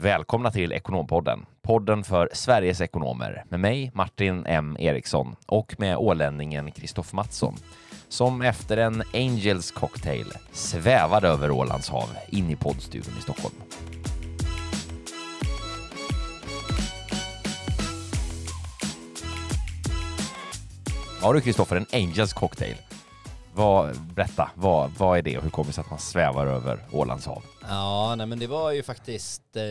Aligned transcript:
Välkomna 0.00 0.50
till 0.50 0.72
Ekonompodden, 0.72 1.46
podden 1.62 2.04
för 2.04 2.28
Sveriges 2.32 2.80
ekonomer 2.80 3.44
med 3.48 3.60
mig 3.60 3.90
Martin 3.94 4.46
M 4.46 4.76
Eriksson 4.80 5.36
och 5.46 5.74
med 5.78 5.96
ålänningen 5.96 6.70
Kristoffer 6.70 7.16
Mattsson 7.16 7.54
som 8.08 8.42
efter 8.42 8.76
en 8.76 9.02
Angels 9.14 9.70
cocktail 9.70 10.26
svävade 10.52 11.28
över 11.28 11.50
Ålands 11.50 11.88
hav 11.88 12.08
in 12.28 12.50
i 12.50 12.56
poddstudion 12.56 13.14
i 13.18 13.22
Stockholm. 13.22 13.54
Ja 21.22 21.32
du 21.32 21.40
Kristoffer, 21.40 21.76
en 21.76 21.86
Angels 21.92 22.32
cocktail. 22.32 22.76
Vad, 23.58 24.00
berätta, 24.00 24.50
vad, 24.54 24.90
vad 24.90 25.18
är 25.18 25.22
det 25.22 25.36
och 25.36 25.42
hur 25.42 25.50
kommer 25.50 25.66
det 25.66 25.72
sig 25.72 25.82
att 25.82 25.90
man 25.90 25.98
svävar 25.98 26.46
över 26.46 26.80
Ålands 26.92 27.26
hav? 27.26 27.42
Ja, 27.62 28.14
nej 28.16 28.26
men 28.26 28.38
det 28.38 28.46
var 28.46 28.72
ju 28.72 28.82
faktiskt, 28.82 29.42
eh, 29.56 29.62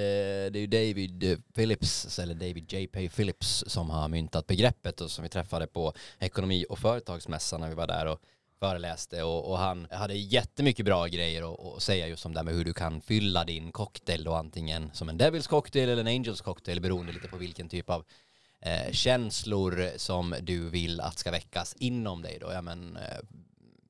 det 0.52 0.56
är 0.56 0.58
ju 0.58 0.68
David 0.68 1.24
eh, 1.24 1.38
Phillips, 1.56 2.20
eller 2.20 2.34
David 2.34 2.74
J.P. 2.74 3.10
Phillips 3.10 3.64
som 3.68 3.90
har 3.90 4.08
myntat 4.08 4.48
begreppet 4.48 5.02
och 5.02 5.12
som 5.12 5.24
vi 5.24 5.30
träffade 5.30 5.68
på 5.68 5.94
ekonomi 6.20 6.66
och 6.70 6.80
företagsmässan 6.80 7.62
när 7.62 7.70
vi 7.70 7.76
var 7.76 7.88
där 7.88 8.06
och 8.06 8.22
föreläste 8.60 9.24
och, 9.24 9.52
och 9.52 9.58
han 9.58 9.88
hade 9.92 10.14
jättemycket 10.14 10.86
bra 10.86 11.06
grejer 11.06 11.54
att, 11.54 11.76
att 11.76 11.84
säga 11.84 12.08
just 12.08 12.26
om 12.26 12.34
det 12.34 12.40
här 12.40 12.46
med 12.46 12.54
hur 12.54 12.66
du 12.66 12.74
kan 12.74 13.02
fylla 13.02 13.44
din 13.44 13.72
cocktail 13.72 14.24
då 14.24 14.34
antingen 14.34 14.90
som 14.94 15.10
en 15.10 15.18
Devils 15.18 15.48
cocktail 15.48 15.90
eller 15.90 16.02
en 16.02 16.08
Angels 16.08 16.42
cocktail 16.42 16.82
beroende 16.82 17.12
lite 17.12 17.28
på 17.28 17.38
vilken 17.38 17.70
typ 17.70 17.90
av 17.90 18.04
eh, 18.62 18.92
känslor 18.92 19.90
som 19.98 20.36
du 20.42 20.70
vill 20.70 21.02
att 21.02 21.20
ska 21.20 21.32
väckas 21.32 21.76
inom 21.80 22.22
dig 22.22 22.38
då. 22.42 22.52
Ja 22.54 22.62
men, 22.62 22.98
eh, 22.98 23.18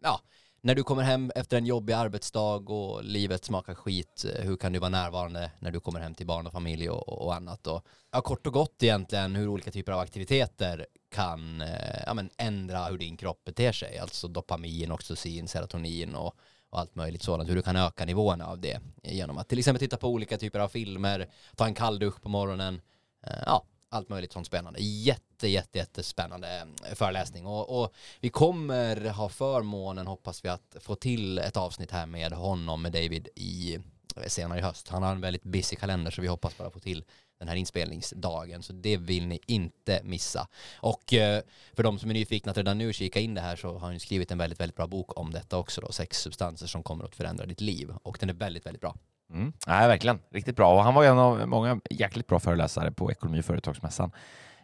ja, 0.02 0.22
när 0.62 0.76
du 0.76 0.84
kommer 0.84 1.04
hem 1.04 1.32
efter 1.36 1.58
en 1.58 1.66
jobbig 1.66 1.94
arbetsdag 1.94 2.70
och 2.70 3.04
livet 3.04 3.46
smakar 3.46 3.76
skit, 3.76 4.26
eh, 4.26 4.46
hur 4.46 4.58
kan 4.58 4.74
du 4.74 4.80
vara 4.80 4.90
närvarande 4.90 5.52
när 5.60 5.72
du 5.72 5.80
kommer 5.80 6.00
hem 6.00 6.16
till 6.16 6.26
barn 6.28 6.48
och 6.48 6.54
familj 6.54 6.90
och, 6.90 7.26
och 7.26 7.36
annat? 7.36 7.68
Och, 7.68 7.86
ja, 8.12 8.22
kort 8.22 8.48
och 8.48 8.54
gott 8.54 8.84
egentligen 8.84 9.36
hur 9.36 9.48
olika 9.48 9.72
typer 9.72 9.92
av 9.92 10.00
aktiviteter 10.00 10.86
kan 11.12 11.62
eh, 11.62 12.04
ja, 12.06 12.14
men 12.14 12.30
ändra 12.38 12.86
hur 12.86 12.98
din 12.98 13.18
kropp 13.18 13.44
beter 13.44 13.72
sig, 13.72 13.98
alltså 13.98 14.28
dopamin, 14.28 14.92
oxytocin, 14.92 15.48
serotonin 15.48 16.16
och, 16.16 16.36
och 16.70 16.80
allt 16.80 16.96
möjligt 16.96 17.24
sådant, 17.24 17.50
hur 17.50 17.56
du 17.56 17.62
kan 17.62 17.76
öka 17.76 18.06
nivåerna 18.06 18.48
av 18.48 18.60
det 18.60 18.80
genom 19.04 19.38
att 19.38 19.50
till 19.50 19.60
exempel 19.60 19.80
titta 19.80 19.98
på 19.98 20.10
olika 20.10 20.38
typer 20.38 20.60
av 20.60 20.70
filmer, 20.70 21.30
ta 21.56 21.66
en 21.66 21.74
kalldusch 21.74 22.22
på 22.22 22.30
morgonen, 22.30 22.82
eh, 23.24 23.44
ja, 23.46 23.66
allt 23.90 24.10
möjligt 24.10 24.34
sånt 24.34 24.48
spännande. 24.48 24.80
Jätte, 24.80 25.48
jätte, 25.48 25.78
jättespännande 25.78 26.48
mm, 26.48 26.76
föreläsning 26.96 27.46
och, 27.46 27.82
och, 27.82 27.94
vi 28.20 28.30
kommer 28.30 29.10
ha 29.10 29.30
förmånen, 29.30 30.08
hoppas 30.08 30.46
vi, 30.46 30.50
att 30.50 30.76
få 30.80 30.96
till 30.96 31.38
ett 31.38 31.58
avsnitt 31.58 31.92
här 31.92 32.06
med 32.06 32.34
honom, 32.34 32.82
med 32.82 32.92
David, 32.92 33.28
i 33.36 33.76
eh, 34.16 34.28
senare 34.28 34.60
i 34.60 34.62
höst. 34.62 34.88
Han 34.88 35.04
har 35.04 35.12
en 35.12 35.22
väldigt 35.22 35.44
busy 35.44 35.76
kalender 35.76 36.12
så 36.12 36.22
vi 36.22 36.28
hoppas 36.28 36.58
bara 36.58 36.70
få 36.70 36.80
till 36.80 37.04
den 37.40 37.48
här 37.48 37.56
inspelningsdagen, 37.56 38.64
så 38.64 38.74
det 38.74 38.98
vill 38.98 39.28
ni 39.28 39.40
inte 39.46 40.02
missa. 40.04 40.48
Och 40.76 41.14
eh, 41.14 41.42
för 41.74 41.84
de 41.84 42.00
som 42.00 42.10
är 42.10 42.14
nyfikna 42.14 42.52
att 42.52 42.58
redan 42.58 42.78
nu 42.78 42.94
kika 42.94 43.20
in 43.20 43.34
det 43.34 43.42
här 43.42 43.56
så 43.56 43.78
har 43.78 43.88
han 43.88 44.00
skrivit 44.00 44.32
en 44.32 44.38
väldigt, 44.38 44.60
väldigt 44.60 44.76
bra 44.76 44.88
bok 44.88 45.20
om 45.20 45.32
detta 45.32 45.58
också 45.58 45.82
då, 45.82 45.92
sex 45.92 46.22
substanser 46.22 46.68
som 46.68 46.84
kommer 46.84 47.06
att 47.06 47.16
förändra 47.16 47.46
ditt 47.46 47.62
liv 47.62 47.94
och 48.04 48.18
den 48.20 48.30
är 48.30 48.34
väldigt, 48.34 48.66
väldigt 48.66 48.82
bra. 48.82 48.96
Mm. 49.34 49.54
Nej, 49.68 49.88
verkligen. 49.88 50.20
Riktigt 50.32 50.56
bra. 50.56 50.76
Och 50.76 50.84
han 50.84 50.94
var 50.94 51.04
en 51.04 51.18
av 51.20 51.48
många 51.48 51.80
jäkligt 51.90 52.28
bra 52.28 52.40
föreläsare 52.40 52.92
på 52.92 53.12
Ekonomi 53.12 53.42
och 53.42 53.46
företagsmässan 53.46 54.12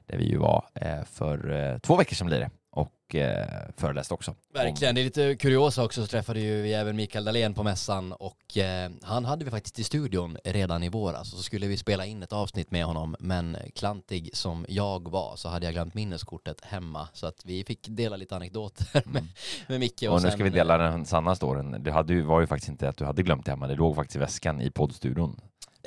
där 0.07 0.17
vi 0.17 0.29
ju 0.29 0.37
var 0.37 0.65
eh, 0.75 1.03
för 1.03 1.51
eh, 1.51 1.77
två 1.77 1.95
veckor 1.95 2.15
sedan 2.15 2.27
blir 2.27 2.39
det 2.39 2.49
och 2.73 3.15
eh, 3.15 3.47
föreläste 3.77 4.13
också. 4.13 4.35
Verkligen, 4.53 4.95
det 4.95 5.01
är 5.01 5.05
lite 5.05 5.35
kuriosa 5.35 5.83
också 5.83 6.01
så 6.01 6.07
träffade 6.07 6.39
ju 6.39 6.61
vi 6.61 6.73
även 6.73 6.95
Mikael 6.95 7.25
Dahlén 7.25 7.53
på 7.53 7.63
mässan 7.63 8.13
och 8.13 8.57
eh, 8.57 8.91
han 9.01 9.25
hade 9.25 9.45
vi 9.45 9.51
faktiskt 9.51 9.79
i 9.79 9.83
studion 9.83 10.37
redan 10.43 10.83
i 10.83 10.89
våras 10.89 11.33
och 11.33 11.37
så 11.37 11.43
skulle 11.43 11.67
vi 11.67 11.77
spela 11.77 12.05
in 12.05 12.23
ett 12.23 12.33
avsnitt 12.33 12.71
med 12.71 12.85
honom 12.85 13.15
men 13.19 13.57
klantig 13.75 14.29
som 14.33 14.65
jag 14.69 15.11
var 15.11 15.35
så 15.35 15.49
hade 15.49 15.65
jag 15.65 15.73
glömt 15.73 15.93
minneskortet 15.93 16.61
hemma 16.61 17.07
så 17.13 17.27
att 17.27 17.45
vi 17.45 17.63
fick 17.63 17.87
dela 17.87 18.15
lite 18.15 18.35
anekdoter 18.35 18.87
mm. 18.93 19.13
med, 19.13 19.23
med 19.67 19.79
Micke. 19.79 20.03
Och, 20.07 20.15
och 20.15 20.23
nu 20.23 20.31
ska 20.31 20.43
vi 20.43 20.49
dela 20.49 20.77
den 20.77 21.05
sanna 21.05 21.35
storyn. 21.35 21.83
Det 21.83 21.91
hade, 21.91 22.21
var 22.21 22.41
ju 22.41 22.47
faktiskt 22.47 22.69
inte 22.69 22.89
att 22.89 22.97
du 22.97 23.05
hade 23.05 23.23
glömt 23.23 23.45
det 23.45 23.51
hemma, 23.51 23.67
det 23.67 23.75
låg 23.75 23.95
faktiskt 23.95 24.15
i 24.15 24.19
väskan 24.19 24.61
i 24.61 24.71
poddstudion. 24.71 25.41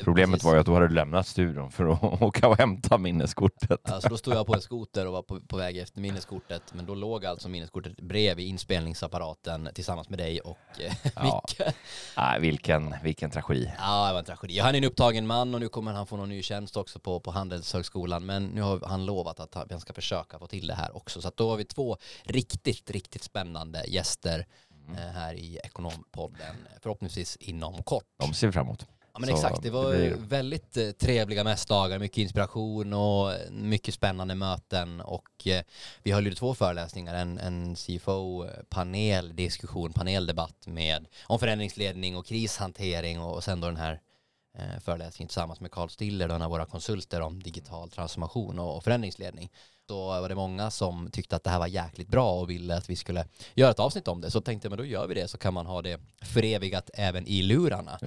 Problemet 0.05 0.31
Precis. 0.31 0.45
var 0.45 0.55
ju 0.55 0.61
att 0.61 0.67
då 0.67 0.75
hade 0.75 0.89
du 0.89 0.95
lämnat 0.95 1.27
studion 1.27 1.71
för 1.71 1.93
att 1.93 2.03
åka 2.23 2.49
och 2.49 2.59
hämta 2.59 2.99
minneskortet. 2.99 3.91
Alltså 3.91 4.09
då 4.09 4.17
stod 4.17 4.35
jag 4.35 4.47
på 4.47 4.55
en 4.55 4.61
skoter 4.71 5.07
och 5.07 5.13
var 5.13 5.23
på, 5.23 5.41
på 5.41 5.57
väg 5.57 5.79
efter 5.79 6.01
minneskortet, 6.01 6.63
men 6.75 6.87
då 6.87 6.95
låg 6.95 7.27
alltså 7.27 7.49
minneskortet 7.49 7.97
bredvid 7.97 8.47
inspelningsapparaten 8.47 9.69
tillsammans 9.75 10.09
med 10.09 10.19
dig 10.19 10.41
och 10.41 10.59
eh, 10.81 10.93
ja. 11.15 11.43
Micke. 11.49 11.69
Ja, 12.17 12.37
vilken, 12.41 12.95
vilken 13.03 13.31
tragedi. 13.31 13.73
Ja, 13.79 14.07
det 14.07 14.13
var 14.13 14.19
en 14.19 14.25
tragedi. 14.25 14.59
Han 14.59 14.75
är 14.75 14.79
en 14.79 14.85
upptagen 14.85 15.27
man 15.27 15.55
och 15.55 15.61
nu 15.61 15.69
kommer 15.69 15.93
han 15.93 16.07
få 16.07 16.17
någon 16.17 16.29
ny 16.29 16.43
tjänst 16.43 16.77
också 16.77 16.99
på, 16.99 17.21
på 17.21 17.31
Handelshögskolan, 17.31 18.27
men 18.27 18.47
nu 18.47 18.61
har 18.61 18.81
han 18.87 19.07
lovat 19.07 19.41
att 19.41 19.71
han 19.71 19.81
ska 19.81 19.93
försöka 19.93 20.39
få 20.39 20.47
till 20.47 20.67
det 20.67 20.75
här 20.75 20.97
också. 20.97 21.23
Så 21.23 21.31
då 21.37 21.51
har 21.51 21.57
vi 21.57 21.65
två 21.65 21.97
riktigt, 22.25 22.91
riktigt 22.91 23.23
spännande 23.23 23.85
gäster 23.89 24.47
mm. 24.89 24.99
Eh, 24.99 25.13
här 25.13 25.35
i 25.35 25.59
Ekonompodden, 25.65 26.57
förhoppningsvis 26.83 27.37
inom 27.37 27.83
kort. 27.83 28.05
De 28.19 28.35
ser 28.35 28.47
vi 28.47 28.53
fram 28.53 28.67
emot. 28.67 28.87
Ja 29.17 29.21
men 29.21 29.29
så 29.29 29.35
exakt, 29.35 29.63
det 29.63 29.71
var 29.71 29.93
det 29.93 30.17
väldigt 30.19 30.77
eh, 30.77 30.91
trevliga 30.91 31.45
mässdagar, 31.45 31.99
mycket 31.99 32.19
inspiration 32.19 32.93
och 32.93 33.33
mycket 33.51 33.95
spännande 33.95 34.35
möten 34.35 35.01
och 35.01 35.47
eh, 35.47 35.63
vi 36.03 36.13
höll 36.13 36.27
ju 36.27 36.35
två 36.35 36.55
föreläsningar, 36.55 37.15
en, 37.15 37.39
en 37.39 37.77
CFO-panel, 37.77 39.37
diskussion, 39.37 39.93
paneldebatt 39.93 40.67
med 40.67 41.07
om 41.27 41.39
förändringsledning 41.39 42.17
och 42.17 42.27
krishantering 42.27 43.21
och 43.21 43.45
sen 43.45 43.61
då 43.61 43.67
den 43.67 43.77
här 43.77 44.01
eh, 44.59 44.81
föreläsningen 44.81 45.29
tillsammans 45.29 45.61
med 45.61 45.71
Carl 45.71 45.89
Stiller, 45.89 46.29
en 46.29 46.43
av 46.43 46.51
våra 46.51 46.67
konsulter 46.67 47.21
om 47.21 47.43
digital 47.43 47.91
transformation 47.91 48.59
och 48.59 48.85
förändringsledning. 48.85 49.51
Så 49.89 50.07
var 50.07 50.29
det 50.29 50.35
många 50.35 50.71
som 50.71 51.11
tyckte 51.11 51.37
att 51.37 51.45
det 51.45 51.51
här 51.51 51.59
var 51.59 51.67
jäkligt 51.67 52.09
bra 52.09 52.41
och 52.41 52.51
ville 52.51 52.77
att 52.77 52.91
vi 52.91 52.97
skulle 52.97 53.25
göra 53.55 53.71
ett 53.71 53.81
avsnitt 53.81 54.09
om 54.09 54.21
det. 54.21 54.31
Så 54.31 54.41
tänkte 54.41 54.67
jag, 54.67 54.71
men 54.71 54.79
då 54.79 54.85
gör 54.85 55.07
vi 55.07 55.15
det 55.15 55.29
så 55.29 55.39
kan 55.39 55.55
man 55.55 55.67
ha 55.67 55.83
det 55.83 56.01
förevigat 56.23 56.91
även 56.95 57.27
i 57.27 57.43
lurarna. 57.43 57.99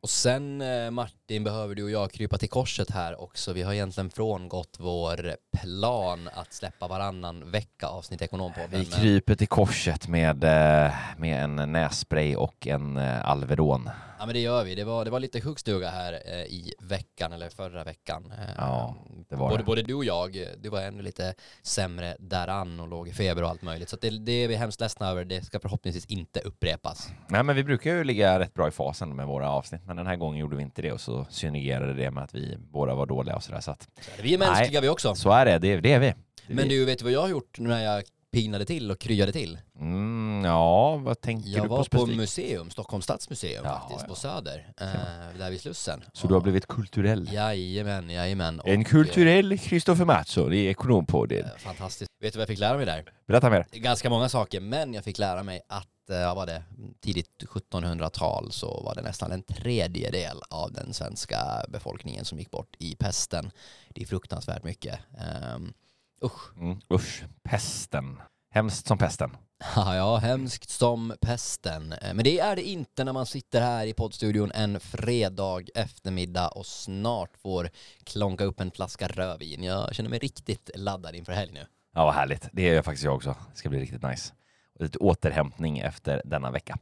Och 0.00 0.10
sen 0.10 0.60
eh, 0.60 0.90
Martin 0.90 1.44
behöver 1.44 1.74
du 1.74 1.84
och 1.84 1.90
jag 1.90 2.10
krypa 2.12 2.38
till 2.38 2.48
korset 2.48 2.90
här 2.90 3.20
också. 3.20 3.52
Vi 3.52 3.62
har 3.62 3.72
egentligen 3.72 4.10
frångått 4.10 4.76
vår 4.78 5.36
plan 5.62 6.28
att 6.34 6.52
släppa 6.52 6.88
varannan 6.88 7.50
vecka 7.50 7.86
avsnitt 7.86 8.22
Ekonompodden. 8.22 8.80
Vi 8.80 8.84
kryper 8.84 9.34
till 9.34 9.48
korset 9.48 10.08
med, 10.08 10.44
eh, 10.44 10.92
med 11.16 11.44
en 11.44 11.72
nässpray 11.72 12.36
och 12.36 12.66
en 12.66 12.96
eh, 12.96 13.28
Alvedon. 13.28 13.90
Ja 14.18 14.26
men 14.26 14.34
det 14.34 14.40
gör 14.40 14.64
vi. 14.64 14.74
Det 14.74 14.84
var, 14.84 15.04
det 15.04 15.10
var 15.10 15.20
lite 15.20 15.40
sjukstuga 15.40 15.90
här 15.90 16.12
eh, 16.12 16.32
i 16.32 16.74
veckan 16.80 17.32
eller 17.32 17.48
förra 17.48 17.84
veckan. 17.84 18.32
Eh, 18.38 18.54
ja, 18.56 18.96
det 19.28 19.36
var 19.36 19.48
både, 19.48 19.62
det. 19.62 19.64
både 19.64 19.82
du 19.82 19.94
och 19.94 20.04
jag, 20.04 20.44
du 20.58 20.68
var 20.68 20.80
ännu 20.80 21.02
lite 21.02 21.34
sämre 21.62 22.16
däran 22.18 22.80
och 22.80 22.88
låg 22.88 23.08
i 23.08 23.12
feber 23.12 23.42
och 23.42 23.48
allt 23.48 23.62
möjligt. 23.62 23.88
Så 23.88 23.96
det, 23.96 24.10
det 24.10 24.32
är 24.32 24.48
vi 24.48 24.54
hemskt 24.54 24.80
ledsna 24.80 25.08
över. 25.08 25.24
Det 25.24 25.42
ska 25.42 25.60
förhoppningsvis 25.60 26.06
inte 26.06 26.40
upprepas. 26.40 27.08
Nej 27.28 27.42
men 27.42 27.56
vi 27.56 27.64
brukar 27.64 27.90
ju 27.90 28.04
ligga 28.04 28.40
rätt 28.40 28.54
bra 28.54 28.68
i 28.68 28.70
fasen 28.70 29.16
med 29.16 29.26
våra 29.26 29.50
avsnitt 29.50 29.82
men 29.86 29.96
den 29.96 30.06
här 30.06 30.16
gången 30.16 30.40
gjorde 30.40 30.56
vi 30.56 30.62
inte 30.62 30.82
det 30.82 30.92
och 30.92 31.00
så 31.00 31.26
synergerade 31.30 31.94
det 31.94 32.10
med 32.10 32.24
att 32.24 32.34
vi 32.34 32.56
båda 32.58 32.94
var 32.94 33.06
dåliga 33.06 33.36
och 33.36 33.42
sådär. 33.42 33.60
Så 33.60 33.70
att, 33.70 33.82
så 33.82 34.22
vi 34.22 34.34
är 34.34 34.38
mänskliga 34.38 34.80
nej, 34.80 34.80
vi 34.80 34.88
också. 34.88 35.14
Så 35.14 35.30
är 35.30 35.44
det, 35.44 35.58
det, 35.58 35.80
det 35.80 35.92
är 35.92 35.98
vi. 35.98 36.14
Det 36.46 36.54
men 36.54 36.68
du, 36.68 36.84
vet 36.84 36.98
du 36.98 37.04
vad 37.04 37.12
jag 37.12 37.20
har 37.20 37.28
gjort 37.28 37.58
när 37.58 37.84
jag 37.84 38.02
pinade 38.42 38.64
till 38.64 38.90
och 38.90 38.98
kryade 38.98 39.32
till? 39.32 39.58
Mm, 39.80 40.44
ja, 40.44 40.96
vad 40.96 41.20
tänker 41.20 41.48
jag 41.48 41.64
du 41.64 41.68
på 41.68 41.74
Jag 41.74 41.78
var 41.78 42.06
på 42.06 42.06
museum, 42.06 42.70
Stockholms 42.70 43.04
stadsmuseum 43.04 43.64
ja, 43.64 43.78
faktiskt, 43.78 44.00
ja. 44.02 44.08
på 44.08 44.14
Söder, 44.14 44.72
äh, 44.80 45.38
där 45.38 45.50
vid 45.50 45.60
Slussen. 45.60 46.04
Så 46.12 46.22
och, 46.22 46.28
du 46.28 46.34
har 46.34 46.40
blivit 46.40 46.66
kulturell? 46.66 47.32
Jajamän, 47.32 48.10
jajamän. 48.10 48.60
En 48.64 48.84
kulturell 48.84 49.58
Kristoffer 49.58 50.04
Mattsson 50.04 50.52
i 50.52 50.66
Ekonompodden. 50.66 51.44
Äh, 51.44 51.50
fantastiskt. 51.58 52.10
Vet 52.20 52.32
du 52.32 52.36
vad 52.36 52.42
jag 52.42 52.48
fick 52.48 52.58
lära 52.58 52.76
mig 52.76 52.86
där? 52.86 53.04
Berätta 53.26 53.50
mer. 53.50 53.66
Ganska 53.72 54.10
många 54.10 54.28
saker, 54.28 54.60
men 54.60 54.94
jag 54.94 55.04
fick 55.04 55.18
lära 55.18 55.42
mig 55.42 55.60
att 55.68 55.88
ja, 56.08 56.34
var 56.34 56.46
det, 56.46 56.62
tidigt 57.00 57.44
1700-tal 57.48 58.52
så 58.52 58.82
var 58.84 58.94
det 58.94 59.02
nästan 59.02 59.32
en 59.32 59.42
tredjedel 59.42 60.40
av 60.50 60.72
den 60.72 60.94
svenska 60.94 61.38
befolkningen 61.68 62.24
som 62.24 62.38
gick 62.38 62.50
bort 62.50 62.76
i 62.78 62.96
pesten. 62.96 63.50
Det 63.88 64.02
är 64.02 64.06
fruktansvärt 64.06 64.64
mycket. 64.64 64.98
Um, 65.54 65.72
Usch. 66.24 66.56
Mm, 66.56 66.80
usch. 66.92 67.24
Pesten. 67.42 68.20
Hemskt 68.50 68.86
som 68.86 68.98
pesten. 68.98 69.36
Ja, 69.76 70.16
hemskt 70.16 70.70
som 70.70 71.14
pesten. 71.20 71.92
Eh, 71.92 72.14
men 72.14 72.24
det 72.24 72.40
är 72.40 72.56
det 72.56 72.62
inte 72.62 73.04
när 73.04 73.12
man 73.12 73.26
sitter 73.26 73.60
här 73.60 73.86
i 73.86 73.94
poddstudion 73.94 74.52
en 74.54 74.80
fredag 74.80 75.62
eftermiddag 75.74 76.48
och 76.48 76.66
snart 76.66 77.36
får 77.36 77.70
klonka 78.04 78.44
upp 78.44 78.60
en 78.60 78.70
flaska 78.70 79.08
rödvin. 79.08 79.62
Jag 79.62 79.94
känner 79.94 80.10
mig 80.10 80.18
riktigt 80.18 80.70
laddad 80.74 81.14
inför 81.14 81.32
helg 81.32 81.52
nu. 81.52 81.66
Ja, 81.94 82.04
vad 82.04 82.14
härligt. 82.14 82.48
Det 82.52 82.68
är 82.68 82.74
jag 82.74 82.84
faktiskt 82.84 83.04
jag 83.04 83.14
också. 83.14 83.36
Det 83.52 83.58
ska 83.58 83.68
bli 83.68 83.80
riktigt 83.80 84.02
nice. 84.02 84.32
Och 84.74 84.84
lite 84.84 84.98
återhämtning 84.98 85.78
efter 85.78 86.22
denna 86.24 86.50
vecka. 86.50 86.78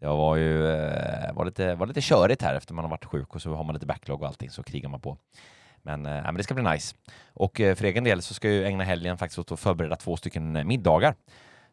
Det 0.00 0.06
var 0.06 0.36
ju 0.36 0.66
eh, 0.70 1.34
var 1.34 1.44
lite, 1.44 1.74
var 1.74 1.86
lite 1.86 2.00
körigt 2.00 2.42
här 2.42 2.54
efter 2.54 2.74
man 2.74 2.84
har 2.84 2.90
varit 2.90 3.04
sjuk 3.04 3.34
och 3.34 3.42
så 3.42 3.54
har 3.54 3.64
man 3.64 3.74
lite 3.74 3.86
backlog 3.86 4.22
och 4.22 4.28
allting 4.28 4.50
så 4.50 4.62
krigar 4.62 4.88
man 4.88 5.00
på. 5.00 5.18
Men, 5.86 6.06
äh, 6.06 6.12
men 6.12 6.34
det 6.34 6.42
ska 6.42 6.54
bli 6.54 6.62
nice. 6.64 6.94
Och 7.32 7.60
äh, 7.60 7.74
för 7.74 7.84
egen 7.84 8.04
del 8.04 8.22
så 8.22 8.34
ska 8.34 8.50
jag 8.50 8.66
ägna 8.66 8.84
helgen 8.84 9.18
faktiskt 9.18 9.38
åt 9.38 9.52
att 9.52 9.60
förbereda 9.60 9.96
två 9.96 10.16
stycken 10.16 10.66
middagar 10.66 11.14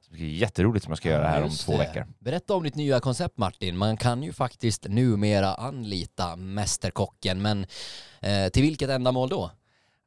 Det 0.10 0.24
är 0.24 0.28
jätteroligt 0.28 0.84
som 0.84 0.92
jag 0.92 0.98
ska 0.98 1.10
göra 1.10 1.28
här 1.28 1.42
om 1.42 1.48
Just 1.50 1.66
två 1.66 1.72
det. 1.72 1.78
veckor. 1.78 2.06
Berätta 2.20 2.56
om 2.56 2.64
ditt 2.64 2.76
nya 2.76 3.00
koncept 3.00 3.38
Martin. 3.38 3.78
Man 3.78 3.98
kan 3.98 4.24
ju 4.24 4.34
faktiskt 4.34 4.86
numera 4.90 5.54
anlita 5.54 6.36
Mästerkocken, 6.36 7.42
men 7.42 7.66
eh, 8.22 8.50
till 8.54 8.62
vilket 8.62 8.90
ändamål 8.90 9.30
då? 9.30 9.52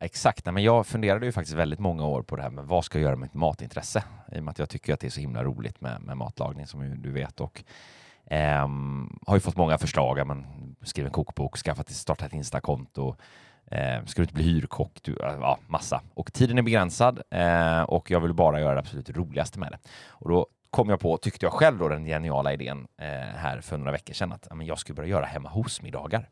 Exakt, 0.00 0.44
Nej, 0.44 0.53
men 0.53 0.62
jag 0.62 0.87
funderade 0.87 1.26
ju 1.26 1.32
faktiskt 1.32 1.56
väldigt 1.56 1.79
många 1.79 2.06
år 2.06 2.23
på 2.23 2.37
det 2.37 2.43
här 2.43 2.50
med 2.50 2.64
vad 2.64 2.85
ska 2.85 2.99
jag 2.99 3.03
göra 3.03 3.17
med 3.17 3.26
mitt 3.26 3.35
matintresse? 3.35 4.05
I 4.32 4.38
och 4.38 4.44
med 4.44 4.53
att 4.53 4.58
jag 4.58 4.69
tycker 4.69 4.94
att 4.94 5.00
det 5.00 5.06
är 5.06 5.11
så 5.11 5.20
himla 5.20 5.44
roligt 5.44 5.81
med, 5.81 6.03
med 6.03 6.17
matlagning 6.17 6.67
som 6.67 7.03
du 7.03 7.12
vet 7.12 7.41
och 7.41 7.64
ehm, 8.31 9.19
har 9.26 9.37
ju 9.37 9.41
fått 9.41 9.56
många 9.56 9.79
förslag, 9.79 10.26
men 10.26 10.47
skriv 10.82 11.06
en 11.06 11.12
kokbok, 11.12 11.58
skaffa 11.58 11.82
till, 11.82 11.94
starta 11.94 12.26
ett 12.26 12.32
instakonto, 12.32 13.17
eh, 13.71 14.05
ska 14.05 14.21
du 14.21 14.23
inte 14.23 14.35
bli 14.35 14.45
hyrkock, 14.45 14.99
du, 15.03 15.17
ja, 15.21 15.59
massa. 15.67 16.03
Och 16.15 16.33
tiden 16.33 16.59
är 16.59 16.63
begränsad 16.63 17.23
eh, 17.31 17.83
och 17.83 18.11
jag 18.11 18.21
vill 18.21 18.35
bara 18.35 18.61
göra 18.61 18.75
det 18.75 18.81
absolut 18.81 19.11
roligaste 19.11 19.59
med 19.59 19.73
det. 19.73 19.79
Och 20.09 20.29
då 20.29 20.47
kom 20.71 20.91
jag 20.91 21.01
på, 21.01 21.17
tyckte 21.17 21.47
jag 21.47 21.53
själv 21.53 21.79
då, 21.79 21.89
den 21.89 22.05
geniala 22.05 22.53
idén 22.53 22.87
eh, 23.01 23.09
här 23.37 23.61
för 23.61 23.77
några 23.77 23.93
veckor 23.93 24.15
sedan 24.15 24.33
att 24.33 24.49
men 24.55 24.67
jag 24.67 24.79
skulle 24.79 24.97
börja 24.97 25.09
göra 25.09 25.27
hemma 25.27 25.49
hos-middagar. 25.49 26.29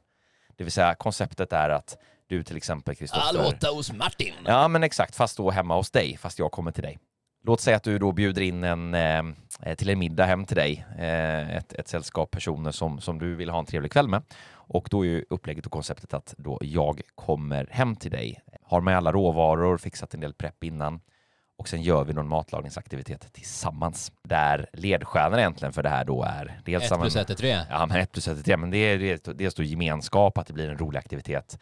Det 0.56 0.64
vill 0.64 0.72
säga 0.72 0.94
konceptet 0.94 1.52
är 1.52 1.70
att 1.70 1.98
du 2.26 2.42
till 2.42 2.56
exempel 2.56 2.94
Kristoffer... 2.94 3.38
Allåta 3.38 3.68
hos 3.68 3.92
Martin. 3.92 4.34
Ja, 4.44 4.68
men 4.68 4.82
exakt, 4.82 5.16
fast 5.16 5.36
då 5.36 5.50
hemma 5.50 5.76
hos 5.76 5.90
dig, 5.90 6.16
fast 6.16 6.38
jag 6.38 6.52
kommer 6.52 6.72
till 6.72 6.82
dig. 6.82 6.98
Låt 7.46 7.60
säga 7.60 7.76
att 7.76 7.82
du 7.82 7.98
då 7.98 8.12
bjuder 8.12 8.42
in 8.42 8.64
en, 8.64 8.94
eh, 8.94 9.74
till 9.76 9.88
en 9.88 9.98
middag 9.98 10.24
hem 10.24 10.44
till 10.44 10.56
dig, 10.56 10.86
eh, 10.98 11.56
ett, 11.56 11.72
ett 11.72 11.88
sällskap 11.88 12.30
personer 12.30 12.70
som, 12.70 13.00
som 13.00 13.18
du 13.18 13.34
vill 13.34 13.50
ha 13.50 13.58
en 13.58 13.66
trevlig 13.66 13.92
kväll 13.92 14.08
med. 14.08 14.22
Och 14.66 14.88
då 14.90 15.06
är 15.06 15.08
ju 15.08 15.24
upplägget 15.30 15.66
och 15.66 15.72
konceptet 15.72 16.14
att 16.14 16.34
då 16.38 16.58
jag 16.62 17.00
kommer 17.14 17.68
hem 17.70 17.96
till 17.96 18.10
dig, 18.10 18.40
har 18.62 18.80
med 18.80 18.96
alla 18.96 19.12
råvaror, 19.12 19.78
fixat 19.78 20.14
en 20.14 20.20
del 20.20 20.34
prepp 20.34 20.64
innan 20.64 21.00
och 21.56 21.68
sen 21.68 21.82
gör 21.82 22.04
vi 22.04 22.12
någon 22.12 22.28
matlagningsaktivitet 22.28 23.32
tillsammans. 23.32 24.12
Där 24.22 24.66
ledstjärnan 24.72 25.38
egentligen 25.38 25.72
för 25.72 25.82
det 25.82 25.88
här 25.88 26.04
då 26.04 26.22
är 26.22 26.60
dels... 26.64 26.92
Ett 26.92 27.00
plus 27.00 27.16
ett 27.16 27.30
är 27.30 27.34
tre. 27.34 27.60
Ja, 27.70 27.86
men 27.86 28.00
ett 28.00 28.12
plus 28.12 28.28
ett 28.28 28.38
är 28.38 28.42
tre, 28.42 28.56
men 28.56 28.70
det 28.70 28.78
är 28.78 28.98
det 28.98 29.28
är 29.28 29.34
dels 29.34 29.54
då 29.54 29.62
gemenskap, 29.62 30.38
att 30.38 30.46
det 30.46 30.52
blir 30.52 30.70
en 30.70 30.78
rolig 30.78 30.98
aktivitet 30.98 31.58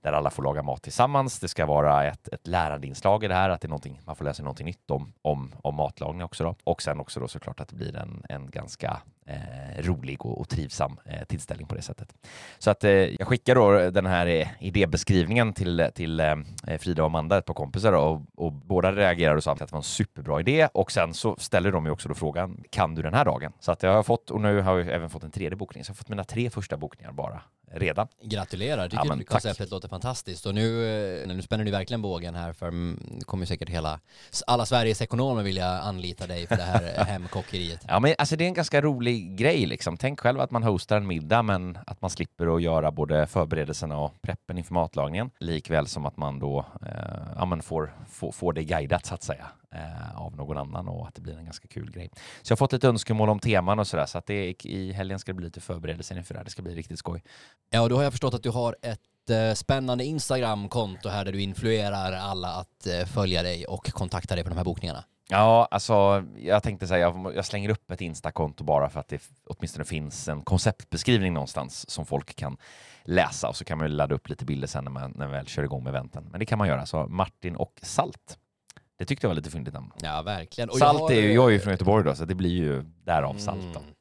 där 0.00 0.12
alla 0.12 0.30
får 0.30 0.42
laga 0.42 0.62
mat 0.62 0.82
tillsammans. 0.82 1.40
Det 1.40 1.48
ska 1.48 1.66
vara 1.66 2.04
ett, 2.04 2.28
ett 2.28 2.46
lärandeinslag 2.46 3.24
i 3.24 3.28
det 3.28 3.34
här, 3.34 3.50
att 3.50 3.60
det 3.60 3.66
är 3.66 3.68
någonting, 3.68 4.00
man 4.04 4.16
får 4.16 4.24
lära 4.24 4.34
sig 4.34 4.44
någonting 4.44 4.66
nytt 4.66 4.90
om, 4.90 5.12
om, 5.22 5.52
om 5.62 5.74
matlagning 5.74 6.24
också. 6.24 6.44
Då. 6.44 6.54
Och 6.64 6.82
sen 6.82 7.00
också 7.00 7.20
då 7.20 7.28
såklart 7.28 7.60
att 7.60 7.68
det 7.68 7.76
blir 7.76 7.96
en, 7.96 8.22
en 8.28 8.50
ganska 8.50 9.02
eh, 9.26 9.82
rolig 9.82 10.26
och, 10.26 10.40
och 10.40 10.48
trivsam 10.48 11.00
eh, 11.04 11.24
tillställning 11.24 11.66
på 11.66 11.74
det 11.74 11.82
sättet. 11.82 12.14
Så 12.58 12.70
att 12.70 12.84
eh, 12.84 12.90
jag 12.90 13.28
skickar 13.28 13.54
då 13.54 13.90
den 13.90 14.06
här 14.06 14.26
eh, 14.26 14.48
idébeskrivningen 14.60 15.52
till, 15.52 15.88
till 15.94 16.20
eh, 16.20 16.36
Frida 16.78 17.02
och 17.02 17.06
Amanda, 17.06 17.38
ett 17.38 17.44
par 17.44 17.54
kompisar, 17.54 17.92
och, 17.92 18.22
och 18.34 18.52
båda 18.52 18.92
reagerade 18.92 19.36
och 19.36 19.44
sa 19.44 19.52
att 19.52 19.58
det 19.58 19.72
var 19.72 19.78
en 19.78 19.82
superbra 19.82 20.40
idé. 20.40 20.68
Och 20.74 20.92
sen 20.92 21.14
så 21.14 21.36
ställer 21.38 21.72
de 21.72 21.86
ju 21.86 21.92
också 21.92 22.08
då 22.08 22.14
frågan, 22.14 22.64
kan 22.70 22.94
du 22.94 23.02
den 23.02 23.14
här 23.14 23.24
dagen? 23.24 23.52
Så 23.60 23.72
att 23.72 23.82
jag 23.82 23.94
har 23.94 24.02
fått, 24.02 24.30
och 24.30 24.40
nu 24.40 24.60
har 24.60 24.78
jag 24.78 24.88
även 24.88 25.10
fått 25.10 25.24
en 25.24 25.30
tredje 25.30 25.56
bokning, 25.56 25.84
så 25.84 25.90
jag 25.90 25.94
har 25.94 25.96
fått 25.96 26.08
mina 26.08 26.24
tre 26.24 26.50
första 26.50 26.76
bokningar 26.76 27.12
bara 27.12 27.42
redan. 27.74 28.08
Gratulerar, 28.22 28.88
tycker 28.88 29.04
Ja, 29.04 29.18
konceptet 29.26 29.70
låter 29.70 29.88
fantastiskt. 29.88 30.46
Och 30.46 30.54
nu, 30.54 30.86
eh, 31.22 31.28
nu 31.28 31.42
spänner 31.42 31.64
du 31.64 31.70
verkligen 31.70 32.02
bågen 32.02 32.34
här 32.34 32.52
för 32.52 32.68
mm, 32.68 33.00
det 33.18 33.24
kommer 33.24 33.46
säkert 33.46 33.68
hela, 33.68 34.00
alla 34.46 34.66
Sveriges 34.66 35.02
ekonomer 35.02 35.42
vilja 35.42 35.68
anlita 35.68 36.26
dig 36.26 36.46
för 36.46 36.56
det 36.56 36.62
här 36.62 37.04
hemkockeriet. 37.08 37.84
Ja, 37.88 38.00
men 38.00 38.14
alltså 38.18 38.36
det 38.36 38.44
är 38.44 38.46
en 38.46 38.54
ganska 38.54 38.80
rolig 38.80 39.11
grej 39.20 39.66
liksom. 39.66 39.96
Tänk 39.96 40.20
själv 40.20 40.40
att 40.40 40.50
man 40.50 40.62
hostar 40.62 40.96
en 40.96 41.06
middag, 41.06 41.42
men 41.42 41.78
att 41.86 42.00
man 42.00 42.10
slipper 42.10 42.56
att 42.56 42.62
göra 42.62 42.90
både 42.90 43.26
förberedelserna 43.26 43.98
och 43.98 44.22
preppen 44.22 44.58
inför 44.58 44.74
matlagningen, 44.74 45.30
likväl 45.38 45.86
som 45.86 46.06
att 46.06 46.16
man 46.16 46.38
då 46.38 46.66
eh, 46.86 47.22
ja, 47.36 47.44
men 47.44 47.62
får, 47.62 47.94
får, 48.08 48.32
får 48.32 48.52
det 48.52 48.64
guidat 48.64 49.06
så 49.06 49.14
att 49.14 49.22
säga 49.22 49.46
eh, 49.74 50.20
av 50.20 50.36
någon 50.36 50.58
annan 50.58 50.88
och 50.88 51.08
att 51.08 51.14
det 51.14 51.20
blir 51.20 51.38
en 51.38 51.44
ganska 51.44 51.68
kul 51.68 51.90
grej. 51.90 52.10
Så 52.42 52.52
jag 52.52 52.56
har 52.56 52.58
fått 52.58 52.72
lite 52.72 52.88
önskemål 52.88 53.28
om 53.28 53.38
teman 53.38 53.78
och 53.78 53.86
sådär, 53.86 54.06
så 54.06 54.18
att 54.18 54.26
det, 54.26 54.64
i 54.64 54.92
helgen 54.92 55.18
ska 55.18 55.32
det 55.32 55.36
bli 55.36 55.46
lite 55.46 55.60
förberedelser 55.60 56.16
inför 56.16 56.34
det 56.34 56.38
här. 56.38 56.44
Det 56.44 56.50
ska 56.50 56.62
bli 56.62 56.74
riktigt 56.74 56.98
skoj. 56.98 57.22
Ja, 57.70 57.80
och 57.80 57.88
då 57.88 57.96
har 57.96 58.02
jag 58.02 58.12
förstått 58.12 58.34
att 58.34 58.42
du 58.42 58.50
har 58.50 58.76
ett 58.82 59.30
eh, 59.30 59.54
spännande 59.54 60.04
Instagram-konto 60.04 61.08
här 61.08 61.24
där 61.24 61.32
du 61.32 61.42
influerar 61.42 62.12
alla 62.12 62.48
att 62.48 62.86
eh, 62.86 63.06
följa 63.06 63.42
dig 63.42 63.66
och 63.66 63.92
kontakta 63.92 64.34
dig 64.34 64.44
på 64.44 64.50
de 64.50 64.56
här 64.56 64.64
bokningarna. 64.64 65.04
Ja, 65.28 65.68
alltså 65.70 66.24
jag 66.38 66.62
tänkte 66.62 66.86
säga, 66.86 67.00
jag, 67.00 67.32
jag 67.36 67.44
slänger 67.44 67.68
upp 67.68 67.90
ett 67.90 68.00
Instakonto 68.00 68.64
bara 68.64 68.90
för 68.90 69.00
att 69.00 69.08
det 69.08 69.22
åtminstone 69.46 69.84
finns 69.84 70.28
en 70.28 70.42
konceptbeskrivning 70.42 71.34
någonstans 71.34 71.90
som 71.90 72.06
folk 72.06 72.36
kan 72.36 72.56
läsa 73.04 73.48
och 73.48 73.56
så 73.56 73.64
kan 73.64 73.78
man 73.78 73.86
ju 73.86 73.92
ladda 73.92 74.14
upp 74.14 74.28
lite 74.28 74.44
bilder 74.44 74.68
sen 74.68 74.84
när 74.84 74.90
man, 74.90 75.10
när 75.10 75.26
man 75.26 75.30
väl 75.30 75.46
kör 75.46 75.62
igång 75.62 75.84
med 75.84 75.90
eventen. 75.90 76.28
Men 76.30 76.40
det 76.40 76.46
kan 76.46 76.58
man 76.58 76.68
göra, 76.68 76.86
så 76.86 77.06
Martin 77.06 77.56
och 77.56 77.80
Salt. 77.82 78.38
Det 78.98 79.04
tyckte 79.04 79.26
jag 79.26 79.28
var 79.30 79.36
lite 79.36 79.50
fyndigt 79.50 79.74
namn. 79.74 79.92
Ja, 80.02 80.22
verkligen. 80.22 80.70
Och 80.70 80.78
Salt 80.78 81.00
har, 81.00 81.12
är 81.12 81.20
ju, 81.20 81.32
jag 81.32 81.48
är 81.48 81.50
ju 81.50 81.60
från 81.60 81.70
Göteborg 81.70 82.04
då, 82.04 82.14
så 82.14 82.24
det 82.24 82.34
blir 82.34 82.50
ju 82.50 82.82
därav 82.82 83.34
Salt 83.34 83.74
då. 83.74 83.80
Mm. 83.80 83.94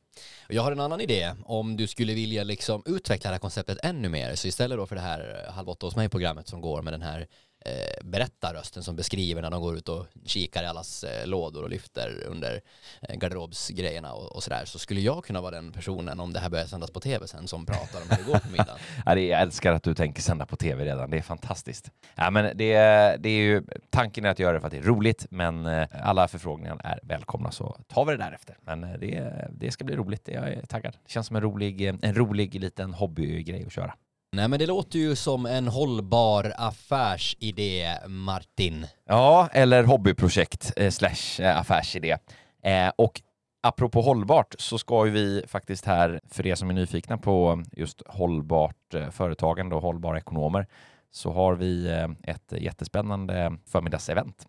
Jag 0.47 0.63
har 0.63 0.71
en 0.71 0.79
annan 0.79 1.01
idé. 1.01 1.33
Om 1.45 1.77
du 1.77 1.87
skulle 1.87 2.13
vilja 2.13 2.43
liksom 2.43 2.83
utveckla 2.85 3.29
det 3.29 3.33
här 3.33 3.39
konceptet 3.39 3.77
ännu 3.83 4.09
mer, 4.09 4.35
så 4.35 4.47
istället 4.47 4.77
då 4.77 4.85
för 4.85 4.95
det 4.95 5.01
här 5.01 5.45
eh, 5.47 5.53
Halv 5.53 5.69
åtta 5.69 5.85
hos 5.85 5.95
mig-programmet 5.95 6.47
som 6.47 6.61
går 6.61 6.81
med 6.81 6.93
den 6.93 7.01
här 7.01 7.27
eh, 7.65 8.03
berättarrösten 8.03 8.83
som 8.83 8.95
beskriver 8.95 9.41
när 9.41 9.49
de 9.49 9.61
går 9.61 9.77
ut 9.77 9.89
och 9.89 10.05
kikar 10.25 10.63
i 10.63 10.65
allas 10.65 11.03
eh, 11.03 11.27
lådor 11.27 11.63
och 11.63 11.69
lyfter 11.69 12.23
under 12.27 12.61
eh, 13.01 13.15
garderobsgrejerna 13.15 14.13
och, 14.13 14.35
och 14.35 14.43
sådär, 14.43 14.65
så 14.65 14.79
skulle 14.79 15.01
jag 15.01 15.23
kunna 15.25 15.41
vara 15.41 15.51
den 15.51 15.71
personen 15.71 16.19
om 16.19 16.33
det 16.33 16.39
här 16.39 16.49
börjar 16.49 16.65
sändas 16.65 16.91
på 16.91 16.99
tv 16.99 17.27
sen 17.27 17.47
som 17.47 17.65
pratar 17.65 18.01
om 18.01 18.07
hur 18.09 18.17
det 18.17 18.31
går 18.31 18.39
på 18.39 18.51
middagen. 18.51 18.77
Ja, 19.05 19.15
det, 19.15 19.27
jag 19.27 19.41
älskar 19.41 19.73
att 19.73 19.83
du 19.83 19.93
tänker 19.93 20.21
sända 20.21 20.45
på 20.45 20.55
tv 20.55 20.85
redan, 20.85 21.11
det 21.11 21.17
är 21.17 21.21
fantastiskt. 21.21 21.91
Ja, 22.15 22.29
men 22.29 22.57
det, 22.57 22.73
det 23.19 23.29
är 23.29 23.41
ju, 23.41 23.63
tanken 23.89 24.25
är 24.25 24.29
att 24.29 24.39
göra 24.39 24.53
det 24.53 24.59
för 24.59 24.67
att 24.67 24.71
det 24.73 24.77
är 24.77 24.83
roligt, 24.83 25.25
men 25.29 25.65
eh, 25.65 25.87
alla 26.03 26.27
förfrågningar 26.27 26.81
är 26.83 26.99
välkomna 27.03 27.51
så 27.51 27.77
tar 27.87 28.05
vi 28.05 28.11
det 28.11 28.17
därefter. 28.17 28.57
Men 28.61 28.83
eh, 28.83 28.99
det, 28.99 29.47
det 29.51 29.71
ska 29.71 29.83
bli 29.83 29.95
roligt, 29.95 30.27
jag 30.27 30.49
är 30.49 30.65
taggad. 30.65 30.93
Det 31.05 31.11
känns 31.11 31.27
som 31.27 31.35
en 31.35 31.41
rolig, 31.41 31.81
en 31.81 32.15
rolig 32.15 32.61
liten 32.61 32.93
hobbygrej 32.93 33.65
att 33.65 33.73
köra. 33.73 33.93
Nej 34.35 34.47
men 34.47 34.59
det 34.59 34.65
låter 34.65 34.99
ju 34.99 35.15
som 35.15 35.45
en 35.45 35.67
hållbar 35.67 36.53
affärsidé, 36.57 37.97
Martin. 38.07 38.87
Ja, 39.05 39.49
eller 39.51 39.83
hobbyprojekt 39.83 40.73
eh, 40.75 40.91
slash 40.91 41.43
eh, 41.43 41.59
affärsidé. 41.59 42.17
Eh, 42.63 42.91
och 42.95 43.21
apropå 43.61 44.01
hållbart 44.01 44.55
så 44.59 44.77
ska 44.77 45.05
ju 45.05 45.11
vi 45.11 45.43
faktiskt 45.47 45.85
här, 45.85 46.21
för 46.29 46.47
er 46.47 46.55
som 46.55 46.69
är 46.69 46.73
nyfikna 46.73 47.17
på 47.17 47.63
just 47.71 48.01
hållbart 48.07 48.93
eh, 48.93 49.09
företagande 49.09 49.75
och 49.75 49.81
hållbara 49.81 50.17
ekonomer, 50.17 50.67
så 51.11 51.31
har 51.31 51.55
vi 51.55 51.87
eh, 51.87 52.33
ett 52.33 52.53
jättespännande 52.57 53.57
förmiddagsevent 53.65 54.47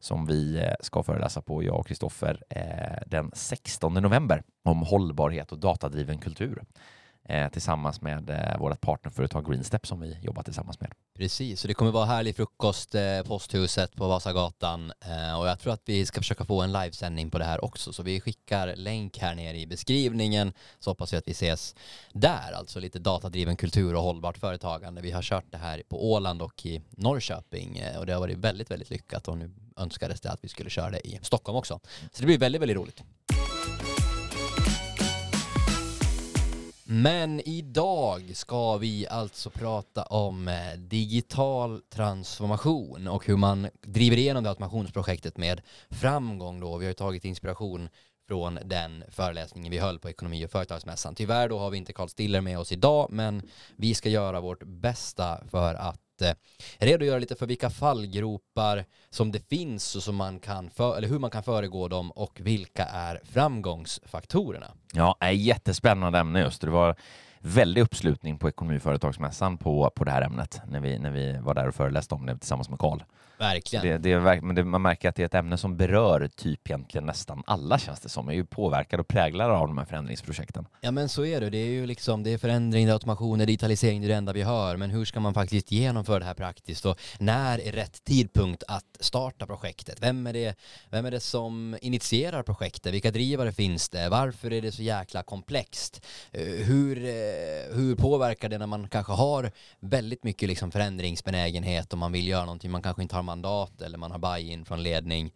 som 0.00 0.26
vi 0.26 0.58
eh, 0.58 0.72
ska 0.80 1.02
föreläsa 1.02 1.42
på, 1.42 1.62
jag 1.62 1.78
och 1.78 1.86
Kristoffer, 1.86 2.42
eh, 2.48 3.02
den 3.06 3.30
16 3.34 3.94
november 3.94 4.42
om 4.64 4.82
hållbarhet 4.82 5.52
och 5.52 5.58
datadriven 5.58 6.18
kultur 6.18 6.62
Eh, 7.30 7.48
tillsammans 7.48 8.00
med 8.00 8.30
eh, 8.30 8.58
vårt 8.58 8.80
partnerföretag 8.80 9.46
Greenstep 9.46 9.86
som 9.86 10.00
vi 10.00 10.18
jobbar 10.22 10.42
tillsammans 10.42 10.80
med. 10.80 10.92
Precis, 11.18 11.60
så 11.60 11.68
det 11.68 11.74
kommer 11.74 11.90
vara 11.90 12.04
härlig 12.04 12.36
frukost, 12.36 12.94
eh, 12.94 13.22
posthuset 13.22 13.96
på 13.96 14.08
Vasagatan 14.08 14.92
eh, 15.00 15.40
och 15.40 15.48
jag 15.48 15.60
tror 15.60 15.72
att 15.72 15.82
vi 15.84 16.06
ska 16.06 16.20
försöka 16.20 16.44
få 16.44 16.62
en 16.62 16.72
livesändning 16.72 17.30
på 17.30 17.38
det 17.38 17.44
här 17.44 17.64
också 17.64 17.92
så 17.92 18.02
vi 18.02 18.20
skickar 18.20 18.76
länk 18.76 19.18
här 19.18 19.34
nere 19.34 19.58
i 19.58 19.66
beskrivningen 19.66 20.52
så 20.78 20.90
hoppas 20.90 21.12
vi 21.12 21.16
att 21.16 21.28
vi 21.28 21.32
ses 21.32 21.74
där, 22.12 22.52
alltså 22.52 22.80
lite 22.80 22.98
datadriven 22.98 23.56
kultur 23.56 23.94
och 23.94 24.02
hållbart 24.02 24.38
företagande. 24.38 25.00
Vi 25.00 25.10
har 25.10 25.22
kört 25.22 25.46
det 25.50 25.58
här 25.58 25.82
på 25.88 26.12
Åland 26.12 26.42
och 26.42 26.66
i 26.66 26.82
Norrköping 26.90 27.78
eh, 27.78 27.98
och 27.98 28.06
det 28.06 28.12
har 28.12 28.20
varit 28.20 28.38
väldigt, 28.38 28.70
väldigt 28.70 28.90
lyckat 28.90 29.28
och 29.28 29.38
nu 29.38 29.50
önskades 29.76 30.20
det 30.20 30.30
att 30.30 30.44
vi 30.44 30.48
skulle 30.48 30.70
köra 30.70 30.90
det 30.90 31.06
i 31.06 31.18
Stockholm 31.22 31.58
också. 31.58 31.80
Så 32.12 32.20
det 32.20 32.26
blir 32.26 32.38
väldigt, 32.38 32.62
väldigt 32.62 32.76
roligt. 32.76 33.02
Men 36.90 37.40
idag 37.40 38.36
ska 38.36 38.76
vi 38.76 39.06
alltså 39.08 39.50
prata 39.50 40.02
om 40.02 40.48
eh, 40.48 40.78
digital 40.78 41.80
transformation 41.90 43.08
och 43.08 43.26
hur 43.26 43.36
man 43.36 43.68
driver 43.82 44.16
igenom 44.16 44.44
det 44.44 44.50
automationsprojektet 44.50 45.36
med 45.36 45.60
framgång 45.90 46.60
då. 46.60 46.76
Vi 46.76 46.84
har 46.84 46.90
ju 46.90 46.94
tagit 46.94 47.24
inspiration 47.24 47.88
från 48.28 48.58
den 48.64 49.04
föreläsningen 49.08 49.70
vi 49.70 49.78
höll 49.78 49.98
på 49.98 50.10
Ekonomi 50.10 50.46
och 50.46 50.50
företagsmässan. 50.50 51.14
Tyvärr 51.14 51.48
då 51.48 51.58
har 51.58 51.70
vi 51.70 51.78
inte 51.78 51.92
Carl 51.92 52.08
Stiller 52.08 52.40
med 52.40 52.58
oss 52.58 52.72
idag, 52.72 53.08
men 53.10 53.42
vi 53.76 53.94
ska 53.94 54.08
göra 54.08 54.40
vårt 54.40 54.62
bästa 54.62 55.40
för 55.50 55.74
att 55.74 56.00
eh, 56.22 56.32
redogöra 56.78 57.18
lite 57.18 57.34
för 57.34 57.46
vilka 57.46 57.70
fallgropar 57.70 58.84
som 59.10 59.32
det 59.32 59.48
finns 59.48 59.96
och 59.96 60.02
som 60.02 60.16
man 60.16 60.40
kan 60.40 60.70
för, 60.70 60.96
eller 60.96 61.08
hur 61.08 61.18
man 61.18 61.30
kan 61.30 61.42
föregå 61.42 61.88
dem 61.88 62.10
och 62.10 62.40
vilka 62.40 62.84
är 62.84 63.20
framgångsfaktorerna. 63.24 64.70
Ja, 64.92 65.16
är 65.20 65.30
jättespännande 65.30 66.18
ämne 66.18 66.40
just. 66.40 66.60
Det 66.60 66.70
var 66.70 66.96
väldig 67.40 67.82
uppslutning 67.82 68.38
på 68.38 68.48
Ekonomi 68.48 68.78
och 68.78 68.82
företagsmässan 68.82 69.58
på, 69.58 69.90
på 69.94 70.04
det 70.04 70.10
här 70.10 70.22
ämnet 70.22 70.60
när 70.66 70.80
vi, 70.80 70.98
när 70.98 71.10
vi 71.10 71.38
var 71.40 71.54
där 71.54 71.68
och 71.68 71.74
föreläste 71.74 72.14
om 72.14 72.26
det 72.26 72.38
tillsammans 72.38 72.68
med 72.68 72.78
Karl. 72.78 73.02
Verkligen. 73.38 73.86
Det, 73.86 73.98
det 73.98 74.12
är, 74.12 74.40
men 74.40 74.56
det, 74.56 74.64
man 74.64 74.82
märker 74.82 75.08
att 75.08 75.14
det 75.14 75.22
är 75.22 75.26
ett 75.26 75.34
ämne 75.34 75.56
som 75.56 75.76
berör 75.76 76.28
typ 76.36 76.70
egentligen 76.70 77.06
nästan 77.06 77.42
alla 77.46 77.78
känns 77.78 78.00
det 78.00 78.08
som, 78.08 78.28
är 78.28 78.32
ju 78.32 78.44
påverkade 78.44 79.00
och 79.00 79.08
präglade 79.08 79.52
av 79.52 79.68
de 79.68 79.78
här 79.78 79.84
förändringsprojekten. 79.84 80.66
Ja 80.80 80.90
men 80.90 81.08
så 81.08 81.24
är 81.24 81.40
det, 81.40 81.50
det 81.50 81.58
är 81.58 81.70
ju 81.70 81.86
liksom, 81.86 82.22
det 82.22 82.32
är 82.32 82.38
förändring, 82.38 82.86
det 82.86 82.90
är 82.90 82.92
automation, 82.92 83.38
det 83.38 83.44
är 83.44 83.46
digitalisering, 83.46 84.00
det 84.00 84.06
är 84.06 84.08
det 84.08 84.14
enda 84.14 84.32
vi 84.32 84.42
hör, 84.42 84.76
men 84.76 84.90
hur 84.90 85.04
ska 85.04 85.20
man 85.20 85.34
faktiskt 85.34 85.72
genomföra 85.72 86.18
det 86.18 86.24
här 86.24 86.34
praktiskt 86.34 86.86
och 86.86 87.00
när 87.18 87.60
är 87.60 87.72
rätt 87.72 88.04
tidpunkt 88.04 88.62
att 88.68 88.96
starta 89.00 89.46
projektet? 89.46 89.98
Vem 90.00 90.26
är 90.26 90.32
det, 90.32 90.58
vem 90.90 91.06
är 91.06 91.10
det 91.10 91.20
som 91.20 91.78
initierar 91.82 92.42
projektet? 92.42 92.94
Vilka 92.94 93.10
drivare 93.10 93.52
finns 93.52 93.88
det? 93.88 94.08
Varför 94.08 94.52
är 94.52 94.62
det 94.62 94.72
så 94.72 94.82
jäkla 94.82 95.22
komplext? 95.22 96.06
Eh, 96.32 96.42
hur, 96.42 97.04
eh, 97.28 97.76
hur 97.76 97.96
påverkar 97.96 98.48
det 98.48 98.58
när 98.58 98.66
man 98.66 98.88
kanske 98.88 99.12
har 99.12 99.52
väldigt 99.80 100.24
mycket 100.24 100.48
liksom 100.48 100.70
förändringsbenägenhet 100.70 101.92
och 101.92 101.98
man 101.98 102.12
vill 102.12 102.28
göra 102.28 102.44
någonting, 102.44 102.70
man 102.70 102.82
kanske 102.82 103.02
inte 103.02 103.16
har 103.16 103.22
mandat 103.22 103.82
eller 103.82 103.98
man 103.98 104.10
har 104.10 104.18
buy-in 104.18 104.64
från 104.64 104.82
ledning. 104.82 105.32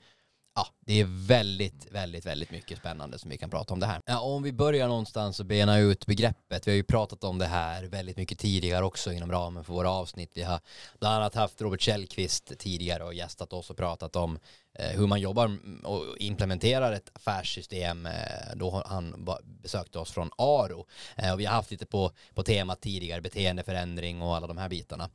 Ja, 0.54 0.66
det 0.80 1.00
är 1.00 1.26
väldigt, 1.26 1.86
väldigt, 1.90 2.26
väldigt 2.26 2.50
mycket 2.50 2.78
spännande 2.78 3.18
som 3.18 3.30
vi 3.30 3.38
kan 3.38 3.50
prata 3.50 3.74
om 3.74 3.80
det 3.80 3.86
här. 3.86 4.00
Ja, 4.06 4.20
om 4.20 4.42
vi 4.42 4.52
börjar 4.52 4.88
någonstans 4.88 5.40
och 5.40 5.46
bena 5.46 5.78
ut 5.78 6.06
begreppet. 6.06 6.66
Vi 6.66 6.70
har 6.70 6.76
ju 6.76 6.82
pratat 6.82 7.24
om 7.24 7.38
det 7.38 7.46
här 7.46 7.84
väldigt 7.84 8.16
mycket 8.16 8.38
tidigare 8.38 8.84
också 8.84 9.12
inom 9.12 9.32
ramen 9.32 9.64
för 9.64 9.72
våra 9.72 9.90
avsnitt. 9.90 10.30
Vi 10.34 10.42
har 10.42 10.60
bland 11.00 11.14
annat 11.14 11.34
haft 11.34 11.60
Robert 11.60 11.80
Källqvist 11.80 12.52
tidigare 12.58 13.04
och 13.04 13.14
gästat 13.14 13.52
oss 13.52 13.70
och 13.70 13.76
pratat 13.76 14.16
om 14.16 14.38
Eh, 14.74 14.98
hur 14.98 15.06
man 15.06 15.20
jobbar 15.20 15.58
och 15.84 16.16
implementerar 16.18 16.92
ett 16.92 17.10
affärssystem. 17.12 18.06
Eh, 18.06 18.12
då 18.56 18.62
då 18.62 18.82
han 18.86 19.28
besökte 19.62 19.98
oss 19.98 20.10
från 20.10 20.30
Aro 20.38 20.86
eh, 21.16 21.32
och 21.32 21.40
vi 21.40 21.44
har 21.44 21.54
haft 21.54 21.70
lite 21.70 21.86
på, 21.86 22.12
på 22.34 22.42
temat 22.42 22.80
tidigare 22.80 23.20
beteendeförändring 23.20 24.22
och 24.22 24.36
alla 24.36 24.46
de 24.46 24.58
här 24.58 24.68
bitarna 24.68 25.10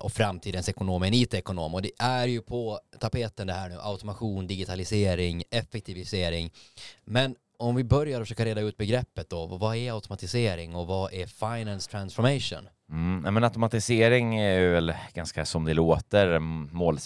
och 0.00 0.12
framtidens 0.12 0.68
ekonom 0.68 1.02
är 1.02 1.06
en 1.06 1.14
IT-ekonom 1.14 1.74
och 1.74 1.82
det 1.82 1.90
är 1.98 2.26
ju 2.26 2.42
på 2.42 2.80
tapeten 2.98 3.46
det 3.46 3.52
här 3.52 3.68
nu 3.68 3.78
automation, 3.80 4.46
digitalisering, 4.46 5.42
effektivisering 5.50 6.52
men 7.04 7.36
om 7.58 7.76
vi 7.76 7.84
börjar 7.84 8.20
försöka 8.20 8.44
reda 8.44 8.60
ut 8.60 8.76
begreppet 8.76 9.30
då, 9.30 9.46
vad 9.46 9.76
är 9.76 9.92
automatisering 9.92 10.74
och 10.74 10.86
vad 10.86 11.12
är 11.12 11.26
finance 11.26 11.90
transformation? 11.90 12.68
Mm, 12.90 13.34
men 13.34 13.44
automatisering 13.44 14.36
är 14.36 14.58
ju 14.58 14.70
väl 14.70 14.94
ganska 15.14 15.44
som 15.44 15.64
det 15.64 15.74
låter 15.74 16.38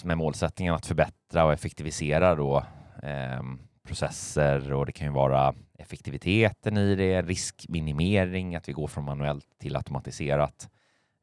med 0.05 0.17
målsättningen 0.17 0.73
att 0.73 0.85
förbättra 0.85 1.45
och 1.45 1.53
effektivisera 1.53 2.35
då, 2.35 2.57
eh, 3.03 3.41
processer 3.87 4.73
och 4.73 4.85
det 4.85 4.91
kan 4.91 5.07
ju 5.07 5.13
vara 5.13 5.53
effektiviteten 5.79 6.77
i 6.77 6.95
det, 6.95 7.21
riskminimering, 7.21 8.55
att 8.55 8.69
vi 8.69 8.73
går 8.73 8.87
från 8.87 9.05
manuellt 9.05 9.45
till 9.59 9.75
automatiserat, 9.75 10.69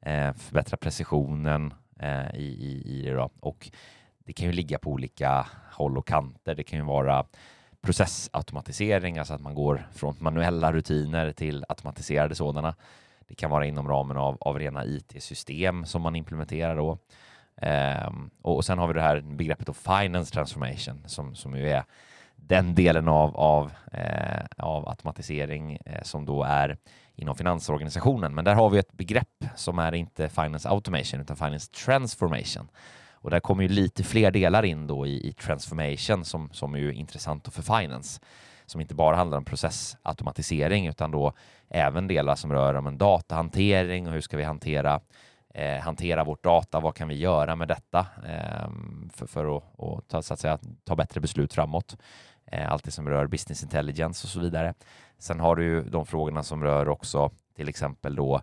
eh, 0.02 0.32
förbättra 0.32 0.76
precisionen 0.76 1.74
eh, 2.00 2.34
i, 2.34 2.46
i, 2.46 2.82
i 2.86 3.02
det 3.02 3.14
då. 3.14 3.30
och 3.40 3.70
det 4.18 4.32
kan 4.32 4.46
ju 4.46 4.52
ligga 4.52 4.78
på 4.78 4.90
olika 4.90 5.46
håll 5.72 5.98
och 5.98 6.06
kanter. 6.06 6.54
Det 6.54 6.62
kan 6.62 6.78
ju 6.78 6.84
vara 6.84 7.26
processautomatisering, 7.80 9.18
alltså 9.18 9.34
att 9.34 9.40
man 9.40 9.54
går 9.54 9.88
från 9.92 10.16
manuella 10.18 10.72
rutiner 10.72 11.32
till 11.32 11.64
automatiserade 11.68 12.34
sådana. 12.34 12.74
Det 13.28 13.34
kan 13.34 13.50
vara 13.50 13.66
inom 13.66 13.88
ramen 13.88 14.16
av, 14.16 14.38
av 14.40 14.58
rena 14.58 14.84
IT-system 14.84 15.84
som 15.84 16.02
man 16.02 16.16
implementerar 16.16 16.76
då. 16.76 16.98
Um, 18.08 18.30
och, 18.42 18.64
sen 18.64 18.78
har 18.78 18.88
vi 18.88 18.94
det 18.94 19.00
här 19.00 19.20
begreppet 19.20 19.68
of 19.68 19.76
finance 19.76 20.32
transformation 20.32 21.02
som, 21.06 21.34
som 21.34 21.56
ju 21.56 21.70
är 21.70 21.84
den 22.36 22.74
delen 22.74 23.08
av, 23.08 23.36
av, 23.36 23.72
eh, 23.92 24.44
av 24.56 24.88
automatisering 24.88 25.78
eh, 25.84 26.02
som 26.02 26.26
då 26.26 26.42
är 26.42 26.76
inom 27.14 27.36
finansorganisationen. 27.36 28.34
Men 28.34 28.44
där 28.44 28.54
har 28.54 28.70
vi 28.70 28.78
ett 28.78 28.92
begrepp 28.92 29.44
som 29.56 29.78
är 29.78 29.94
inte 29.94 30.28
finance 30.28 30.68
automation 30.68 31.20
utan 31.20 31.36
finance 31.36 31.72
transformation. 31.72 32.68
Och 33.12 33.30
där 33.30 33.40
kommer 33.40 33.62
ju 33.62 33.68
lite 33.68 34.04
fler 34.04 34.30
delar 34.30 34.64
in 34.64 34.86
då 34.86 35.06
i, 35.06 35.28
i 35.28 35.32
transformation 35.32 36.24
som, 36.24 36.50
som 36.52 36.74
är 36.74 36.78
ju 36.78 36.94
intressant 36.94 37.54
för 37.54 37.62
finance 37.62 38.20
som 38.70 38.80
inte 38.80 38.94
bara 38.94 39.16
handlar 39.16 39.38
om 39.38 39.44
processautomatisering 39.44 40.86
utan 40.86 41.10
då 41.10 41.32
även 41.68 42.06
delar 42.06 42.34
som 42.34 42.52
rör 42.52 42.74
om 42.74 42.86
en 42.86 42.98
datahantering 42.98 44.06
och 44.06 44.12
hur 44.12 44.20
ska 44.20 44.36
vi 44.36 44.44
hantera 44.44 45.00
eh, 45.54 45.80
hantera 45.80 46.24
vårt 46.24 46.44
data, 46.44 46.80
vad 46.80 46.94
kan 46.94 47.08
vi 47.08 47.14
göra 47.14 47.56
med 47.56 47.68
detta 47.68 48.06
eh, 48.26 48.70
för, 49.12 49.26
för 49.26 49.56
att 49.56 49.64
och 49.76 50.08
ta, 50.08 50.22
så 50.22 50.34
att 50.34 50.40
säga, 50.40 50.58
ta 50.84 50.96
bättre 50.96 51.20
beslut 51.20 51.54
framåt. 51.54 51.96
Eh, 52.46 52.72
allt 52.72 52.84
det 52.84 52.90
som 52.90 53.08
rör 53.08 53.26
business 53.26 53.62
intelligence 53.62 54.26
och 54.26 54.30
så 54.30 54.40
vidare. 54.40 54.74
Sen 55.18 55.40
har 55.40 55.56
du 55.56 55.64
ju 55.64 55.82
de 55.82 56.06
frågorna 56.06 56.42
som 56.42 56.64
rör 56.64 56.88
också 56.88 57.30
till 57.56 57.68
exempel 57.68 58.16
då 58.16 58.40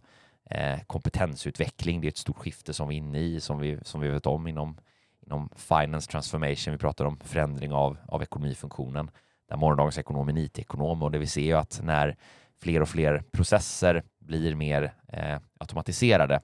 eh, 0.50 0.80
kompetensutveckling. 0.88 2.02
Det 2.02 2.08
är 2.08 2.10
ett 2.10 2.18
stort 2.18 2.38
skifte 2.38 2.74
som 2.74 2.88
vi 2.88 2.96
är 2.96 2.98
inne 2.98 3.20
i 3.20 3.42
som 3.42 3.60
vi, 3.60 3.80
som 3.82 4.02
vi 4.02 4.10
vet 4.10 4.26
om 4.26 4.48
inom, 4.48 4.78
inom 5.26 5.50
finance 5.56 6.12
transformation. 6.12 6.72
Vi 6.72 6.78
pratar 6.78 7.06
om 7.06 7.20
förändring 7.24 7.74
av, 7.74 7.98
av 8.08 8.24
ekonomifunktionen 8.24 9.12
där 9.50 9.58
morgondagens 9.58 9.98
ekonom 9.98 10.28
är 10.28 10.32
en 10.32 10.38
IT-ekonom 10.38 11.04
och 11.04 11.12
det 11.12 11.18
vi 11.18 11.28
ser 11.28 11.42
ju 11.42 11.54
att 11.54 11.80
när 11.84 12.18
fler 12.62 12.82
och 12.82 12.90
fler 12.90 13.24
processer 13.32 14.04
blir 14.20 14.56
mer 14.56 14.94
eh, 15.08 15.40
automatiserade 15.60 16.42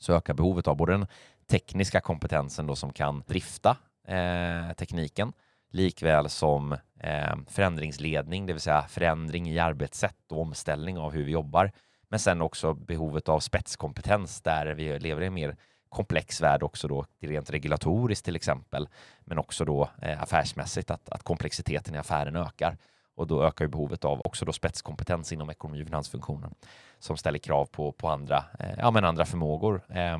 så 0.00 0.12
ökar 0.12 0.34
behovet 0.34 0.68
av 0.68 0.76
både 0.76 0.92
den 0.92 1.06
tekniska 1.50 2.00
kompetensen 2.00 2.66
då 2.66 2.76
som 2.76 2.92
kan 2.92 3.22
drifta 3.26 3.76
eh, 4.08 4.72
tekniken 4.76 5.32
likväl 5.74 6.28
som 6.28 6.72
eh, 7.00 7.36
förändringsledning, 7.46 8.46
det 8.46 8.52
vill 8.52 8.60
säga 8.60 8.82
förändring 8.82 9.50
i 9.50 9.58
arbetssätt 9.58 10.32
och 10.32 10.40
omställning 10.40 10.98
av 10.98 11.12
hur 11.12 11.24
vi 11.24 11.32
jobbar. 11.32 11.72
Men 12.08 12.18
sen 12.18 12.42
också 12.42 12.74
behovet 12.74 13.28
av 13.28 13.40
spetskompetens 13.40 14.42
där 14.42 14.66
vi 14.66 14.98
lever 14.98 15.22
i 15.22 15.26
en 15.26 15.34
mer 15.34 15.56
komplex 15.94 16.40
värld 16.40 16.62
också 16.62 16.88
då, 16.88 17.06
rent 17.20 17.50
regulatoriskt 17.50 18.24
till 18.24 18.36
exempel, 18.36 18.88
men 19.24 19.38
också 19.38 19.64
då 19.64 19.90
eh, 20.02 20.22
affärsmässigt 20.22 20.90
att, 20.90 21.08
att 21.08 21.22
komplexiteten 21.22 21.94
i 21.94 21.98
affären 21.98 22.36
ökar 22.36 22.76
och 23.14 23.26
då 23.26 23.42
ökar 23.42 23.64
ju 23.64 23.68
behovet 23.68 24.04
av 24.04 24.20
också 24.24 24.44
då 24.44 24.52
spetskompetens 24.52 25.32
inom 25.32 25.50
ekonomi 25.50 25.82
och 25.82 25.86
finansfunktionen 25.86 26.54
som 26.98 27.16
ställer 27.16 27.38
krav 27.38 27.66
på, 27.66 27.92
på 27.92 28.08
andra, 28.08 28.44
eh, 28.58 28.74
ja, 28.78 28.90
men 28.90 29.04
andra 29.04 29.24
förmågor. 29.24 29.82
Eh, 29.88 30.18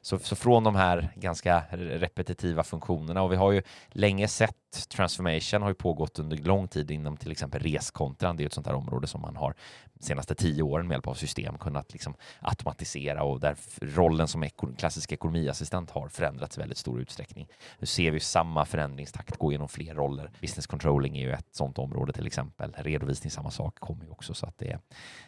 så, 0.00 0.18
så 0.18 0.36
från 0.36 0.64
de 0.64 0.76
här 0.76 1.08
ganska 1.14 1.64
repetitiva 1.70 2.64
funktionerna 2.64 3.22
och 3.22 3.32
vi 3.32 3.36
har 3.36 3.52
ju 3.52 3.62
länge 3.88 4.28
sett 4.28 4.54
transformation 4.88 5.62
har 5.62 5.68
ju 5.68 5.74
pågått 5.74 6.18
under 6.18 6.36
lång 6.36 6.68
tid 6.68 6.90
inom 6.90 7.16
till 7.16 7.32
exempel 7.32 7.62
reskontran. 7.62 8.36
Det 8.36 8.44
är 8.44 8.46
ett 8.46 8.52
sånt 8.52 8.66
här 8.66 8.74
område 8.74 9.06
som 9.06 9.20
man 9.20 9.36
har 9.36 9.54
de 9.94 10.04
senaste 10.04 10.34
tio 10.34 10.62
åren 10.62 10.88
med 10.88 10.94
hjälp 10.94 11.06
av 11.06 11.14
system 11.14 11.58
kunnat 11.58 11.92
liksom 11.92 12.14
automatisera 12.40 13.22
och 13.22 13.40
där 13.40 13.56
rollen 13.80 14.28
som 14.28 14.48
klassisk 14.78 15.12
ekonomiassistent 15.12 15.90
har 15.90 16.08
förändrats 16.08 16.58
i 16.58 16.60
väldigt 16.60 16.78
stor 16.78 17.00
utsträckning. 17.00 17.48
Nu 17.78 17.86
ser 17.86 18.10
vi 18.10 18.20
samma 18.20 18.64
förändringstakt 18.64 19.36
gå 19.36 19.52
genom 19.52 19.68
fler 19.68 19.94
roller. 19.94 20.30
Business 20.40 20.66
controlling 20.66 21.18
är 21.18 21.22
ju 21.22 21.32
ett 21.32 21.48
sånt 21.50 21.78
område 21.78 22.12
till 22.12 22.26
exempel. 22.26 22.35
Redovisning, 22.76 23.30
samma 23.30 23.50
sak, 23.50 23.78
kommer 23.78 24.04
ju 24.04 24.10
också 24.10 24.34
så 24.34 24.46
att 24.46 24.58
det, 24.58 24.78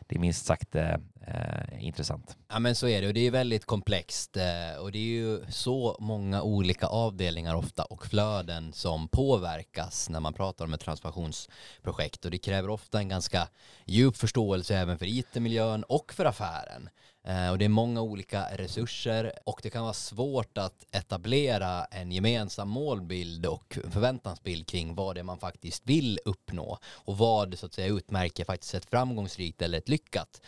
det 0.01 0.15
är 0.17 0.19
minst 0.19 0.47
sagt 0.47 0.75
eh, 0.75 0.95
eh, 1.27 1.85
intressant. 1.87 2.37
Ja 2.49 2.59
men 2.59 2.75
så 2.75 2.89
är 2.89 3.03
det 3.03 3.09
och 3.09 3.15
det 3.15 3.27
är 3.27 3.31
väldigt 3.31 3.65
komplext 3.65 4.37
eh, 4.37 4.81
och 4.81 4.93
det 4.93 4.99
är 4.99 5.03
ju 5.03 5.45
så 5.49 5.97
många 6.01 6.43
olika 6.43 6.87
avdelningar 6.87 7.55
ofta 7.55 7.85
och 7.85 8.07
flöden 8.07 8.73
som 8.73 9.09
påverkas 9.09 10.11
när 10.11 10.21
man 10.21 10.35
pratar 10.35 10.65
om 10.65 10.75
ett 10.75 10.81
transformationsprojekt 10.81 12.25
och 12.25 12.31
det 12.31 12.39
kräver 12.39 12.71
ofta 12.71 12.99
en 12.99 13.09
ganska 13.09 13.49
djup 13.85 14.17
förståelse 14.17 14.77
även 14.77 14.99
för 14.99 15.07
IT-miljön 15.07 15.83
och 15.83 16.13
för 16.13 16.25
affären. 16.25 16.89
Eh, 17.29 17.51
och 17.51 17.59
det 17.59 17.65
är 17.65 17.69
många 17.69 18.03
olika 18.03 18.57
resurser 18.57 19.33
och 19.45 19.61
det 19.63 19.71
kan 19.71 19.83
vara 19.83 19.93
svårt 19.93 20.59
att 20.59 20.87
etablera 20.91 21.85
en 21.85 22.13
gemensam 22.13 22.69
målbild 22.69 23.47
och 23.47 23.79
förväntansbild 23.91 24.67
kring 24.67 24.95
vad 24.95 25.17
det 25.17 25.21
är 25.21 25.25
man 25.25 25.39
faktiskt 25.39 25.87
vill 25.87 26.19
uppnå 26.25 26.79
och 26.87 27.19
vad 27.19 27.59
så 27.59 27.67
att 27.67 27.75
säga 27.75 27.87
utmärker 27.87 28.45
faktiskt 28.45 28.75
ett 28.75 28.91
framgångsrikt 28.91 29.63
eller 29.63 29.79
ett 29.79 29.89
lyckat 29.89 30.43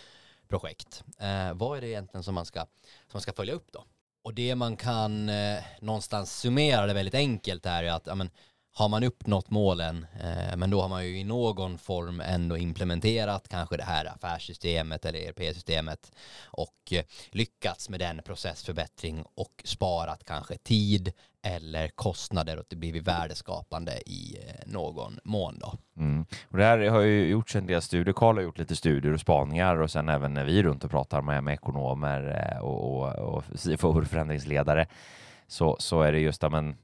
projekt. 0.48 1.04
Eh, 1.18 1.54
vad 1.54 1.76
är 1.76 1.80
det 1.80 1.88
egentligen 1.88 2.24
som 2.24 2.34
man 2.34 2.46
ska, 2.46 2.60
som 2.60 3.12
man 3.12 3.22
ska 3.22 3.32
följa 3.32 3.54
upp 3.54 3.68
då? 3.72 3.84
Och 4.22 4.34
det 4.34 4.54
man 4.54 4.76
kan 4.76 5.28
eh, 5.28 5.58
någonstans 5.80 6.40
summera 6.40 6.86
det 6.86 6.94
väldigt 6.94 7.14
enkelt 7.14 7.66
är 7.66 7.84
att 7.84 8.06
ja, 8.06 8.14
men, 8.14 8.30
har 8.72 8.88
man 8.88 9.04
uppnått 9.04 9.50
målen, 9.50 10.06
eh, 10.20 10.56
men 10.56 10.70
då 10.70 10.80
har 10.80 10.88
man 10.88 11.06
ju 11.06 11.18
i 11.18 11.24
någon 11.24 11.78
form 11.78 12.20
ändå 12.20 12.56
implementerat 12.56 13.48
kanske 13.48 13.76
det 13.76 13.84
här 13.84 14.04
affärssystemet 14.04 15.04
eller 15.04 15.18
ERP-systemet 15.18 16.12
och 16.44 16.92
eh, 16.92 17.04
lyckats 17.30 17.88
med 17.88 18.00
den 18.00 18.20
processförbättring 18.24 19.24
och 19.34 19.62
sparat 19.64 20.24
kanske 20.24 20.56
tid 20.56 21.12
eller 21.42 21.88
kostnader 21.88 22.58
och 22.58 22.64
det 22.68 22.76
blivit 22.76 23.08
värdeskapande 23.08 23.92
i 24.06 24.36
eh, 24.46 24.72
någon 24.72 25.18
mån 25.24 25.58
då. 25.58 25.74
Mm. 25.96 26.26
Och 26.48 26.58
det 26.58 26.64
här 26.64 26.78
har 26.78 27.00
ju 27.00 27.28
gjorts 27.28 27.56
en 27.56 27.66
del 27.66 27.82
studier, 27.82 28.14
Karl 28.14 28.36
har 28.36 28.42
gjort 28.42 28.58
lite 28.58 28.76
studier 28.76 29.12
och 29.12 29.20
spaningar 29.20 29.76
och 29.76 29.90
sen 29.90 30.08
även 30.08 30.34
när 30.34 30.44
vi 30.44 30.58
är 30.58 30.62
runt 30.62 30.84
och 30.84 30.90
pratar 30.90 31.22
med, 31.22 31.44
med 31.44 31.54
ekonomer 31.54 32.52
eh, 32.52 32.64
och, 32.64 33.02
och, 33.02 33.18
och, 33.18 33.44
och 33.84 34.06
förändringsledare 34.06 34.86
så, 35.46 35.76
så 35.78 36.02
är 36.02 36.12
det 36.12 36.18
just 36.20 36.42
men 36.42 36.76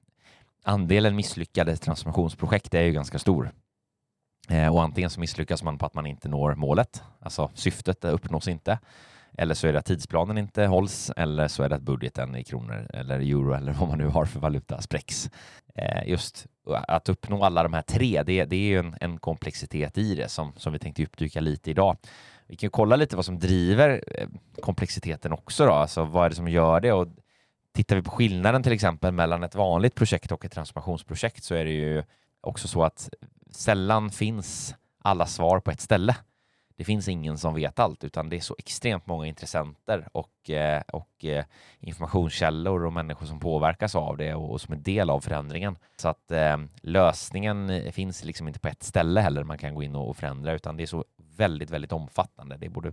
andelen 0.66 1.16
misslyckade 1.16 1.76
transformationsprojekt 1.76 2.74
är 2.74 2.82
ju 2.82 2.92
ganska 2.92 3.18
stor. 3.18 3.50
Eh, 4.48 4.74
och 4.74 4.82
antingen 4.82 5.10
så 5.10 5.20
misslyckas 5.20 5.62
man 5.62 5.78
på 5.78 5.86
att 5.86 5.94
man 5.94 6.06
inte 6.06 6.28
når 6.28 6.54
målet, 6.54 7.02
alltså 7.20 7.50
syftet 7.54 8.04
uppnås 8.04 8.48
inte. 8.48 8.78
Eller 9.38 9.54
så 9.54 9.66
är 9.66 9.72
det 9.72 9.78
att 9.78 9.86
tidsplanen 9.86 10.38
inte 10.38 10.66
hålls 10.66 11.10
eller 11.16 11.48
så 11.48 11.62
är 11.62 11.68
det 11.68 11.76
att 11.76 11.82
budgeten 11.82 12.36
i 12.36 12.44
kronor 12.44 12.90
eller 12.94 13.18
euro 13.20 13.52
eller 13.54 13.72
vad 13.72 13.88
man 13.88 13.98
nu 13.98 14.06
har 14.06 14.24
för 14.24 14.40
valuta 14.40 14.80
spräcks. 14.80 15.30
Eh, 15.74 16.08
just 16.08 16.46
att 16.66 17.08
uppnå 17.08 17.44
alla 17.44 17.62
de 17.62 17.72
här 17.72 17.82
tre, 17.82 18.22
det, 18.22 18.44
det 18.44 18.56
är 18.56 18.68
ju 18.68 18.78
en, 18.78 18.96
en, 19.00 19.18
komplexitet 19.18 19.98
i 19.98 20.14
det 20.14 20.28
som, 20.28 20.52
som 20.56 20.72
vi 20.72 20.78
tänkte 20.78 21.02
uppdyka 21.02 21.40
lite 21.40 21.70
idag. 21.70 21.96
Vi 22.46 22.56
kan 22.56 22.70
kolla 22.70 22.96
lite 22.96 23.16
vad 23.16 23.24
som 23.24 23.38
driver 23.38 24.04
eh, 24.06 24.28
komplexiteten 24.62 25.32
också 25.32 25.66
då, 25.66 25.72
alltså 25.72 26.04
vad 26.04 26.24
är 26.24 26.28
det 26.28 26.36
som 26.36 26.48
gör 26.48 26.80
det? 26.80 26.92
Och 26.92 27.08
tittar 27.76 27.96
vi 27.96 28.02
på 28.02 28.10
skillnaden 28.10 28.62
till 28.62 28.72
exempel 28.72 29.12
mellan 29.12 29.44
ett 29.44 29.54
vanligt 29.54 29.94
projekt 29.94 30.32
och 30.32 30.44
ett 30.44 30.52
transformationsprojekt 30.52 31.44
så 31.44 31.54
är 31.54 31.64
det 31.64 31.70
ju 31.70 32.02
också 32.40 32.68
så 32.68 32.82
att 32.82 33.08
sällan 33.50 34.10
finns 34.10 34.74
alla 35.02 35.26
svar 35.26 35.60
på 35.60 35.70
ett 35.70 35.80
ställe 35.80 36.16
det 36.76 36.84
finns 36.84 37.08
ingen 37.08 37.38
som 37.38 37.54
vet 37.54 37.78
allt, 37.78 38.04
utan 38.04 38.28
det 38.28 38.36
är 38.36 38.40
så 38.40 38.56
extremt 38.58 39.06
många 39.06 39.26
intressenter 39.26 40.08
och, 40.12 40.50
eh, 40.50 40.82
och 40.92 41.24
eh, 41.24 41.44
informationskällor 41.80 42.84
och 42.84 42.92
människor 42.92 43.26
som 43.26 43.40
påverkas 43.40 43.94
av 43.94 44.16
det 44.16 44.34
och, 44.34 44.60
som 44.60 44.74
är 44.74 44.78
del 44.78 45.10
av 45.10 45.20
förändringen. 45.20 45.76
Så 45.96 46.08
att 46.08 46.30
eh, 46.30 46.56
lösningen 46.80 47.92
finns 47.92 48.24
liksom 48.24 48.48
inte 48.48 48.60
på 48.60 48.68
ett 48.68 48.82
ställe 48.82 49.20
heller 49.20 49.44
man 49.44 49.58
kan 49.58 49.74
gå 49.74 49.82
in 49.82 49.94
och 49.94 50.16
förändra, 50.16 50.52
utan 50.52 50.76
det 50.76 50.82
är 50.82 50.86
så 50.86 51.04
väldigt, 51.36 51.70
väldigt 51.70 51.92
omfattande. 51.92 52.56
Det 52.56 52.66
är 52.66 52.70
både 52.70 52.92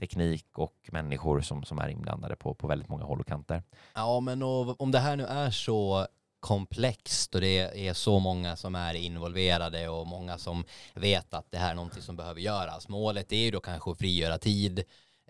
teknik 0.00 0.58
och 0.58 0.88
människor 0.92 1.40
som, 1.40 1.64
som 1.64 1.78
är 1.78 1.88
inblandade 1.88 2.36
på, 2.36 2.54
på 2.54 2.66
väldigt 2.66 2.88
många 2.88 3.04
håll 3.04 3.20
och 3.20 3.26
kanter. 3.26 3.62
Ja, 3.94 4.20
men 4.20 4.42
om 4.42 4.90
det 4.90 4.98
här 4.98 5.16
nu 5.16 5.24
är 5.26 5.50
så 5.50 6.06
komplext 6.40 7.34
och 7.34 7.40
det 7.40 7.88
är 7.88 7.94
så 7.94 8.18
många 8.18 8.56
som 8.56 8.74
är 8.74 8.94
involverade 8.94 9.88
och 9.88 10.06
många 10.06 10.38
som 10.38 10.64
vet 10.94 11.34
att 11.34 11.50
det 11.50 11.58
här 11.58 11.70
är 11.70 11.74
någonting 11.74 12.02
som 12.02 12.16
behöver 12.16 12.40
göras. 12.40 12.88
Målet 12.88 13.32
är 13.32 13.36
ju 13.36 13.50
då 13.50 13.60
kanske 13.60 13.90
att 13.90 13.98
frigöra 13.98 14.38
tid, 14.38 14.78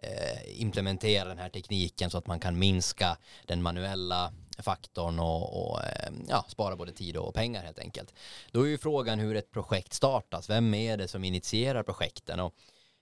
eh, 0.03 0.61
implementera 0.63 1.29
den 1.29 1.39
här 1.39 1.49
tekniken 1.49 2.11
så 2.11 2.19
att 2.19 2.27
man 2.27 2.41
kan 2.41 2.59
minska 2.59 3.17
den 3.47 3.63
manuella 3.63 4.33
faktorn 4.59 5.19
och, 5.19 5.71
och 5.71 5.83
eh, 5.83 6.13
ja, 6.29 6.45
spara 6.49 6.77
både 6.77 6.93
tid 6.93 7.17
och 7.17 7.35
pengar 7.35 7.63
helt 7.63 7.79
enkelt. 7.79 8.15
Då 8.51 8.63
är 8.63 8.67
ju 8.67 8.79
frågan 8.79 9.19
hur 9.19 9.37
ett 9.37 9.51
projekt 9.51 9.93
startas. 9.93 10.51
Vem 10.51 10.75
är 10.75 10.97
det 10.97 11.09
som 11.09 11.25
initierar 11.25 11.83
projekten? 11.83 12.41
Och, 12.41 12.55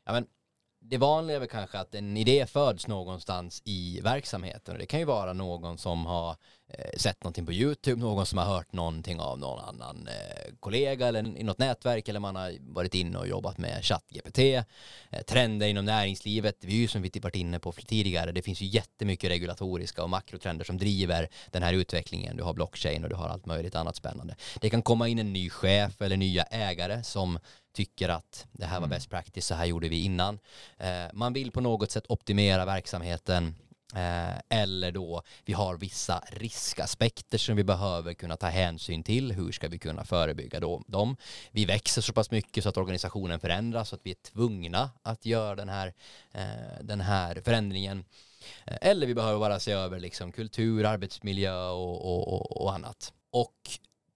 ja, 0.07 0.13
men, 0.13 0.27
det 0.91 0.99
vanliga 0.99 1.37
är 1.37 1.41
väl 1.41 1.49
kanske 1.49 1.79
att 1.79 1.95
en 1.95 2.17
idé 2.17 2.47
föds 2.47 2.87
någonstans 2.87 3.63
i 3.65 4.01
verksamheten. 4.01 4.79
Det 4.79 4.87
kan 4.87 5.01
ju 5.01 5.07
vara 5.07 5.33
någon 5.33 5.79
som 5.79 6.07
har 6.07 6.37
eh, 6.69 6.99
sett 6.99 7.25
någonting 7.25 7.47
på 7.47 7.53
YouTube, 7.53 8.01
någon 8.01 8.27
som 8.27 8.39
har 8.39 8.45
hört 8.45 8.73
någonting 8.73 9.21
av 9.21 9.39
någon 9.39 9.61
annan 9.61 10.09
eh, 10.09 10.55
kollega 10.61 11.09
eller 11.09 11.39
i 11.39 11.43
något 11.43 11.59
nätverk 11.59 12.09
eller 12.09 12.21
man 12.21 12.37
har 12.37 12.53
varit 12.61 12.95
inne 12.95 13.19
och 13.19 13.29
jobbat 13.29 13.59
med 13.59 13.85
ChatGPT. 13.85 14.39
Eh, 14.39 15.23
trender 15.27 15.69
inom 15.69 15.85
näringslivet, 15.85 16.57
vi 16.61 16.75
är 16.75 16.81
ju 16.81 16.89
som 16.89 17.03
vi 17.03 17.21
varit 17.23 17.37
inne 17.37 17.59
på 17.59 17.73
tidigare, 17.73 18.33
det 18.33 18.43
finns 18.43 18.61
ju 18.61 18.67
jättemycket 18.67 19.31
regulatoriska 19.31 20.03
och 20.03 20.11
makrotrender 20.11 20.65
som 20.65 20.79
driver 20.79 21.29
den 21.51 21.63
här 21.63 21.73
utvecklingen. 21.73 22.37
Du 22.37 22.43
har 22.43 22.55
blockchain 22.55 23.05
och 23.05 23.11
du 23.11 23.17
har 23.17 23.29
allt 23.29 23.47
möjligt 23.47 23.75
annat 23.75 23.97
spännande. 23.97 24.37
Det 24.61 24.71
kan 24.71 24.83
komma 24.83 25.09
in 25.09 25.19
en 25.19 25.33
ny 25.33 25.51
chef 25.51 26.03
eller 26.03 26.17
nya 26.17 26.43
ägare 26.43 27.03
som 27.03 27.39
tycker 27.73 28.09
att 28.09 28.47
det 28.53 28.67
här 28.67 28.81
var 28.81 28.87
mm. 28.87 28.91
best 28.91 29.11
practice, 29.11 29.47
så 29.47 29.55
här 29.55 29.65
gjorde 29.65 29.89
vi 29.89 30.05
innan. 30.05 30.39
Eh, 30.79 31.05
man 31.13 31.33
vill 31.33 31.53
på 31.53 31.61
något 31.61 31.91
sätt 31.91 32.05
optimera 32.09 32.65
verksamheten 32.65 33.55
eh, 33.95 34.61
eller 34.61 34.93
då 34.93 35.23
vi 35.45 35.53
har 35.53 35.77
vissa 35.77 36.23
riskaspekter 36.31 37.39
som 37.39 37.57
vi 37.57 37.65
behöver 37.65 38.15
kunna 38.15 38.37
ta 38.37 38.47
hänsyn 38.47 39.03
till. 39.03 39.33
Hur 39.33 39.53
ska 39.53 39.69
vi 39.69 39.79
kunna 39.79 40.05
förebygga 40.05 40.61
då, 40.61 40.83
dem? 40.87 41.17
Vi 41.51 41.65
växer 41.65 42.03
så 42.03 42.13
pass 42.13 42.31
mycket 42.31 42.63
så 42.63 42.69
att 42.69 42.77
organisationen 42.77 43.41
förändras 43.41 43.89
så 43.89 43.95
att 43.97 44.07
vi 44.07 44.11
är 44.11 44.31
tvungna 44.33 44.91
att 45.03 45.27
göra 45.27 45.57
den 45.57 45.69
här, 45.69 45.95
eh, 46.33 46.83
den 46.83 47.01
här 47.01 47.41
förändringen. 47.45 48.05
Eller 48.67 49.07
vi 49.07 49.15
behöver 49.15 49.39
bara 49.39 49.61
se 49.61 49.73
över 49.73 50.01
liksom 50.01 50.33
kultur, 50.33 50.85
arbetsmiljö 50.85 51.69
och, 51.69 52.05
och, 52.05 52.33
och, 52.33 52.63
och 52.63 52.75
annat. 52.75 53.13
Och 53.31 53.71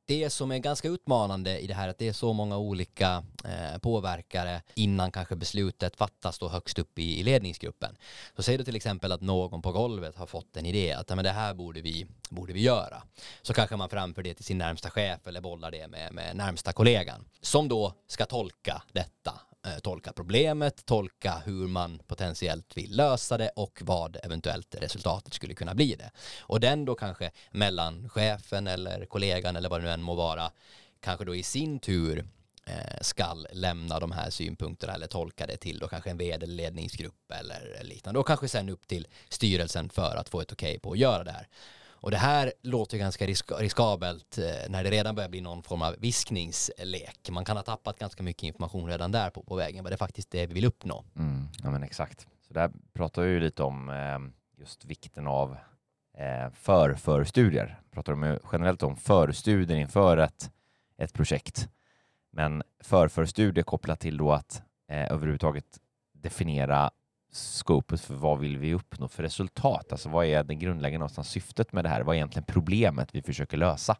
det 0.06 0.30
som 0.30 0.50
är 0.50 0.58
ganska 0.58 0.88
utmanande 0.88 1.58
i 1.58 1.66
det 1.66 1.74
här 1.74 1.86
är 1.86 1.90
att 1.90 1.98
det 1.98 2.08
är 2.08 2.12
så 2.12 2.32
många 2.32 2.58
olika 2.58 3.24
eh, 3.44 3.78
påverkare 3.78 4.62
innan 4.74 5.12
kanske 5.12 5.36
beslutet 5.36 5.96
fattas 5.96 6.38
då 6.38 6.48
högst 6.48 6.78
upp 6.78 6.98
i, 6.98 7.20
i 7.20 7.22
ledningsgruppen. 7.22 7.96
Så 8.36 8.42
säg 8.42 8.58
då 8.58 8.64
till 8.64 8.76
exempel 8.76 9.12
att 9.12 9.20
någon 9.20 9.62
på 9.62 9.72
golvet 9.72 10.16
har 10.16 10.26
fått 10.26 10.56
en 10.56 10.66
idé 10.66 10.92
att 10.92 11.08
men 11.08 11.24
det 11.24 11.30
här 11.30 11.54
borde 11.54 11.80
vi, 11.80 12.06
borde 12.28 12.52
vi 12.52 12.60
göra. 12.60 13.02
Så 13.42 13.54
kanske 13.54 13.76
man 13.76 13.88
framför 13.88 14.22
det 14.22 14.34
till 14.34 14.44
sin 14.44 14.58
närmsta 14.58 14.90
chef 14.90 15.26
eller 15.26 15.40
bollar 15.40 15.70
det 15.70 15.88
med, 15.88 16.12
med 16.12 16.36
närmsta 16.36 16.72
kollegan 16.72 17.24
som 17.40 17.68
då 17.68 17.92
ska 18.06 18.26
tolka 18.26 18.82
detta 18.92 19.40
Eh, 19.66 19.78
tolka 19.78 20.12
problemet, 20.12 20.86
tolka 20.86 21.42
hur 21.44 21.68
man 21.68 21.98
potentiellt 22.06 22.76
vill 22.76 22.96
lösa 22.96 23.38
det 23.38 23.48
och 23.56 23.82
vad 23.84 24.16
eventuellt 24.22 24.74
resultatet 24.74 25.34
skulle 25.34 25.54
kunna 25.54 25.74
bli 25.74 25.94
det. 25.94 26.10
Och 26.40 26.60
den 26.60 26.84
då 26.84 26.94
kanske 26.94 27.30
mellan 27.50 28.08
chefen 28.08 28.66
eller 28.66 29.06
kollegan 29.06 29.56
eller 29.56 29.68
vad 29.68 29.80
det 29.80 29.84
nu 29.84 29.90
än 29.90 30.02
må 30.02 30.14
vara 30.14 30.50
kanske 31.00 31.24
då 31.24 31.34
i 31.34 31.42
sin 31.42 31.78
tur 31.78 32.28
eh, 32.66 33.00
skall 33.00 33.46
lämna 33.52 34.00
de 34.00 34.12
här 34.12 34.30
synpunkterna 34.30 34.94
eller 34.94 35.06
tolka 35.06 35.46
det 35.46 35.56
till 35.56 35.78
då 35.78 35.88
kanske 35.88 36.10
en 36.10 36.18
vd-ledningsgrupp 36.18 37.32
eller 37.32 37.80
liknande 37.84 38.20
och 38.20 38.26
kanske 38.26 38.48
sen 38.48 38.68
upp 38.68 38.86
till 38.86 39.06
styrelsen 39.28 39.88
för 39.88 40.16
att 40.16 40.28
få 40.28 40.40
ett 40.40 40.52
okej 40.52 40.70
okay 40.70 40.78
på 40.78 40.92
att 40.92 40.98
göra 40.98 41.24
det 41.24 41.32
här. 41.32 41.48
Och 42.04 42.10
det 42.10 42.16
här 42.16 42.52
låter 42.62 42.98
ganska 42.98 43.26
risk 43.26 43.52
riskabelt 43.58 44.38
eh, 44.38 44.70
när 44.70 44.84
det 44.84 44.90
redan 44.90 45.14
börjar 45.14 45.28
bli 45.28 45.40
någon 45.40 45.62
form 45.62 45.82
av 45.82 45.94
viskningslek. 45.98 47.30
Man 47.30 47.44
kan 47.44 47.56
ha 47.56 47.62
tappat 47.62 47.98
ganska 47.98 48.22
mycket 48.22 48.42
information 48.42 48.88
redan 48.88 49.12
där 49.12 49.30
på, 49.30 49.42
på 49.42 49.54
vägen, 49.56 49.84
vad 49.84 49.92
det 49.92 49.94
är 49.94 49.98
faktiskt 49.98 50.30
det 50.30 50.46
vi 50.46 50.54
vill 50.54 50.64
uppnå. 50.64 51.04
Mm, 51.16 51.48
ja 51.62 51.70
men 51.70 51.82
exakt. 51.82 52.26
Så 52.48 52.54
där 52.54 52.70
pratar 52.92 53.22
vi 53.22 53.28
ju 53.28 53.40
lite 53.40 53.62
om 53.62 53.88
eh, 53.88 54.18
just 54.60 54.84
vikten 54.84 55.26
av 55.26 55.56
eh, 56.18 56.50
för 56.52 56.94
förstudier. 56.94 57.80
Pratar 57.90 58.12
de 58.12 58.38
generellt 58.52 58.82
om 58.82 58.96
förstudier 58.96 59.76
inför 59.78 60.16
ett, 60.16 60.50
ett 60.98 61.12
projekt. 61.12 61.68
Men 62.32 62.62
för 62.80 63.08
förstudier 63.08 63.64
kopplat 63.64 64.00
till 64.00 64.16
då 64.16 64.32
att 64.32 64.62
eh, 64.88 65.12
överhuvudtaget 65.12 65.80
definiera 66.12 66.90
skopet 67.36 68.00
för 68.00 68.14
vad 68.14 68.38
vill 68.38 68.58
vi 68.58 68.74
uppnå 68.74 69.08
för 69.08 69.22
resultat? 69.22 69.92
Alltså 69.92 70.08
vad 70.08 70.26
är 70.26 70.44
det 70.44 70.54
grundläggande 70.54 70.98
någonstans 70.98 71.28
syftet 71.28 71.72
med 71.72 71.84
det 71.84 71.88
här? 71.88 72.00
Vad 72.00 72.14
är 72.14 72.16
egentligen 72.16 72.46
problemet 72.46 73.08
vi 73.12 73.22
försöker 73.22 73.56
lösa? 73.56 73.96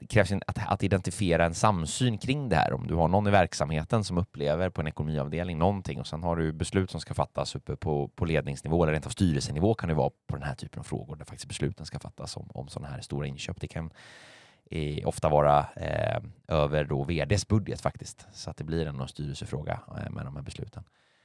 Det 0.00 0.06
krävs 0.06 0.32
att, 0.32 0.58
att 0.68 0.82
identifiera 0.82 1.44
en 1.44 1.54
samsyn 1.54 2.18
kring 2.18 2.48
det 2.48 2.56
här. 2.56 2.72
Om 2.72 2.86
du 2.86 2.94
har 2.94 3.08
någon 3.08 3.26
i 3.26 3.30
verksamheten 3.30 4.04
som 4.04 4.18
upplever 4.18 4.70
på 4.70 4.80
en 4.80 4.86
ekonomiavdelning 4.86 5.58
någonting 5.58 6.00
och 6.00 6.06
sen 6.06 6.22
har 6.22 6.36
du 6.36 6.52
beslut 6.52 6.90
som 6.90 7.00
ska 7.00 7.14
fattas 7.14 7.54
uppe 7.54 7.76
på, 7.76 8.08
på 8.08 8.24
ledningsnivå 8.24 8.82
eller 8.82 8.92
rent 8.92 9.06
av 9.06 9.10
styrelsenivå 9.10 9.74
kan 9.74 9.88
det 9.88 9.94
vara 9.94 10.10
på 10.26 10.36
den 10.36 10.42
här 10.42 10.54
typen 10.54 10.80
av 10.80 10.84
frågor 10.84 11.16
där 11.16 11.24
faktiskt 11.24 11.48
besluten 11.48 11.86
ska 11.86 11.98
fattas 11.98 12.36
om, 12.36 12.50
om 12.54 12.68
sådana 12.68 12.88
här 12.88 13.00
stora 13.00 13.26
inköp. 13.26 13.60
Det 13.60 13.68
kan 13.68 13.90
eh, 14.70 15.08
ofta 15.08 15.28
vara 15.28 15.66
eh, 15.76 16.20
över 16.48 16.84
då 16.84 17.04
vds 17.04 17.48
budget 17.48 17.80
faktiskt 17.80 18.26
så 18.32 18.50
att 18.50 18.56
det 18.56 18.64
blir 18.64 18.86
en 18.86 19.08
styrelsefråga 19.08 19.80
eh, 19.88 20.10
med 20.10 20.24
de 20.24 20.36
här 20.36 20.42
besluten. 20.42 20.84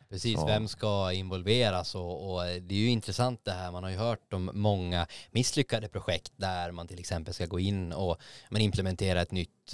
Precis, 0.09 0.39
så. 0.39 0.45
vem 0.45 0.67
ska 0.67 1.11
involveras 1.11 1.95
och, 1.95 2.33
och, 2.33 2.43
det 2.43 2.75
är 2.75 2.79
ju 2.79 2.89
intressant 2.89 3.45
det 3.45 3.51
här. 3.51 3.71
Man 3.71 3.83
har 3.83 3.89
ju 3.89 3.97
hört 3.97 4.33
om 4.33 4.51
många 4.53 5.07
misslyckade 5.31 5.87
projekt 5.87 6.33
där 6.35 6.71
man 6.71 6.87
till 6.87 6.99
exempel 6.99 7.33
ska 7.33 7.45
gå 7.45 7.59
in 7.59 7.93
och 7.93 8.17
man 8.49 8.61
implementera 8.61 9.21
ett 9.21 9.31
nytt 9.31 9.73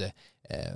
eh, 0.49 0.75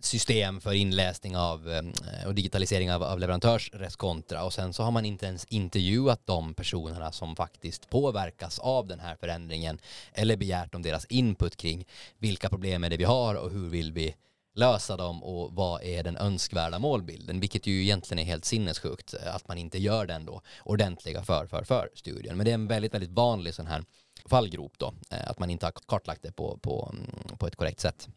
system 0.00 0.60
för 0.60 0.72
inläsning 0.72 1.36
av 1.36 1.70
eh, 1.70 1.82
och 2.26 2.34
digitalisering 2.34 2.92
av, 2.92 3.02
av 3.02 3.18
leverantörskontra 3.18 4.44
och 4.44 4.52
sen 4.52 4.72
så 4.72 4.82
har 4.82 4.90
man 4.90 5.04
inte 5.04 5.26
ens 5.26 5.44
intervjuat 5.44 6.26
de 6.26 6.54
personerna 6.54 7.12
som 7.12 7.36
faktiskt 7.36 7.90
påverkas 7.90 8.58
av 8.58 8.86
den 8.86 9.00
här 9.00 9.16
förändringen 9.16 9.78
eller 10.12 10.36
begärt 10.36 10.74
om 10.74 10.82
deras 10.82 11.04
input 11.04 11.56
kring 11.56 11.86
vilka 12.18 12.48
problem 12.48 12.84
är 12.84 12.90
det 12.90 12.96
vi 12.96 13.04
har 13.04 13.34
och 13.34 13.50
hur 13.50 13.68
vill 13.68 13.92
vi 13.92 14.14
lösa 14.56 14.96
dem 14.96 15.22
och 15.22 15.52
vad 15.54 15.82
är 15.82 16.02
den 16.02 16.16
önskvärda 16.16 16.78
målbilden, 16.78 17.40
vilket 17.40 17.66
ju 17.66 17.82
egentligen 17.82 18.18
är 18.18 18.24
helt 18.24 18.44
sinnessjukt 18.44 19.14
eh, 19.14 19.34
att 19.34 19.48
man 19.48 19.58
inte 19.58 19.78
gör 19.78 20.06
den 20.06 20.26
då 20.26 20.40
ordentliga 20.64 21.22
för, 21.22 21.46
för, 21.46 21.64
för 21.64 21.90
studien. 21.94 22.36
Men 22.36 22.44
det 22.44 22.50
är 22.50 22.54
en 22.54 22.68
väldigt, 22.68 22.94
väldigt 22.94 23.10
vanlig 23.10 23.54
sån 23.54 23.66
här 23.66 23.84
fallgrop 24.24 24.72
då, 24.78 24.94
eh, 25.10 25.30
att 25.30 25.38
man 25.38 25.50
inte 25.50 25.66
har 25.66 25.72
kartlagt 25.86 26.22
det 26.22 26.32
på, 26.32 26.58
på, 26.58 26.92
mm, 26.92 27.38
på 27.38 27.46
ett 27.46 27.56
korrekt 27.56 27.80
sätt. 27.80 28.08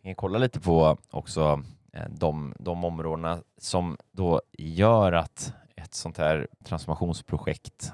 Vi 0.00 0.08
kan 0.08 0.14
kolla 0.14 0.38
lite 0.38 0.60
på 0.60 0.98
också 1.10 1.62
eh, 1.92 2.08
de, 2.08 2.54
de 2.58 2.84
områdena 2.84 3.42
som 3.58 3.96
då 4.12 4.42
gör 4.58 5.12
att 5.12 5.52
ett 5.76 5.94
sånt 5.94 6.18
här 6.18 6.48
transformationsprojekt 6.64 7.92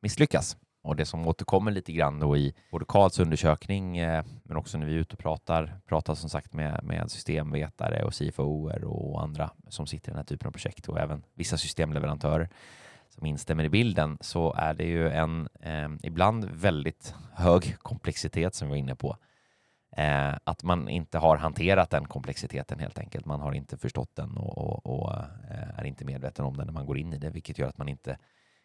misslyckas. 0.00 0.56
Och 0.84 0.96
det 0.96 1.04
som 1.04 1.26
återkommer 1.26 1.70
lite 1.70 1.92
grann 1.92 2.20
då 2.20 2.36
i 2.36 2.54
både 2.70 2.84
Karls 2.88 3.18
undersökning, 3.18 3.96
eh, 3.96 4.24
men 4.42 4.56
också 4.56 4.78
när 4.78 4.86
vi 4.86 4.94
är 4.94 4.98
ute 4.98 5.12
och 5.12 5.18
pratar, 5.18 5.80
pratar 5.86 6.14
som 6.14 6.30
sagt 6.30 6.52
med, 6.52 6.80
med 6.84 7.10
systemvetare 7.10 8.04
och 8.04 8.14
CFOer 8.14 8.84
och 8.84 9.22
andra 9.22 9.50
som 9.68 9.86
sitter 9.86 10.08
i 10.08 10.10
den 10.10 10.16
här 10.16 10.24
typen 10.24 10.48
av 10.48 10.52
projekt 10.52 10.88
och 10.88 11.00
även 11.00 11.22
vissa 11.34 11.56
systemleverantörer 11.56 12.48
som 13.08 13.26
instämmer 13.26 13.64
i 13.64 13.68
bilden 13.68 14.18
så 14.20 14.52
är 14.52 14.74
det 14.74 14.84
ju 14.84 15.08
en 15.08 15.48
eh, 15.60 15.88
ibland 16.02 16.44
väldigt 16.44 17.14
hög 17.32 17.78
komplexitet 17.78 18.54
som 18.54 18.68
vi 18.68 18.70
var 18.70 18.78
inne 18.78 18.94
på. 18.94 19.16
Eh, 19.96 20.34
att 20.44 20.62
man 20.62 20.88
inte 20.88 21.18
har 21.18 21.36
hanterat 21.36 21.90
den 21.90 22.06
komplexiteten 22.06 22.78
helt 22.78 22.98
enkelt. 22.98 23.26
Man 23.26 23.40
har 23.40 23.52
inte 23.52 23.76
förstått 23.76 24.16
den 24.16 24.36
och, 24.36 24.58
och, 24.58 24.86
och 24.86 25.12
eh, 25.50 25.78
är 25.78 25.84
inte 25.84 26.04
medveten 26.04 26.44
om 26.44 26.56
den 26.56 26.66
när 26.66 26.72
man 26.72 26.86
går 26.86 26.98
in 26.98 27.12
i 27.12 27.18
det, 27.18 27.30
vilket 27.30 27.58
gör 27.58 27.68
att 27.68 27.78
man 27.78 27.88
inte 27.88 28.18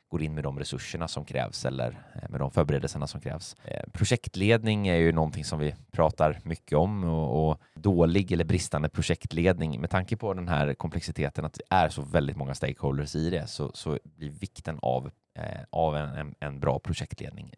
går 0.09 0.23
in 0.23 0.33
med 0.33 0.43
de 0.43 0.59
resurserna 0.59 1.07
som 1.07 1.25
krävs 1.25 1.65
eller 1.65 1.87
eh, 1.89 2.29
med 2.29 2.39
de 2.39 2.51
förberedelserna 2.51 3.07
som 3.07 3.21
krävs. 3.21 3.55
Eh, 3.63 3.89
projektledning 3.93 4.87
är 4.87 4.95
ju 4.95 5.11
någonting 5.11 5.45
som 5.45 5.59
vi 5.59 5.75
pratar 5.91 6.39
mycket 6.43 6.77
om 6.77 7.03
och, 7.03 7.49
och, 7.49 7.61
dålig 7.75 8.31
eller 8.31 8.45
bristande 8.45 8.89
projektledning 8.89 9.81
med 9.81 9.89
tanke 9.89 10.17
på 10.17 10.33
den 10.33 10.47
här 10.47 10.73
komplexiteten 10.73 11.45
att 11.45 11.53
det 11.53 11.75
är 11.75 11.89
så 11.89 12.01
väldigt 12.01 12.37
många 12.37 12.55
stakeholders 12.55 13.15
i 13.15 13.29
det 13.29 13.47
så, 13.47 13.71
så 13.73 13.99
blir 14.03 14.29
vikten 14.29 14.79
av 14.81 15.11
eh, 15.35 15.43
av 15.69 15.95
en, 15.95 16.09
en, 16.09 16.35
en, 16.39 16.59
bra 16.59 16.79
projektledning. 16.79 17.53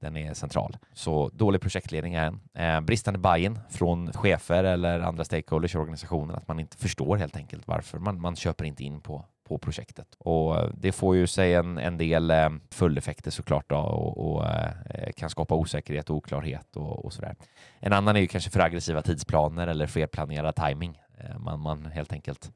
Den 0.00 0.16
är 0.16 0.34
central. 0.34 0.76
Så 0.92 1.28
dålig 1.28 1.60
projektledning 1.60 2.14
är 2.14 2.32
en. 2.54 2.86
Bristande 2.86 3.18
buy-in 3.18 3.58
från 3.70 4.12
chefer 4.12 4.64
eller 4.64 5.00
andra 5.00 5.24
stakeholders 5.24 5.74
i 5.74 5.78
organisationen, 5.78 6.36
att 6.36 6.48
man 6.48 6.60
inte 6.60 6.76
förstår 6.76 7.16
helt 7.16 7.36
enkelt 7.36 7.68
varför 7.68 7.98
man, 7.98 8.20
man 8.20 8.36
köper 8.36 8.64
inte 8.64 8.84
in 8.84 9.00
på, 9.00 9.24
på 9.50 9.58
projektet. 9.58 10.06
Och 10.18 10.58
eh, 10.58 10.70
det 10.74 10.92
får 10.92 11.16
ju 11.16 11.26
sig 11.26 11.54
en, 11.54 11.78
en 11.78 11.98
del 11.98 12.30
eh, 12.30 12.50
följdeffekter 12.70 13.30
såklart 13.30 13.68
då, 13.68 13.76
och, 13.76 14.32
och 14.32 14.46
eh, 14.46 15.12
kan 15.16 15.30
skapa 15.30 15.54
osäkerhet 15.54 16.10
och 16.10 16.16
oklarhet 16.16 16.76
och, 16.76 17.04
och 17.04 17.12
sådär. 17.12 17.36
En 17.80 17.92
annan 17.92 18.16
är 18.16 18.20
ju 18.20 18.26
kanske 18.26 18.50
för 18.50 18.60
aggressiva 18.60 19.02
tidsplaner 19.02 19.66
eller 19.66 19.86
felplanerad 19.86 20.56
timing. 20.56 21.00
Man, 21.38 21.60
man 21.60 21.86
helt 21.86 22.12
enkelt 22.12 22.50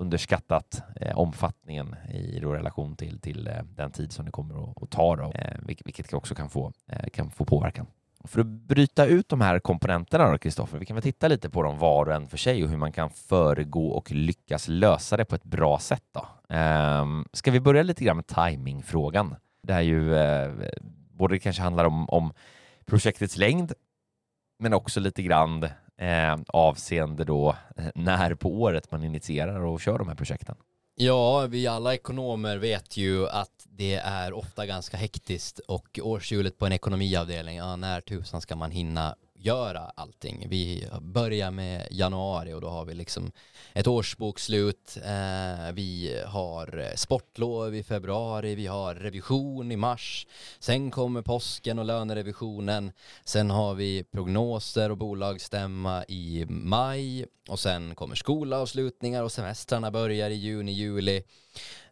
underskattat 0.00 0.82
eh, 0.96 1.18
omfattningen 1.18 1.96
i 2.12 2.40
relation 2.40 2.96
till, 2.96 3.20
till 3.20 3.46
eh, 3.46 3.62
den 3.62 3.90
tid 3.92 4.12
som 4.12 4.24
det 4.24 4.30
kommer 4.30 4.70
att, 4.70 4.82
att 4.82 4.90
ta, 4.90 5.16
då, 5.16 5.32
eh, 5.32 5.58
vilket, 5.62 5.86
vilket 5.86 6.12
också 6.14 6.34
kan 6.34 6.50
få, 6.50 6.72
kan 7.12 7.30
få 7.30 7.44
påverkan. 7.44 7.86
För 8.24 8.40
att 8.40 8.46
bryta 8.46 9.06
ut 9.06 9.28
de 9.28 9.40
här 9.40 9.58
komponenterna 9.58 10.30
då, 10.30 10.38
Kristoffer, 10.38 10.78
vi 10.78 10.86
kan 10.86 10.94
väl 10.94 11.02
titta 11.02 11.28
lite 11.28 11.50
på 11.50 11.62
dem 11.62 11.78
var 11.78 12.06
och 12.06 12.14
en 12.14 12.26
för 12.26 12.36
sig 12.36 12.64
och 12.64 12.70
hur 12.70 12.76
man 12.76 12.92
kan 12.92 13.10
föregå 13.10 13.88
och 13.88 14.10
lyckas 14.12 14.68
lösa 14.68 15.16
det 15.16 15.24
på 15.24 15.34
ett 15.34 15.44
bra 15.44 15.78
sätt. 15.78 16.04
Då. 16.12 16.26
Ehm, 16.54 17.24
ska 17.32 17.50
vi 17.50 17.60
börja 17.60 17.82
lite 17.82 18.04
grann 18.04 18.16
med 18.16 18.26
timingfrågan? 18.26 19.36
Det 19.62 19.72
här 19.72 19.80
ju 19.80 20.14
eh, 20.14 20.52
både 21.12 21.38
kanske 21.38 21.62
handlar 21.62 21.84
om, 21.84 22.08
om 22.08 22.32
projektets 22.86 23.36
längd, 23.36 23.72
men 24.58 24.74
också 24.74 25.00
lite 25.00 25.22
grann 25.22 25.62
eh, 25.96 26.36
avseende 26.48 27.24
då 27.24 27.56
eh, 27.76 27.84
när 27.94 28.34
på 28.34 28.60
året 28.60 28.92
man 28.92 29.04
initierar 29.04 29.60
och 29.60 29.80
kör 29.80 29.98
de 29.98 30.08
här 30.08 30.14
projekten. 30.14 30.56
Ja, 31.02 31.46
vi 31.46 31.66
alla 31.66 31.94
ekonomer 31.94 32.56
vet 32.56 32.96
ju 32.96 33.28
att 33.28 33.66
det 33.66 33.94
är 33.94 34.32
ofta 34.32 34.66
ganska 34.66 34.96
hektiskt 34.96 35.58
och 35.58 35.98
årshjulet 36.02 36.58
på 36.58 36.66
en 36.66 36.72
ekonomiavdelning, 36.72 37.56
ja, 37.56 37.76
när 37.76 38.00
tusan 38.00 38.40
ska 38.40 38.56
man 38.56 38.70
hinna 38.70 39.16
göra 39.40 39.80
allting. 39.80 40.46
Vi 40.48 40.88
börjar 41.00 41.50
med 41.50 41.88
januari 41.90 42.52
och 42.52 42.60
då 42.60 42.68
har 42.68 42.84
vi 42.84 42.94
liksom 42.94 43.32
ett 43.72 43.86
årsbokslut. 43.86 44.98
Eh, 45.04 45.72
vi 45.72 46.22
har 46.26 46.78
eh, 46.78 46.94
sportlov 46.94 47.74
i 47.74 47.82
februari, 47.82 48.54
vi 48.54 48.66
har 48.66 48.94
revision 48.94 49.72
i 49.72 49.76
mars. 49.76 50.26
Sen 50.58 50.90
kommer 50.90 51.22
påsken 51.22 51.78
och 51.78 51.84
lönerevisionen. 51.84 52.92
Sen 53.24 53.50
har 53.50 53.74
vi 53.74 54.04
prognoser 54.04 54.90
och 54.90 54.98
bolagsstämma 54.98 56.04
i 56.08 56.46
maj 56.48 57.26
och 57.48 57.60
sen 57.60 57.94
kommer 57.94 58.14
skolavslutningar 58.14 59.22
och 59.22 59.32
semestrarna 59.32 59.90
börjar 59.90 60.30
i 60.30 60.34
juni, 60.34 60.72
juli. 60.72 61.22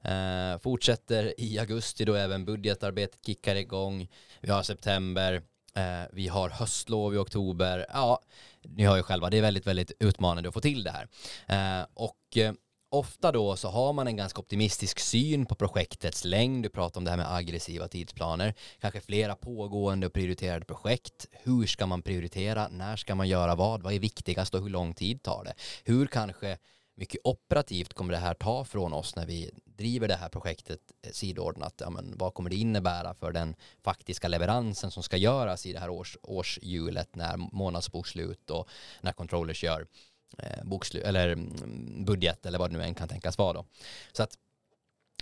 Eh, 0.03 0.59
fortsätter 0.63 1.41
i 1.41 1.59
augusti 1.59 2.05
då 2.05 2.15
även 2.15 2.45
budgetarbetet 2.45 3.27
kickar 3.27 3.57
igång. 3.57 4.09
Vi 4.41 4.51
har 4.51 4.63
september 4.63 5.43
Eh, 5.79 6.07
vi 6.13 6.29
har 6.29 6.51
höstlov 6.51 7.15
i 7.15 7.19
oktober. 7.19 7.87
Ja, 7.89 8.21
ni 8.63 8.85
hör 8.85 8.97
ju 8.97 9.03
själva, 9.03 9.31
det 9.31 9.39
är 9.39 9.43
väldigt, 9.43 9.67
väldigt 9.67 9.93
utmanande 10.01 10.49
att 10.49 10.55
få 10.55 10.61
till 10.61 10.83
det 10.83 10.91
här. 10.91 11.09
Eh, 11.81 11.87
och 11.95 12.37
eh, 12.37 12.53
ofta 12.91 13.33
då 13.33 13.57
så 13.57 13.69
har 13.69 13.93
man 13.93 14.07
en 14.07 14.17
ganska 14.17 14.41
optimistisk 14.41 14.99
syn 14.99 15.47
på 15.47 15.55
projektets 15.55 16.25
längd. 16.25 16.63
Du 16.63 16.69
pratar 16.69 17.01
om 17.01 17.05
det 17.05 17.11
här 17.11 17.17
med 17.17 17.35
aggressiva 17.35 17.89
tidsplaner. 17.89 18.55
Kanske 18.81 19.01
flera 19.01 19.35
pågående 19.35 20.07
och 20.07 20.13
prioriterade 20.13 20.65
projekt. 20.65 21.27
Hur 21.33 21.67
ska 21.67 21.87
man 21.87 22.03
prioritera? 22.03 22.69
När 22.69 22.97
ska 22.97 23.15
man 23.15 23.29
göra 23.29 23.55
vad? 23.55 23.83
Vad 23.83 23.93
är 23.93 23.99
viktigast 23.99 24.55
och 24.55 24.63
hur 24.63 24.71
lång 24.71 24.95
tid 24.95 25.23
tar 25.23 25.45
det? 25.45 25.55
Hur 25.85 26.07
kanske 26.07 26.59
mycket 26.99 27.21
operativt 27.25 27.95
kommer 27.95 28.13
det 28.13 28.19
här 28.19 28.35
ta 28.35 28.65
från 28.65 28.93
oss 28.93 29.17
när 29.17 29.27
vi 29.27 29.51
driver 29.65 30.09
det 30.09 30.17
här 30.17 30.29
projektet 30.29 30.81
eh, 31.03 31.11
sidordnat? 31.13 31.75
Ja, 31.81 31.91
men 31.91 32.15
vad 32.19 32.35
kommer 32.35 32.51
det 32.51 32.57
innebära 32.57 33.15
för 33.15 33.33
den 33.33 33.55
faktiska 33.85 34.29
leveransen 34.29 34.91
som 34.91 35.03
ska 35.03 35.17
göras 35.17 35.67
i 35.67 35.73
det 35.73 35.79
här 35.79 35.91
års, 35.91 36.17
årshjulet 36.23 37.17
när 37.17 37.37
månadsbokslut 37.37 38.51
och 38.51 38.69
när 39.01 39.13
controllers 39.13 39.65
gör 39.65 39.87
eh, 40.39 40.65
bokslut, 40.65 41.05
eller 41.05 41.29
mm, 41.29 42.05
budget 42.05 42.47
eller 42.47 42.59
vad 42.59 42.71
det 42.71 42.77
nu 42.77 42.85
än 42.85 42.95
kan 42.95 43.09
tänkas 43.09 43.39
vara 43.39 43.53
då. 43.53 43.65
Så 44.13 44.23
att 44.23 44.39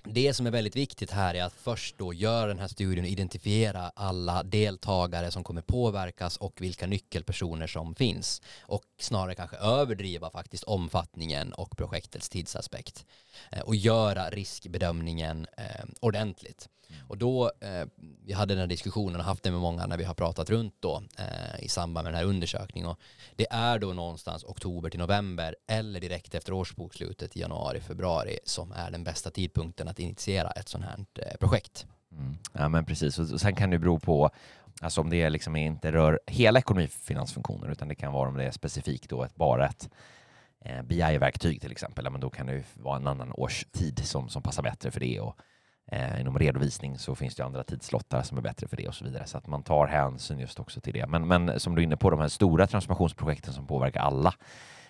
det 0.08 0.34
som 0.34 0.46
är 0.46 0.50
väldigt 0.50 0.76
viktigt 0.76 1.10
här 1.10 1.34
är 1.34 1.42
att 1.44 1.52
först 1.52 1.98
då 1.98 2.12
göra 2.12 2.46
den 2.46 2.58
här 2.58 2.68
studien 2.68 3.04
och 3.04 3.10
identifiera 3.10 3.92
alla 3.94 4.42
deltagare 4.42 5.30
som 5.30 5.44
kommer 5.44 5.62
påverkas 5.62 6.36
och 6.36 6.60
vilka 6.60 6.86
nyckelpersoner 6.86 7.66
som 7.66 7.94
finns 7.94 8.42
och 8.60 8.84
snarare 9.00 9.34
kanske 9.34 9.56
överdriva 9.56 10.30
faktiskt 10.30 10.64
omfattningen 10.64 11.52
och 11.52 11.76
projektets 11.76 12.28
tidsaspekt 12.28 13.06
eh, 13.52 13.60
och 13.60 13.76
göra 13.76 14.30
riskbedömningen 14.30 15.46
eh, 15.56 15.84
ordentligt. 16.00 16.68
Mm. 16.88 17.00
Och 17.08 17.18
då, 17.18 17.50
eh, 17.60 17.86
vi 18.24 18.32
hade 18.32 18.54
den 18.54 18.60
här 18.60 18.66
diskussionen 18.66 19.20
och 19.20 19.26
haft 19.26 19.42
det 19.42 19.50
med 19.50 19.60
många 19.60 19.86
när 19.86 19.96
vi 19.96 20.04
har 20.04 20.14
pratat 20.14 20.50
runt 20.50 20.74
då 20.80 21.02
eh, 21.18 21.64
i 21.64 21.68
samband 21.68 22.04
med 22.04 22.12
den 22.12 22.18
här 22.18 22.26
undersökningen 22.26 22.90
och 22.90 23.00
det 23.36 23.46
är 23.50 23.78
då 23.78 23.92
någonstans 23.92 24.44
oktober 24.44 24.90
till 24.90 25.00
november 25.00 25.56
eller 25.66 26.00
direkt 26.00 26.34
efter 26.34 26.52
årsbokslutet 26.52 27.36
i 27.36 27.40
januari, 27.40 27.80
februari 27.80 28.38
som 28.44 28.72
är 28.72 28.90
den 28.90 29.04
bästa 29.04 29.30
tidpunkten 29.30 29.88
att 29.88 29.98
initiera 29.98 30.50
ett 30.50 30.68
sådant 30.68 30.90
här 30.90 31.26
eh, 31.26 31.36
projekt. 31.40 31.86
Mm. 32.12 32.38
Ja 32.52 32.68
men 32.68 32.84
precis, 32.84 33.18
och 33.18 33.40
sen 33.40 33.54
kan 33.54 33.70
det 33.70 33.78
bero 33.78 33.98
på 33.98 34.30
Alltså 34.80 35.00
om 35.00 35.10
det 35.10 35.30
liksom 35.30 35.56
inte 35.56 35.92
rör 35.92 36.20
hela 36.26 36.58
ekonomifinansfunktionen 36.58 37.72
utan 37.72 37.88
det 37.88 37.94
kan 37.94 38.12
vara 38.12 38.28
om 38.28 38.36
det 38.36 38.44
är 38.44 38.50
specifikt 38.50 39.10
då 39.10 39.22
ett, 39.22 39.34
bara 39.34 39.66
ett 39.66 39.88
eh, 40.60 40.82
BI-verktyg 40.82 41.60
till 41.60 41.72
exempel, 41.72 42.04
ja, 42.04 42.10
men 42.10 42.20
då 42.20 42.30
kan 42.30 42.46
det 42.46 42.64
vara 42.74 42.96
en 42.96 43.06
annan 43.06 43.32
årstid 43.32 44.06
som, 44.06 44.28
som 44.28 44.42
passar 44.42 44.62
bättre 44.62 44.90
för 44.90 45.00
det. 45.00 45.20
Och, 45.20 45.36
Eh, 45.92 46.20
inom 46.20 46.38
redovisning 46.38 46.98
så 46.98 47.14
finns 47.14 47.34
det 47.34 47.44
andra 47.44 47.64
tidslottar 47.64 48.22
som 48.22 48.38
är 48.38 48.42
bättre 48.42 48.68
för 48.68 48.76
det 48.76 48.88
och 48.88 48.94
så 48.94 49.04
vidare. 49.04 49.26
Så 49.26 49.38
att 49.38 49.46
man 49.46 49.62
tar 49.62 49.86
hänsyn 49.86 50.38
just 50.38 50.60
också 50.60 50.80
till 50.80 50.92
det. 50.92 51.06
Men, 51.06 51.28
men 51.28 51.60
som 51.60 51.74
du 51.74 51.82
är 51.82 51.84
inne 51.84 51.96
på, 51.96 52.10
de 52.10 52.20
här 52.20 52.28
stora 52.28 52.66
transformationsprojekten 52.66 53.54
som 53.54 53.66
påverkar 53.66 54.00
alla, 54.00 54.34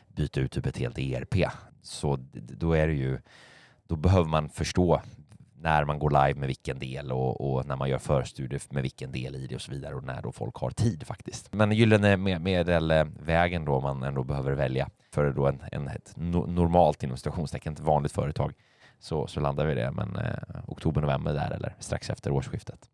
byta 0.08 0.40
ut 0.40 0.52
typ 0.52 0.66
ett 0.66 0.78
helt 0.78 0.98
ERP, 0.98 1.34
så 1.82 2.18
då 2.32 2.72
är 2.72 2.86
det 2.86 2.94
ju, 2.94 3.18
då 3.86 3.96
behöver 3.96 4.28
man 4.28 4.48
förstå 4.48 5.00
när 5.58 5.84
man 5.84 5.98
går 5.98 6.10
live 6.10 6.40
med 6.40 6.46
vilken 6.46 6.78
del 6.78 7.12
och, 7.12 7.40
och, 7.40 7.66
när 7.66 7.76
man 7.76 7.88
gör 7.88 7.98
förstudier 7.98 8.60
med 8.70 8.82
vilken 8.82 9.12
del 9.12 9.36
i 9.36 9.46
det 9.46 9.54
och 9.54 9.62
så 9.62 9.72
vidare 9.72 9.94
och 9.94 10.04
när 10.04 10.22
då 10.22 10.32
folk 10.32 10.56
har 10.56 10.70
tid 10.70 11.06
faktiskt. 11.06 11.54
Men 11.54 11.72
gyllene 11.72 12.16
medelvägen 12.38 13.64
då 13.64 13.80
man 13.80 14.02
ändå 14.02 14.24
behöver 14.24 14.52
välja 14.52 14.88
för 15.12 15.32
då 15.32 15.46
en, 15.46 15.62
en 15.72 15.88
ett 15.88 16.12
normalt 16.16 17.02
inom 17.02 17.16
citationstecken, 17.16 17.72
ett 17.72 17.80
vanligt 17.80 18.12
företag 18.12 18.54
så, 19.00 19.26
så 19.26 19.40
landar 19.40 19.66
vi 19.66 19.74
det. 19.74 19.90
Men 19.90 20.16
eh, 20.16 20.60
oktober, 20.66 21.00
november 21.00 21.34
där 21.34 21.50
eller 21.50 21.74
strax 21.80 22.10
efter 22.10 22.30
årsskiftet. 22.30 22.90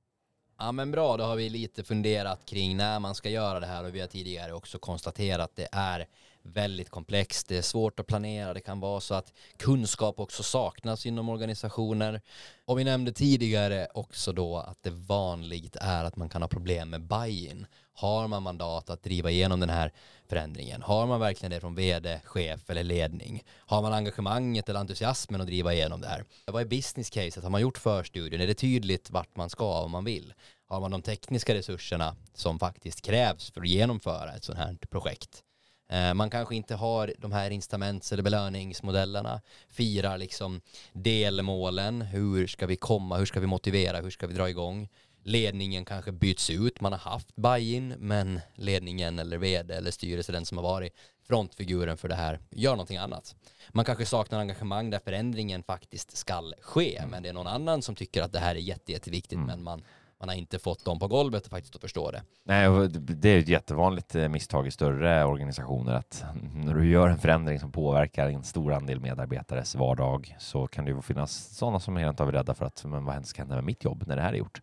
Ja 0.59 0.73
men 0.73 0.91
bra, 0.91 1.17
då 1.17 1.25
har 1.25 1.37
vi 1.37 1.49
lite 1.49 1.85
funderat 1.85 2.45
kring 2.45 2.77
när 2.77 3.01
man 3.01 3.15
ska 3.15 3.31
göra 3.31 3.61
det 3.61 3.67
här 3.67 3.85
och 3.85 3.95
vi 3.95 4.01
har 4.01 4.07
tidigare 4.07 4.53
också 4.53 4.79
konstaterat 4.79 5.41
att 5.51 5.57
det 5.57 5.69
är 5.73 6.07
väldigt 6.43 6.91
komplext, 6.91 7.49
det 7.49 7.57
är 7.57 7.63
svårt 7.63 8.01
att 8.01 8.07
planera, 8.07 8.55
det 8.55 8.61
kan 8.61 8.81
vara 8.81 9.01
så 9.01 9.15
att 9.15 9.33
kunskap 9.57 10.21
också 10.21 10.43
saknas 10.43 11.07
inom 11.07 11.29
organisationer. 11.29 12.21
Och 12.65 12.79
vi 12.79 12.85
nämnde 12.85 13.13
tidigare 13.13 13.89
också 13.95 14.33
då 14.33 14.57
att 14.57 14.83
det 14.83 14.91
vanligt 14.91 15.77
är 15.81 16.05
att 16.05 16.17
man 16.17 16.29
kan 16.29 16.43
ha 16.43 16.49
problem 16.49 16.91
med 16.91 17.01
buy-in. 17.01 17.67
Har 17.95 18.29
man 18.29 18.43
mandat 18.43 18.91
att 18.91 19.03
driva 19.03 19.31
igenom 19.31 19.61
den 19.61 19.71
här 19.71 19.93
förändringen? 20.29 20.83
Har 20.83 21.07
man 21.07 21.21
verkligen 21.21 21.51
det 21.51 21.61
från 21.61 21.75
vd, 21.75 22.21
chef 22.25 22.71
eller 22.71 22.85
ledning? 22.85 23.45
Har 23.57 23.83
man 23.83 23.93
engagemanget 23.93 24.69
eller 24.69 24.81
entusiasmen 24.81 25.41
att 25.41 25.47
driva 25.47 25.73
igenom 25.73 26.01
det 26.01 26.09
här? 26.09 26.25
Vad 26.47 26.63
är 26.63 26.67
business 26.67 27.11
caset? 27.11 27.43
Har 27.43 27.51
man 27.51 27.61
gjort 27.61 27.79
förstudien? 27.79 28.43
Är 28.43 28.47
det 28.47 28.55
tydligt 28.55 29.11
vart 29.11 29.37
man 29.37 29.51
ska 29.51 29.83
om 29.83 29.91
man 29.91 30.05
vill? 30.05 30.35
Har 30.69 30.81
man 30.81 30.91
de 30.91 31.03
tekniska 31.03 31.55
resurserna 31.55 32.17
som 32.35 32.59
faktiskt 32.59 33.03
krävs 33.03 33.51
för 33.51 33.61
att 33.61 33.69
genomföra 33.69 34.35
ett 34.35 34.45
sådant 34.45 34.65
här 34.65 34.77
projekt? 34.91 35.45
Eh, 35.93 36.15
man 36.15 36.31
kanske 36.31 36.55
inte 36.57 36.75
har 36.75 37.13
de 37.19 37.33
här 37.33 37.51
incitaments 37.51 38.13
eller 38.13 38.23
belöningsmodellerna, 38.23 39.41
firar 39.71 40.19
liksom 40.19 40.61
delmålen, 40.93 42.03
hur 42.03 42.47
ska 42.47 42.67
vi 42.67 42.77
komma, 42.77 43.17
hur 43.17 43.27
ska 43.27 43.41
vi 43.41 43.47
motivera, 43.47 44.01
hur 44.01 44.11
ska 44.11 44.27
vi 44.27 44.35
dra 44.35 44.51
igång? 44.51 44.89
Ledningen 45.25 45.85
kanske 45.85 46.13
byts 46.13 46.51
ut, 46.51 46.81
man 46.81 46.93
har 46.93 46.99
haft 46.99 47.37
buy-in, 47.37 47.95
men 47.99 48.41
ledningen 48.55 49.19
eller 49.19 49.39
vd 49.39 49.75
eller 49.75 49.91
styrelse, 49.91 50.33
den 50.33 50.47
som 50.47 50.59
har 50.59 50.65
varit 50.65 50.95
frontfiguren 51.29 51.97
för 51.97 52.09
det 52.09 52.15
här, 52.15 52.41
gör 52.51 52.71
någonting 52.71 52.97
annat. 52.97 53.35
Man 53.71 53.85
kanske 53.85 54.07
saknar 54.07 54.41
engagemang 54.41 54.91
där 54.91 54.99
förändringen 55.05 55.63
faktiskt 55.63 56.17
skall 56.17 56.55
ske, 56.61 57.03
men 57.11 57.23
det 57.23 57.29
är 57.29 57.33
någon 57.33 57.47
annan 57.47 57.83
som 57.83 57.95
tycker 57.95 58.23
att 58.23 58.33
det 58.33 58.39
här 58.39 58.55
är 58.55 58.61
jätte, 58.61 58.93
jätteviktigt, 58.93 59.33
mm. 59.33 59.47
men 59.47 59.63
man 59.63 59.83
man 60.23 60.29
har 60.29 60.37
inte 60.37 60.59
fått 60.59 60.85
dem 60.85 60.99
på 60.99 61.09
golvet 61.09 61.47
faktiskt 61.47 61.75
att 61.75 61.81
förstå 61.81 62.11
det. 62.11 62.23
Nej, 62.45 62.89
det 62.89 63.29
är 63.29 63.39
ett 63.39 63.49
jättevanligt 63.49 64.15
eh, 64.15 64.29
misstag 64.29 64.67
i 64.67 64.71
större 64.71 65.25
organisationer 65.25 65.95
att 65.95 66.25
när 66.55 66.75
du 66.75 66.91
gör 66.91 67.09
en 67.09 67.19
förändring 67.19 67.61
som 67.61 67.73
påverkar 67.73 68.29
en 68.29 68.45
stor 68.45 68.73
andel 68.73 69.01
medarbetares 69.01 69.75
vardag 69.75 70.37
så 70.39 70.67
kan 70.67 70.85
det 70.85 70.91
ju 70.91 71.03
finnas 71.03 71.57
sådana 71.57 71.81
som 71.81 71.97
är 71.97 72.01
helt 72.01 72.21
av 72.21 72.33
rädda 72.33 72.55
för 72.55 72.67
att 72.67 72.85
men 72.85 73.05
vad 73.05 73.27
ska 73.27 73.43
hända 73.43 73.55
med 73.55 73.65
mitt 73.65 73.85
jobb 73.85 74.05
när 74.07 74.17
det 74.17 74.23
här 74.23 74.33
är 74.33 74.37
gjort? 74.37 74.63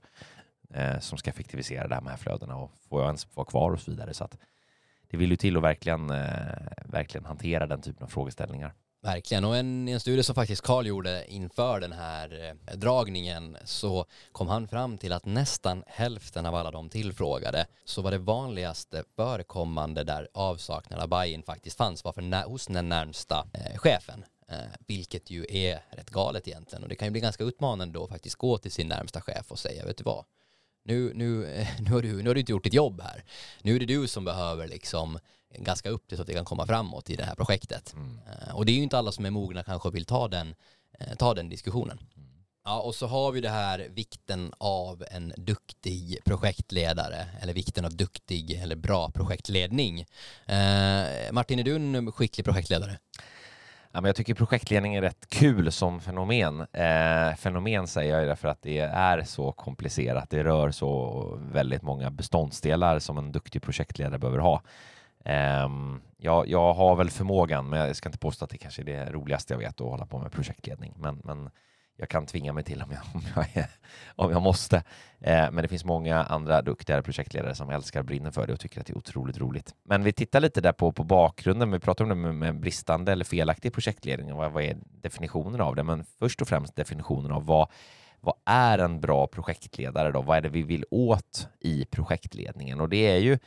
Eh, 0.73 0.99
som 0.99 1.17
ska 1.17 1.29
effektivisera 1.29 1.87
det 1.87 1.95
här 1.95 2.01
med 2.01 2.19
flödena 2.19 2.55
och 2.55 2.71
får 2.89 3.01
jag 3.01 3.07
ens 3.07 3.27
vara 3.35 3.45
kvar 3.45 3.71
och 3.71 3.79
så 3.79 3.91
vidare. 3.91 4.13
Så 4.13 4.23
att 4.23 4.37
det 5.09 5.17
vill 5.17 5.29
ju 5.29 5.35
till 5.35 5.57
att 5.57 5.63
verkligen, 5.63 6.09
eh, 6.09 6.57
verkligen 6.85 7.25
hantera 7.25 7.67
den 7.67 7.81
typen 7.81 8.03
av 8.03 8.07
frågeställningar. 8.07 8.73
Verkligen, 9.01 9.45
och 9.45 9.57
en, 9.57 9.87
en 9.87 9.99
studie 9.99 10.23
som 10.23 10.35
faktiskt 10.35 10.61
Karl 10.61 10.87
gjorde 10.87 11.25
inför 11.27 11.79
den 11.79 11.91
här 11.91 12.55
eh, 12.67 12.77
dragningen 12.77 13.57
så 13.65 14.05
kom 14.31 14.47
han 14.47 14.67
fram 14.67 14.97
till 14.97 15.13
att 15.13 15.25
nästan 15.25 15.83
hälften 15.87 16.45
av 16.45 16.55
alla 16.55 16.71
de 16.71 16.89
tillfrågade 16.89 17.67
så 17.85 18.01
var 18.01 18.11
det 18.11 18.17
vanligaste 18.17 19.03
förekommande 19.15 20.03
där 20.03 20.27
avsaknad 20.33 20.99
av 20.99 21.07
buy-in 21.09 21.43
faktiskt 21.43 21.77
fanns 21.77 22.03
var 22.03 22.13
för 22.13 22.49
hos 22.49 22.67
den 22.67 22.89
närmsta 22.89 23.47
eh, 23.53 23.77
chefen. 23.77 24.25
Eh, 24.47 24.57
vilket 24.87 25.29
ju 25.29 25.45
är 25.49 25.83
rätt 25.89 26.09
galet 26.09 26.47
egentligen 26.47 26.83
och 26.83 26.89
det 26.89 26.95
kan 26.95 27.07
ju 27.07 27.11
bli 27.11 27.21
ganska 27.21 27.43
utmanande 27.43 27.93
då 27.93 28.03
att 28.03 28.09
faktiskt 28.09 28.35
gå 28.35 28.57
till 28.57 28.71
sin 28.71 28.87
närmsta 28.87 29.21
chef 29.21 29.51
och 29.51 29.59
säga 29.59 29.85
vet 29.85 29.97
du 29.97 30.03
vad 30.03 30.25
nu, 30.83 31.13
nu, 31.15 31.45
eh, 31.45 31.67
nu, 31.79 31.91
har 31.91 32.01
du, 32.01 32.23
nu 32.23 32.29
har 32.29 32.33
du 32.33 32.39
inte 32.39 32.51
gjort 32.51 32.63
ditt 32.63 32.73
jobb 32.73 33.01
här. 33.01 33.23
Nu 33.61 33.75
är 33.75 33.79
det 33.79 33.85
du 33.85 34.07
som 34.07 34.25
behöver 34.25 34.67
liksom 34.67 35.19
ganska 35.55 35.89
upp 35.89 36.07
till 36.07 36.17
så 36.17 36.21
att 36.21 36.27
det 36.27 36.33
kan 36.33 36.45
komma 36.45 36.65
framåt 36.65 37.09
i 37.09 37.15
det 37.15 37.23
här 37.23 37.35
projektet. 37.35 37.93
Mm. 37.93 38.19
Eh, 38.27 38.55
och 38.55 38.65
det 38.65 38.71
är 38.71 38.75
ju 38.75 38.83
inte 38.83 38.97
alla 38.97 39.11
som 39.11 39.25
är 39.25 39.29
mogna 39.29 39.63
kanske 39.63 39.87
och 39.87 39.95
vill 39.95 40.05
ta 40.05 40.27
den, 40.27 40.55
eh, 40.99 41.15
ta 41.15 41.33
den 41.33 41.49
diskussionen. 41.49 41.99
Mm. 42.17 42.29
Ja, 42.65 42.79
och 42.79 42.95
så 42.95 43.07
har 43.07 43.31
vi 43.31 43.41
det 43.41 43.49
här 43.49 43.87
vikten 43.89 44.53
av 44.57 45.03
en 45.11 45.33
duktig 45.37 46.19
projektledare 46.25 47.25
eller 47.41 47.53
vikten 47.53 47.85
av 47.85 47.95
duktig 47.95 48.51
eller 48.51 48.75
bra 48.75 49.11
projektledning. 49.11 49.99
Eh, 50.45 51.31
Martin, 51.31 51.59
är 51.59 51.63
du 51.63 51.75
en 51.75 52.11
skicklig 52.11 52.45
projektledare? 52.45 52.99
Ja, 53.91 54.01
men 54.01 54.09
jag 54.09 54.15
tycker 54.15 54.33
projektledning 54.33 54.95
är 54.95 55.01
rätt 55.01 55.29
kul 55.29 55.71
som 55.71 56.01
fenomen. 56.01 56.59
Eh, 56.73 57.35
fenomen 57.35 57.87
säger 57.87 58.17
jag 58.17 58.27
därför 58.27 58.47
att 58.47 58.61
det 58.61 58.79
är 58.79 59.23
så 59.23 59.51
komplicerat. 59.51 60.29
Det 60.29 60.43
rör 60.43 60.71
så 60.71 61.39
väldigt 61.51 61.81
många 61.81 62.11
beståndsdelar 62.11 62.99
som 62.99 63.17
en 63.17 63.31
duktig 63.31 63.61
projektledare 63.61 64.19
behöver 64.19 64.39
ha. 64.39 64.61
Ehm, 65.25 65.71
um, 65.71 66.01
jag, 66.17 66.47
jag 66.47 66.73
har 66.73 66.95
väl 66.95 67.09
förmågan, 67.09 67.69
men 67.69 67.79
jag 67.79 67.95
ska 67.95 68.09
inte 68.09 68.19
påstå 68.19 68.45
att 68.45 68.51
det 68.51 68.57
kanske 68.57 68.81
är 68.81 68.85
det 68.85 69.11
roligaste 69.11 69.53
jag 69.53 69.59
vet 69.59 69.81
att 69.81 69.87
hålla 69.87 70.05
på 70.05 70.19
med 70.19 70.31
projektledning. 70.31 70.93
Men, 70.97 71.21
men 71.23 71.49
jag 71.99 72.09
kan 72.09 72.25
tvinga 72.25 72.53
mig 72.53 72.63
till 72.63 72.81
om 72.81 72.91
jag, 72.91 73.01
om 73.13 73.21
jag, 73.35 73.57
är, 73.57 73.69
om 74.15 74.31
jag 74.31 74.41
måste. 74.41 74.77
Eh, 75.19 75.51
men 75.51 75.55
det 75.55 75.67
finns 75.67 75.85
många 75.85 76.23
andra 76.23 76.61
duktiga 76.61 77.01
projektledare 77.01 77.55
som 77.55 77.69
älskar 77.69 77.99
och 77.99 78.05
brinner 78.05 78.31
för 78.31 78.47
det 78.47 78.53
och 78.53 78.59
tycker 78.59 78.79
att 78.79 78.87
det 78.87 78.93
är 78.93 78.97
otroligt 78.97 79.37
roligt. 79.37 79.73
Men 79.83 80.03
vi 80.03 80.13
tittar 80.13 80.39
lite 80.39 80.61
där 80.61 80.71
på, 80.71 80.91
på 80.91 81.03
bakgrunden. 81.03 81.71
Vi 81.71 81.79
pratar 81.79 82.03
om 82.05 82.09
det 82.09 82.15
med, 82.15 82.35
med 82.35 82.59
bristande 82.59 83.11
eller 83.11 83.25
felaktig 83.25 83.73
projektledning 83.73 84.31
och 84.31 84.37
vad, 84.37 84.51
vad 84.51 84.63
är 84.63 84.77
definitionen 85.01 85.61
av 85.61 85.75
det? 85.75 85.83
Men 85.83 86.03
först 86.19 86.41
och 86.41 86.47
främst 86.47 86.75
definitionen 86.75 87.31
av 87.31 87.45
vad, 87.45 87.69
vad 88.19 88.35
är 88.45 88.79
en 88.79 89.01
bra 89.01 89.27
projektledare 89.27 90.11
då? 90.11 90.21
Vad 90.21 90.37
är 90.37 90.41
det 90.41 90.49
vi 90.49 90.63
vill 90.63 90.85
åt 90.91 91.47
i 91.59 91.85
projektledningen? 91.85 92.81
Och 92.81 92.89
det 92.89 93.07
är 93.07 93.17
ju 93.17 93.39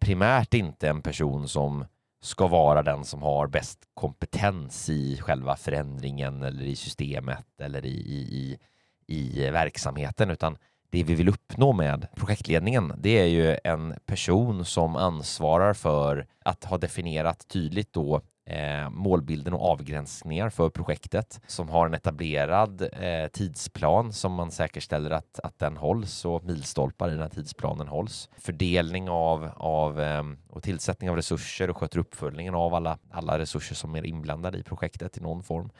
primärt 0.00 0.54
inte 0.54 0.88
en 0.88 1.02
person 1.02 1.48
som 1.48 1.84
ska 2.20 2.46
vara 2.46 2.82
den 2.82 3.04
som 3.04 3.22
har 3.22 3.46
bäst 3.46 3.78
kompetens 3.94 4.88
i 4.88 5.16
själva 5.16 5.56
förändringen 5.56 6.42
eller 6.42 6.62
i 6.62 6.76
systemet 6.76 7.60
eller 7.60 7.86
i, 7.86 7.88
i, 7.88 8.58
i 9.06 9.50
verksamheten, 9.50 10.30
utan 10.30 10.58
det 10.90 11.02
vi 11.02 11.14
vill 11.14 11.28
uppnå 11.28 11.72
med 11.72 12.06
projektledningen, 12.16 12.92
det 12.98 13.18
är 13.18 13.26
ju 13.26 13.56
en 13.64 13.94
person 14.06 14.64
som 14.64 14.96
ansvarar 14.96 15.74
för 15.74 16.26
att 16.44 16.64
ha 16.64 16.78
definierat 16.78 17.48
tydligt 17.48 17.92
då 17.92 18.20
eh, 18.48 18.90
målbilden 18.90 19.54
och 19.54 19.70
avgränsningar 19.70 20.50
för 20.50 20.70
projektet 20.70 21.40
som 21.46 21.68
har 21.68 21.86
en 21.86 21.94
etablerad 21.94 22.82
eh, 22.82 23.28
tidsplan 23.32 24.12
som 24.12 24.32
man 24.32 24.50
säkerställer 24.50 25.10
att, 25.10 25.40
att 25.40 25.58
den 25.58 25.76
hålls 25.76 26.24
och 26.24 26.44
milstolpar 26.44 27.08
i 27.08 27.10
den 27.10 27.20
här 27.20 27.28
tidsplanen 27.28 27.88
hålls. 27.88 28.28
Fördelning 28.38 29.08
av, 29.10 29.50
av 29.56 30.00
eh, 30.00 30.22
och 30.50 30.62
tillsättning 30.62 31.10
av 31.10 31.16
resurser 31.16 31.70
och 31.70 31.76
sköter 31.76 31.98
uppföljningen 31.98 32.54
av 32.54 32.74
alla, 32.74 32.98
alla 33.10 33.38
resurser 33.38 33.74
som 33.74 33.96
är 33.96 34.06
inblandade 34.06 34.58
i 34.58 34.62
projektet 34.62 35.18
i 35.18 35.20
någon 35.20 35.42
form. 35.42 35.70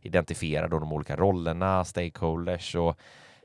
Identifierar 0.00 0.68
då 0.68 0.78
de 0.78 0.92
olika 0.92 1.16
rollerna, 1.16 1.84
stakeholders 1.84 2.74
och 2.74 2.98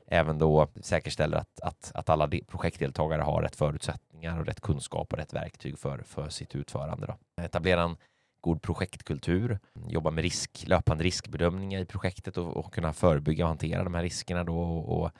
även 0.06 0.38
då 0.38 0.68
säkerställer 0.80 1.36
att, 1.36 1.60
att, 1.60 1.92
att 1.94 2.08
alla 2.08 2.30
projektdeltagare 2.46 3.22
har 3.22 3.42
rätt 3.42 3.56
förutsättningar 3.56 4.40
och 4.40 4.46
rätt 4.46 4.60
kunskap 4.60 5.12
och 5.12 5.18
rätt 5.18 5.34
verktyg 5.34 5.78
för, 5.78 5.98
för 5.98 6.28
sitt 6.28 6.54
utförande. 6.54 7.06
Då. 7.06 7.42
Etablera 7.42 7.82
en 7.82 7.96
god 8.44 8.62
projektkultur, 8.62 9.58
jobba 9.88 10.10
med 10.10 10.22
risk, 10.22 10.64
löpande 10.66 11.04
riskbedömningar 11.04 11.80
i 11.80 11.84
projektet 11.84 12.38
och, 12.38 12.56
och 12.56 12.74
kunna 12.74 12.92
förebygga 12.92 13.44
och 13.44 13.48
hantera 13.48 13.84
de 13.84 13.94
här 13.94 14.02
riskerna 14.02 14.44
då 14.44 14.58
och, 14.58 15.00
och 15.00 15.10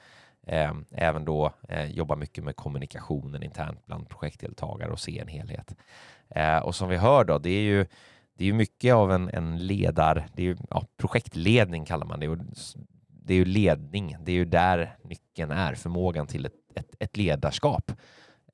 eh, 0.47 0.73
även 0.91 1.25
då 1.25 1.53
eh, 1.69 1.85
jobba 1.85 2.15
mycket 2.15 2.43
med 2.43 2.55
kommunikationen 2.55 3.43
internt 3.43 3.85
bland 3.85 4.09
projektdeltagare 4.09 4.91
och 4.91 4.99
se 4.99 5.19
en 5.19 5.27
helhet. 5.27 5.75
Eh, 6.29 6.57
och 6.57 6.75
som 6.75 6.89
vi 6.89 6.97
hör 6.97 7.23
då, 7.23 7.37
det 7.37 7.49
är 7.49 7.61
ju 7.61 7.85
det 8.37 8.43
är 8.43 8.45
ju 8.45 8.53
mycket 8.53 8.93
av 8.93 9.11
en, 9.11 9.29
en 9.29 9.57
ledar, 9.57 10.27
det 10.33 10.41
är 10.41 10.45
ju, 10.45 10.57
ja, 10.69 10.85
projektledning 10.97 11.85
kallar 11.85 12.05
man 12.05 12.19
det. 12.19 12.27
Och 12.27 12.37
det 13.07 13.33
är 13.33 13.37
ju 13.37 13.45
ledning, 13.45 14.17
det 14.23 14.31
är 14.31 14.35
ju 14.35 14.45
där 14.45 14.97
nyckeln 15.03 15.51
är, 15.51 15.75
förmågan 15.75 16.27
till 16.27 16.45
ett, 16.45 16.53
ett, 16.75 16.95
ett 16.99 17.17
ledarskap. 17.17 17.91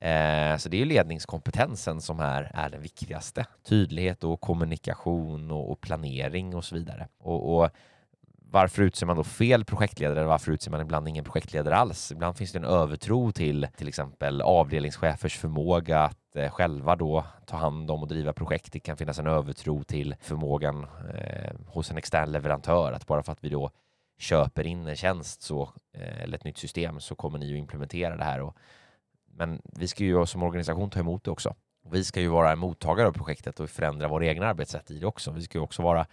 Eh, 0.02 0.56
så 0.56 0.68
det 0.68 0.76
är 0.76 0.78
ju 0.78 0.84
ledningskompetensen 0.84 2.00
som 2.00 2.20
är, 2.20 2.50
är 2.54 2.70
den 2.70 2.82
viktigaste. 2.82 3.46
Tydlighet 3.68 4.24
och 4.24 4.40
kommunikation 4.40 5.50
och, 5.50 5.70
och 5.70 5.80
planering 5.80 6.54
och 6.54 6.64
så 6.64 6.74
vidare. 6.74 7.08
Och, 7.18 7.56
och, 7.56 7.70
varför 8.50 8.82
utser 8.82 9.06
man 9.06 9.16
då 9.16 9.24
fel 9.24 9.64
projektledare? 9.64 10.24
Varför 10.24 10.52
utser 10.52 10.70
man 10.70 10.80
ibland 10.80 11.08
ingen 11.08 11.24
projektledare 11.24 11.76
alls? 11.76 12.12
Ibland 12.12 12.36
finns 12.36 12.52
det 12.52 12.58
en 12.58 12.64
övertro 12.64 13.32
till 13.32 13.68
till 13.76 13.88
exempel 13.88 14.40
avdelningschefers 14.40 15.38
förmåga 15.38 16.00
att 16.00 16.36
eh, 16.36 16.50
själva 16.50 16.96
då 16.96 17.24
ta 17.46 17.56
hand 17.56 17.90
om 17.90 18.02
och 18.02 18.08
driva 18.08 18.32
projekt. 18.32 18.72
Det 18.72 18.80
kan 18.80 18.96
finnas 18.96 19.18
en 19.18 19.26
övertro 19.26 19.84
till 19.84 20.14
förmågan 20.20 20.86
eh, 21.14 21.52
hos 21.66 21.90
en 21.90 21.98
extern 21.98 22.32
leverantör 22.32 22.92
att 22.92 23.06
bara 23.06 23.22
för 23.22 23.32
att 23.32 23.44
vi 23.44 23.48
då 23.48 23.70
köper 24.18 24.66
in 24.66 24.86
en 24.86 24.96
tjänst 24.96 25.42
så, 25.42 25.70
eh, 25.92 26.22
eller 26.22 26.38
ett 26.38 26.44
nytt 26.44 26.58
system 26.58 27.00
så 27.00 27.14
kommer 27.14 27.38
ni 27.38 27.52
att 27.52 27.58
implementera 27.58 28.16
det 28.16 28.24
här 28.24 28.40
och 28.40 28.56
men 29.32 29.62
vi 29.64 29.88
ska 29.88 30.04
ju 30.04 30.26
som 30.26 30.42
organisation 30.42 30.90
ta 30.90 31.00
emot 31.00 31.24
det 31.24 31.30
också. 31.30 31.54
Vi 31.90 32.04
ska 32.04 32.20
ju 32.20 32.28
vara 32.28 32.52
en 32.52 32.58
mottagare 32.58 33.08
av 33.08 33.12
projektet 33.12 33.60
och 33.60 33.70
förändra 33.70 34.08
våra 34.08 34.26
egna 34.26 34.46
arbetssätt 34.46 34.90
i 34.90 34.98
det 34.98 35.06
också. 35.06 35.30
Vi 35.30 35.42
ska 35.42 35.58
ju 35.58 35.64
också 35.64 35.82
vara 35.82 36.06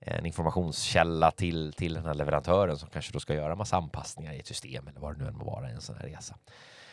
en 0.00 0.26
informationskälla 0.26 1.30
till, 1.30 1.72
till 1.72 1.94
den 1.94 2.04
här 2.04 2.14
leverantören 2.14 2.78
som 2.78 2.88
kanske 2.88 3.12
då 3.12 3.20
ska 3.20 3.34
göra 3.34 3.56
massa 3.56 3.76
anpassningar 3.76 4.32
i 4.32 4.38
ett 4.38 4.46
system 4.46 4.88
eller 4.88 5.00
vad 5.00 5.14
det 5.14 5.22
nu 5.22 5.28
än 5.28 5.36
må 5.36 5.44
vara 5.44 5.70
i 5.70 5.72
en 5.72 5.80
sån 5.80 5.96
här 5.96 6.06
resa. 6.06 6.36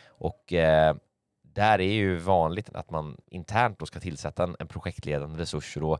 Och 0.06 0.52
eh, 0.52 0.96
där 1.42 1.80
är 1.80 1.92
ju 1.92 2.16
vanligt 2.16 2.74
att 2.74 2.90
man 2.90 3.16
internt 3.26 3.78
då 3.78 3.86
ska 3.86 4.00
tillsätta 4.00 4.44
en, 4.44 4.56
en 4.58 4.66
projektledande 4.66 5.38
resurs 5.38 5.76
och 5.76 5.82
då 5.82 5.98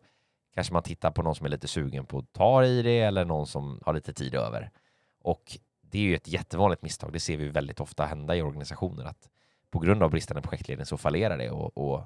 kanske 0.55 0.73
man 0.73 0.83
tittar 0.83 1.11
på 1.11 1.23
någon 1.23 1.35
som 1.35 1.47
är 1.47 1.51
lite 1.51 1.69
sugen 1.69 2.07
på 2.07 2.19
att 2.19 2.33
ta 2.33 2.65
i 2.65 2.83
det 2.83 3.01
eller 3.01 3.25
någon 3.25 3.47
som 3.47 3.81
har 3.87 3.95
lite 3.95 4.13
tid 4.13 4.35
över. 4.35 4.71
Och 5.23 5.59
det 5.81 5.99
är 5.99 6.03
ju 6.03 6.15
ett 6.15 6.29
jättevanligt 6.29 6.83
misstag. 6.83 7.13
Det 7.13 7.21
ser 7.21 7.37
vi 7.37 7.49
väldigt 7.49 7.81
ofta 7.81 8.07
hända 8.07 8.37
i 8.37 8.43
organisationer 8.43 9.05
att 9.05 9.29
på 9.71 9.79
grund 9.79 10.03
av 10.03 10.11
bristande 10.11 10.43
projektledning 10.43 10.87
så 10.87 10.97
fallerar 10.97 11.39
det 11.39 11.51
och, 11.51 11.79
och 11.79 11.99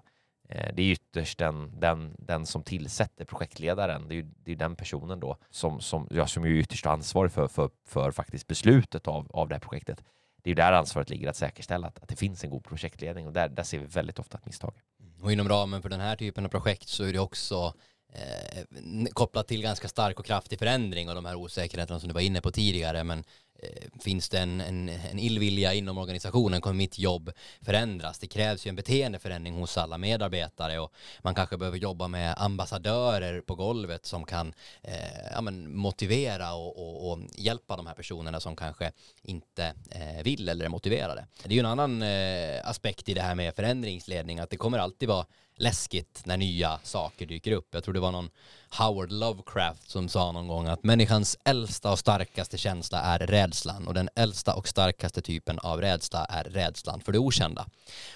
eh, 0.49 0.75
det 0.75 0.83
är 0.83 0.93
ytterst 0.93 1.39
den, 1.39 1.81
den, 1.81 2.17
den 2.19 2.47
som 2.47 2.63
tillsätter 2.63 3.25
projektledaren, 3.25 4.09
det 4.09 4.15
är 4.15 4.17
ju 4.17 4.31
det 4.37 4.53
är 4.53 4.57
den 4.57 4.77
personen 4.77 5.21
då 5.21 5.37
som, 5.51 5.81
som, 5.81 6.09
ja, 6.11 6.27
som 6.27 6.45
är 6.45 6.49
ytterst 6.49 6.87
ansvarig 6.87 7.33
för, 7.33 7.49
för, 7.49 7.71
för 7.87 8.11
faktiskt 8.11 8.47
beslutet 8.47 9.09
av, 9.09 9.31
av 9.33 9.49
det 9.49 9.55
här 9.55 9.61
projektet. 9.61 10.05
Det 10.43 10.49
är 10.49 10.51
ju 10.51 10.55
där 10.55 10.73
ansvaret 10.73 11.11
ligger 11.11 11.29
att 11.29 11.37
säkerställa 11.37 11.87
att, 11.87 11.99
att 12.03 12.09
det 12.09 12.17
finns 12.17 12.45
en 12.45 12.51
god 12.51 12.65
projektledning 12.65 13.27
och 13.27 13.33
där, 13.33 13.49
där 13.49 13.63
ser 13.63 13.79
vi 13.79 13.87
väldigt 13.87 14.19
ofta 14.19 14.39
ett 14.39 14.47
misstag. 14.47 14.75
Och 15.23 15.33
inom 15.33 15.49
ramen 15.49 15.83
för 15.83 15.89
den 15.89 16.01
här 16.01 16.17
typen 16.17 16.45
av 16.45 16.49
projekt 16.49 16.89
så 16.89 17.05
är 17.05 17.13
det 17.13 17.19
också 17.19 17.75
eh, 18.13 18.65
kopplat 19.13 19.49
till 19.49 19.63
ganska 19.63 19.89
stark 19.89 20.19
och 20.19 20.27
kraftig 20.27 20.59
förändring 20.59 21.09
och 21.09 21.15
de 21.15 21.25
här 21.25 21.35
osäkerheterna 21.35 22.01
som 22.01 22.09
du 22.09 22.15
var 22.15 22.21
inne 22.21 22.41
på 22.41 22.51
tidigare 22.51 23.05
men 23.05 23.25
Eh, 23.63 24.01
finns 24.01 24.29
det 24.29 24.39
en, 24.39 24.61
en, 24.61 24.89
en 24.89 25.19
illvilja 25.19 25.75
inom 25.75 25.99
organisationen 25.99 26.61
kommer 26.61 26.77
mitt 26.77 26.99
jobb 26.99 27.33
förändras. 27.61 28.19
Det 28.19 28.27
krävs 28.27 28.67
ju 28.67 28.69
en 28.69 28.77
beteendeförändring 28.77 29.55
hos 29.55 29.79
alla 29.79 29.99
medarbetare 29.99 30.79
och 30.79 30.93
man 31.23 31.35
kanske 31.35 31.57
behöver 31.57 31.79
jobba 31.79 32.09
med 32.09 32.35
ambassadörer 32.39 33.41
på 33.41 33.55
golvet 33.55 34.07
som 34.07 34.25
kan 34.25 34.55
eh, 34.83 34.95
ja, 35.33 35.41
men 35.41 35.77
motivera 35.77 36.55
och, 36.55 36.79
och, 36.79 37.13
och, 37.13 37.19
hjälpa 37.35 37.77
de 37.77 37.87
här 37.87 37.95
personerna 37.95 38.41
som 38.41 38.57
kanske 38.57 38.93
inte 39.23 39.75
eh, 39.91 40.23
vill 40.25 40.49
eller 40.49 40.65
är 40.65 40.69
motiverade. 40.69 41.27
Det 41.43 41.51
är 41.51 41.55
ju 41.55 41.61
en 41.61 41.67
annan 41.67 42.03
eh, 42.03 42.69
aspekt 42.69 43.09
i 43.09 43.15
det 43.15 43.23
här 43.23 43.35
med 43.35 43.55
förändringsledning 43.55 44.39
att 44.39 44.51
det 44.51 44.57
kommer 44.57 44.79
alltid 44.79 45.09
vara 45.09 45.27
läskigt 45.57 46.23
när 46.25 46.37
nya 46.37 46.79
saker 46.83 47.27
dyker 47.27 47.53
upp. 47.53 47.69
Jag 47.71 47.85
tror 47.85 47.95
det 47.95 48.01
var 48.01 48.13
någon 48.13 48.31
Howard 48.79 49.13
Lovecraft 49.13 49.91
som 49.91 50.09
sa 50.09 50.33
någon 50.33 50.49
gång 50.49 50.67
att 50.67 50.85
människans 50.85 51.39
äldsta 51.45 51.93
och 51.93 51.99
starkaste 51.99 52.59
känsla 52.59 53.01
är 53.01 53.19
rädsla 53.19 53.73
rädslan. 53.73 53.89
Och 53.89 53.95
den 53.95 54.09
äldsta 54.15 54.55
och 54.55 54.69
starkaste 54.69 55.23
typen 55.23 55.59
av 55.59 55.81
rädsla 55.81 56.25
är 56.25 56.45
rädslan 56.45 57.01
för 57.01 57.13
det 57.13 57.19
okända. 57.19 57.67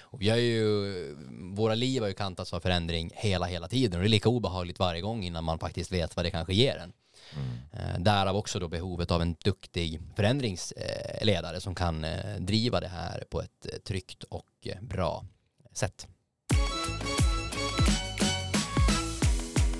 Och 0.01 0.21
vi 0.21 0.29
har 0.29 0.37
ju, 0.37 1.15
våra 1.55 1.75
liv 1.75 2.01
har 2.01 2.07
ju 2.07 2.13
kantats 2.13 2.53
av 2.53 2.59
förändring 2.59 3.11
hela, 3.15 3.45
hela 3.45 3.67
tiden 3.67 3.99
och 3.99 4.03
det 4.03 4.07
är 4.07 4.09
lika 4.09 4.29
obehagligt 4.29 4.79
varje 4.79 5.01
gång 5.01 5.23
innan 5.23 5.43
man 5.43 5.59
faktiskt 5.59 5.91
vet 5.91 6.15
vad 6.15 6.25
det 6.25 6.31
kanske 6.31 6.53
ger 6.53 6.77
en. 6.77 6.93
Mm. 7.35 8.03
Därav 8.03 8.35
också 8.35 8.59
då 8.59 8.67
behovet 8.67 9.11
av 9.11 9.21
en 9.21 9.35
duktig 9.43 10.01
förändringsledare 10.15 11.61
som 11.61 11.75
kan 11.75 12.03
eh, 12.03 12.35
driva 12.39 12.79
det 12.79 12.87
här 12.87 13.23
på 13.29 13.41
ett 13.41 13.65
eh, 13.65 13.79
tryggt 13.79 14.23
och 14.23 14.67
bra 14.81 15.25
sätt. 15.73 16.07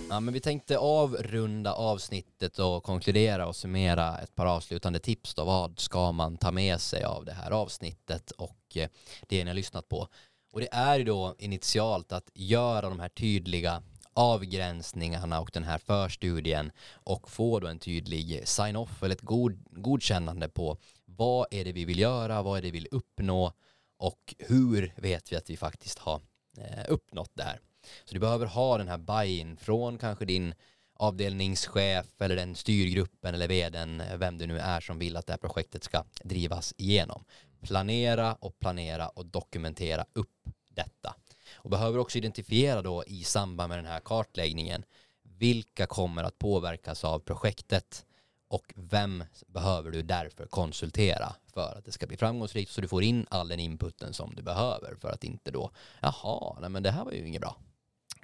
Ja, 0.10 0.20
men 0.20 0.34
vi 0.34 0.40
tänkte 0.40 0.78
avrunda 0.78 1.74
avsnittet 1.74 2.60
och 2.60 2.84
konkludera 2.84 3.48
och 3.48 3.56
summera 3.56 4.20
ett 4.20 4.36
par 4.36 4.46
avslutande 4.46 5.00
tips. 5.00 5.36
Då. 5.36 5.46
Vad 5.46 5.80
ska 5.80 6.12
man 6.12 6.38
ta 6.38 6.52
med 6.52 6.82
sig 6.82 7.04
av 7.04 7.26
det 7.26 7.34
här 7.34 7.52
avsnittet 7.52 8.32
och 8.32 8.78
eh, 8.78 8.90
det 9.28 9.44
ni 9.44 9.50
har 9.50 9.56
lyssnat 9.56 9.90
på? 9.90 10.08
Och 10.52 10.60
det 10.60 10.70
är 10.72 10.98
ju 10.98 11.04
då 11.04 11.36
initialt 11.38 12.12
att 12.12 12.30
göra 12.34 12.90
de 12.90 13.00
här 13.00 13.10
tydliga 13.10 13.84
avgränsningarna 14.14 15.42
och 15.42 15.50
den 15.54 15.64
här 15.64 15.78
förstudien 15.78 16.72
och 16.94 17.30
få 17.30 17.60
då 17.60 17.68
en 17.68 17.80
tydlig 17.80 18.48
sign-off 18.48 19.04
eller 19.04 19.16
ett 19.16 19.22
god, 19.22 19.64
godkännande 19.72 20.50
på 20.50 20.78
vad 21.06 21.48
är 21.52 21.66
det 21.66 21.72
vi 21.72 21.86
vill 21.86 22.00
göra, 22.00 22.42
vad 22.42 22.58
är 22.58 22.62
det 22.62 22.72
vi 22.72 22.80
vill 22.80 22.88
uppnå 22.92 23.54
och 23.98 24.36
hur 24.40 24.94
vet 24.96 25.32
vi 25.32 25.36
att 25.36 25.50
vi 25.50 25.58
faktiskt 25.58 26.00
har 26.00 26.22
eh, 26.58 26.86
uppnått 26.88 27.32
det 27.34 27.44
här. 27.44 27.60
Så 28.06 28.14
du 28.14 28.20
behöver 28.20 28.46
ha 28.46 28.78
den 28.78 28.88
här 28.88 28.98
buy-in 28.98 29.58
från 29.58 29.98
kanske 29.98 30.26
din 30.26 30.54
avdelningschef 30.94 32.22
eller 32.22 32.36
den 32.36 32.56
styrgruppen 32.56 33.36
eller 33.36 33.48
vdn, 33.48 34.02
eh, 34.02 34.18
vem 34.18 34.38
det 34.38 34.48
nu 34.48 34.60
är 34.60 34.80
som 34.80 35.00
vill 35.00 35.18
att 35.18 35.28
det 35.28 35.34
här 35.34 35.38
projektet 35.38 35.84
ska 35.84 36.04
drivas 36.24 36.74
igenom. 36.78 37.24
Planera 37.62 38.34
och 38.34 38.60
planera 38.60 39.08
och 39.08 39.26
dokumentera 39.26 40.06
upp 40.14 40.50
detta 40.70 41.16
och 41.56 41.70
behöver 41.70 42.00
också 42.00 42.18
identifiera 42.18 42.82
då 42.82 43.04
i 43.08 43.24
samband 43.24 43.70
med 43.70 43.78
den 43.78 43.86
här 43.86 44.00
kartläggningen 44.00 44.84
vilka 45.24 45.86
kommer 45.86 46.24
att 46.24 46.40
påverkas 46.40 47.04
av 47.04 47.20
projektet 47.20 48.06
och 48.48 48.74
vem 48.76 49.24
behöver 49.48 49.92
du 49.92 50.02
därför 50.02 50.46
konsultera 50.46 51.36
för 51.54 51.76
att 51.78 51.86
det 51.86 51.92
ska 51.92 52.08
bli 52.08 52.18
framgångsrikt 52.18 52.72
så 52.72 52.82
du 52.82 52.88
får 52.88 53.04
in 53.04 53.26
all 53.30 53.48
den 53.48 53.60
inputen 53.60 54.14
som 54.14 54.36
du 54.36 54.42
behöver 54.42 54.96
för 54.96 55.10
att 55.10 55.24
inte 55.24 55.52
då, 55.52 55.72
jaha, 56.02 56.58
nej 56.62 56.70
men 56.70 56.84
det 56.84 56.92
här 56.92 57.06
var 57.06 57.12
ju 57.12 57.28
inget 57.28 57.42
bra. 57.42 57.56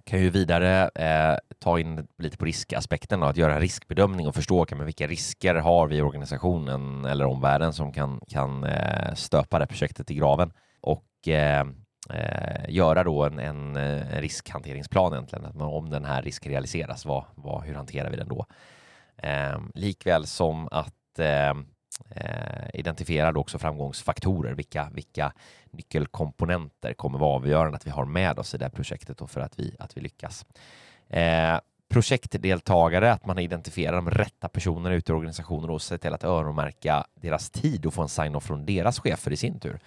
Kan 0.06 0.20
ju 0.20 0.30
vidare 0.30 0.90
eh, 0.96 1.38
ta 1.60 1.80
in 1.80 2.08
lite 2.18 2.38
på 2.38 2.46
riskaspekten 2.46 3.24
och 3.24 3.30
att 3.30 3.38
göra 3.38 3.54
en 3.54 3.62
riskbedömning 3.62 4.28
och 4.28 4.36
förstå 4.36 4.62
okay, 4.62 4.78
men 4.78 4.86
vilka 4.86 5.08
risker 5.08 5.56
har 5.56 5.88
vi 5.88 5.98
i 5.98 6.02
organisationen 6.02 7.06
eller 7.06 7.26
omvärlden 7.26 7.74
som 7.74 7.92
kan, 7.92 8.20
kan 8.28 8.64
eh, 8.64 9.14
stöpa 9.14 9.60
det 9.60 9.68
projektet 9.68 10.12
i 10.12 10.16
graven 10.16 10.54
och 10.82 11.28
eh, 11.28 11.66
eh, 12.10 12.70
göra 12.70 13.04
då 13.04 13.24
en, 13.24 13.40
en, 13.40 13.76
en, 13.76 14.22
riskhanteringsplan 14.22 15.14
egentligen. 15.14 15.46
Att 15.46 15.56
man, 15.56 15.68
om 15.68 15.90
den 15.90 16.06
här 16.06 16.22
risken 16.22 16.52
realiseras, 16.52 17.06
vad, 17.06 17.26
vad, 17.36 17.64
hur 17.64 17.76
hanterar 17.76 18.10
vi 18.10 18.18
den 18.18 18.30
då? 18.30 18.46
Eh, 19.18 19.60
likväl 19.76 20.28
som 20.28 20.68
att 20.72 21.20
eh, 21.20 21.54
eh, 22.10 22.70
identifierar 22.74 23.32
då 23.32 23.40
också 23.40 23.60
framgångsfaktorer. 23.60 24.54
Vilka, 24.54 24.90
vilka 24.94 25.34
nyckelkomponenter 25.72 26.94
kommer 26.94 27.20
vara 27.20 27.36
avgörande 27.36 27.76
att 27.76 27.88
vi 27.88 27.92
har 27.92 28.06
med 28.06 28.40
oss 28.40 28.56
i 28.56 28.58
det 28.58 28.66
här 28.66 28.70
projektet 28.70 29.22
och 29.22 29.32
för 29.32 29.42
att 29.42 29.60
vi, 29.60 29.76
att 29.80 29.98
vi 29.98 30.02
lyckas. 30.02 30.46
Eh, 31.10 31.60
projektdeltagare, 31.90 33.12
att 33.12 33.26
man 33.26 33.40
identifierar 33.40 33.96
de 33.96 34.10
rätta 34.10 34.50
personerna 34.50 34.96
ute 34.96 35.12
i 35.12 35.16
organisationen 35.16 35.70
och 35.70 35.82
ser 35.82 35.98
till 35.98 36.14
att 36.14 36.24
öronmärka 36.24 37.06
deras 37.16 37.50
tid 37.50 37.86
och 37.86 37.94
få 37.94 38.02
en 38.02 38.10
sign-off 38.10 38.44
från 38.44 38.66
deras 38.66 39.00
chefer 39.00 39.32
i 39.32 39.38
sin 39.38 39.60
tur 39.60 39.80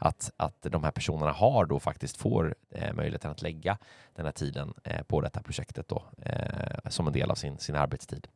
att, 0.00 0.30
att 0.36 0.62
de 0.62 0.84
här 0.84 0.90
personerna 0.90 1.32
har 1.32 1.64
då 1.64 1.80
faktiskt 1.80 2.16
får 2.16 2.54
eh, 2.70 2.92
möjligheten 2.92 3.30
att 3.30 3.42
lägga 3.42 3.78
den 4.14 4.24
här 4.24 4.32
tiden 4.32 4.74
eh, 4.84 5.02
på 5.02 5.20
detta 5.20 5.42
projektet 5.42 5.88
då, 5.88 6.04
eh, 6.22 6.90
som 6.90 7.06
en 7.06 7.12
del 7.12 7.30
av 7.30 7.34
sin, 7.34 7.58
sin 7.58 7.76
arbetstid. 7.76 8.28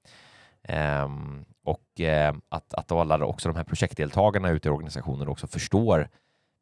Ehm, 0.64 1.44
och 1.64 2.00
ehm, 2.00 2.40
att, 2.48 2.74
att 2.74 2.92
alla 2.92 3.24
också 3.24 3.48
de 3.48 3.56
här 3.56 3.64
projektdeltagarna 3.64 4.50
ute 4.50 4.68
i 4.68 4.70
organisationen 4.70 5.28
också 5.28 5.46
förstår 5.46 6.08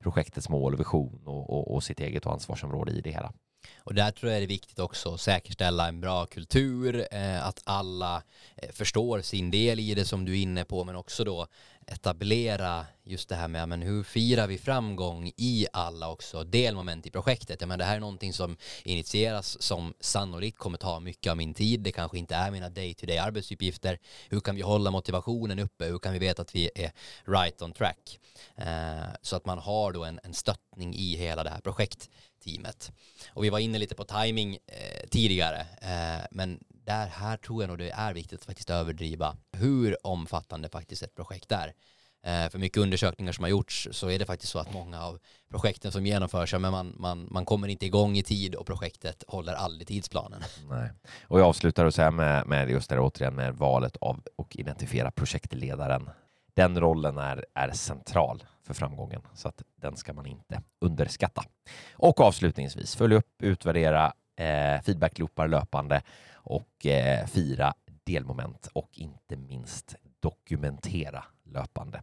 projektets 0.03 0.49
mål 0.49 0.75
och 0.75 0.81
vision 0.81 1.23
och, 1.27 1.51
och, 1.51 1.75
och 1.75 1.85
sitt 1.85 2.01
eget 2.01 2.27
ansvarsområde 2.27 2.93
i 2.93 3.01
det 3.01 3.11
hela. 3.11 3.33
Och 3.79 3.95
där 3.95 4.11
tror 4.11 4.33
jag 4.33 4.41
det 4.41 4.45
är 4.45 4.49
viktigt 4.49 4.79
också 4.79 5.15
att 5.15 5.21
säkerställa 5.21 5.89
en 5.89 6.01
bra 6.01 6.27
kultur, 6.27 7.07
eh, 7.11 7.47
att 7.47 7.63
alla 7.65 8.23
eh, 8.57 8.71
förstår 8.73 9.21
sin 9.21 9.51
del 9.51 9.81
i 9.81 9.95
det 9.95 10.05
som 10.05 10.25
du 10.25 10.33
är 10.33 10.43
inne 10.43 10.65
på, 10.65 10.85
men 10.85 10.97
också 10.97 11.25
då 11.25 11.47
etablera 11.87 12.87
just 13.05 13.29
det 13.29 13.35
här 13.35 13.49
med 13.49 13.69
men 13.69 13.83
hur 13.83 14.03
firar 14.03 14.47
vi 14.47 14.59
framgång 14.59 15.33
i 15.37 15.67
alla 15.73 16.11
också 16.11 16.45
delmoment 16.45 17.07
i 17.07 17.11
projektet. 17.11 17.61
Ja, 17.61 17.67
men 17.67 17.79
det 17.79 17.85
här 17.85 17.97
är 17.97 18.01
någonting 18.01 18.33
som 18.33 18.57
initieras 18.85 19.63
som 19.63 19.95
sannolikt 20.01 20.59
kommer 20.59 20.79
ta 20.79 21.01
mycket 21.01 21.31
av 21.31 21.37
min 21.37 21.55
tid. 21.55 21.81
Det 21.81 21.93
kanske 21.93 22.19
inte 22.19 22.35
är 22.35 22.51
mina 22.51 22.69
day-to-day 22.69 23.17
-day 23.17 23.23
arbetsuppgifter. 23.23 23.99
Hur 24.29 24.41
kan 24.41 24.57
vi 24.57 24.63
hålla 24.63 24.91
motivationen 24.91 25.59
uppe? 25.59 25.85
Hur 25.85 25.99
kan 25.99 26.13
vi 26.13 26.19
veta 26.19 26.43
att 26.43 26.55
vi 26.55 26.71
är 26.75 26.93
right 27.25 27.63
on 27.63 27.73
track? 27.73 28.19
Eh, 28.57 29.03
så 29.23 29.37
att 29.37 29.47
man 29.47 29.59
har 29.59 29.93
då 29.93 30.05
en, 30.05 30.21
en 30.23 30.35
stöttning 30.35 30.95
i 30.95 31.17
hela 31.17 31.45
det 31.45 31.51
här 31.51 31.61
projektteamet. 31.61 32.93
Och 33.35 33.45
vi 33.45 33.51
var 33.51 33.59
inne 33.59 33.79
lite 33.79 33.95
på 33.95 34.05
timing 34.05 34.59
eh, 34.67 35.09
tidigare, 35.11 35.61
eh, 35.83 36.27
men 36.31 36.61
där 36.85 37.07
här 37.07 37.37
tror 37.37 37.63
jag 37.63 37.69
nog 37.69 37.79
det 37.79 37.91
är 37.91 38.15
viktigt 38.15 38.41
att 38.41 38.47
faktiskt 38.47 38.71
överdriva 38.71 39.37
hur 39.53 40.07
omfattande 40.07 40.69
faktiskt 40.69 41.03
ett 41.03 41.15
projekt 41.15 41.53
är. 41.53 41.73
Eh, 42.27 42.51
för 42.51 42.59
mycket 42.59 42.79
undersökningar 42.79 43.33
som 43.33 43.45
har 43.45 43.51
gjorts 43.51 43.89
så 43.91 44.11
är 44.11 44.19
det 44.19 44.27
faktiskt 44.27 44.53
så 44.53 44.59
att 44.59 44.73
många 44.73 45.03
av 45.03 45.19
projekten 45.51 45.93
som 45.93 46.07
genomförs, 46.07 46.55
men 46.55 46.73
man, 46.73 46.95
man, 46.99 47.29
man 47.31 47.45
kommer 47.45 47.69
inte 47.69 47.87
igång 47.87 48.17
i 48.17 48.23
tid 48.23 48.55
och 48.55 48.67
projektet 48.67 49.25
håller 49.29 49.53
aldrig 49.53 49.89
tidsplanen. 49.89 50.43
Nej. 50.69 50.91
Och 51.23 51.41
jag 51.41 51.47
avslutar 51.47 51.85
och 51.85 51.95
säger 51.95 52.11
med, 52.11 52.47
med 52.47 52.71
just 52.71 52.91
det 52.91 53.01
återigen 53.01 53.35
med 53.35 53.55
valet 53.55 53.97
av 53.97 54.23
och 54.37 54.57
identifiera 54.57 55.11
projektledaren. 55.11 56.11
Den 56.55 56.81
rollen 56.81 57.19
är, 57.19 57.47
är 57.55 57.71
central 57.71 58.43
för 58.63 58.75
framgången 58.75 59.23
så 59.35 59.49
att 59.49 59.63
den 59.77 59.97
ska 59.97 60.13
man 60.13 60.27
inte 60.27 60.63
underskatta. 60.79 61.45
Och 61.93 62.21
avslutningsvis 62.21 62.97
följ 62.97 63.15
upp, 63.15 63.43
utvärdera 63.43 64.13
eh, 64.37 64.83
feedbackloopar 64.83 65.49
löpande 65.49 66.03
och 66.43 66.87
eh, 66.87 67.27
fira 67.27 67.75
delmoment 68.05 68.69
och 68.73 68.91
inte 68.93 69.37
minst 69.37 69.97
dokumentera 70.21 71.25
löpande 71.45 72.03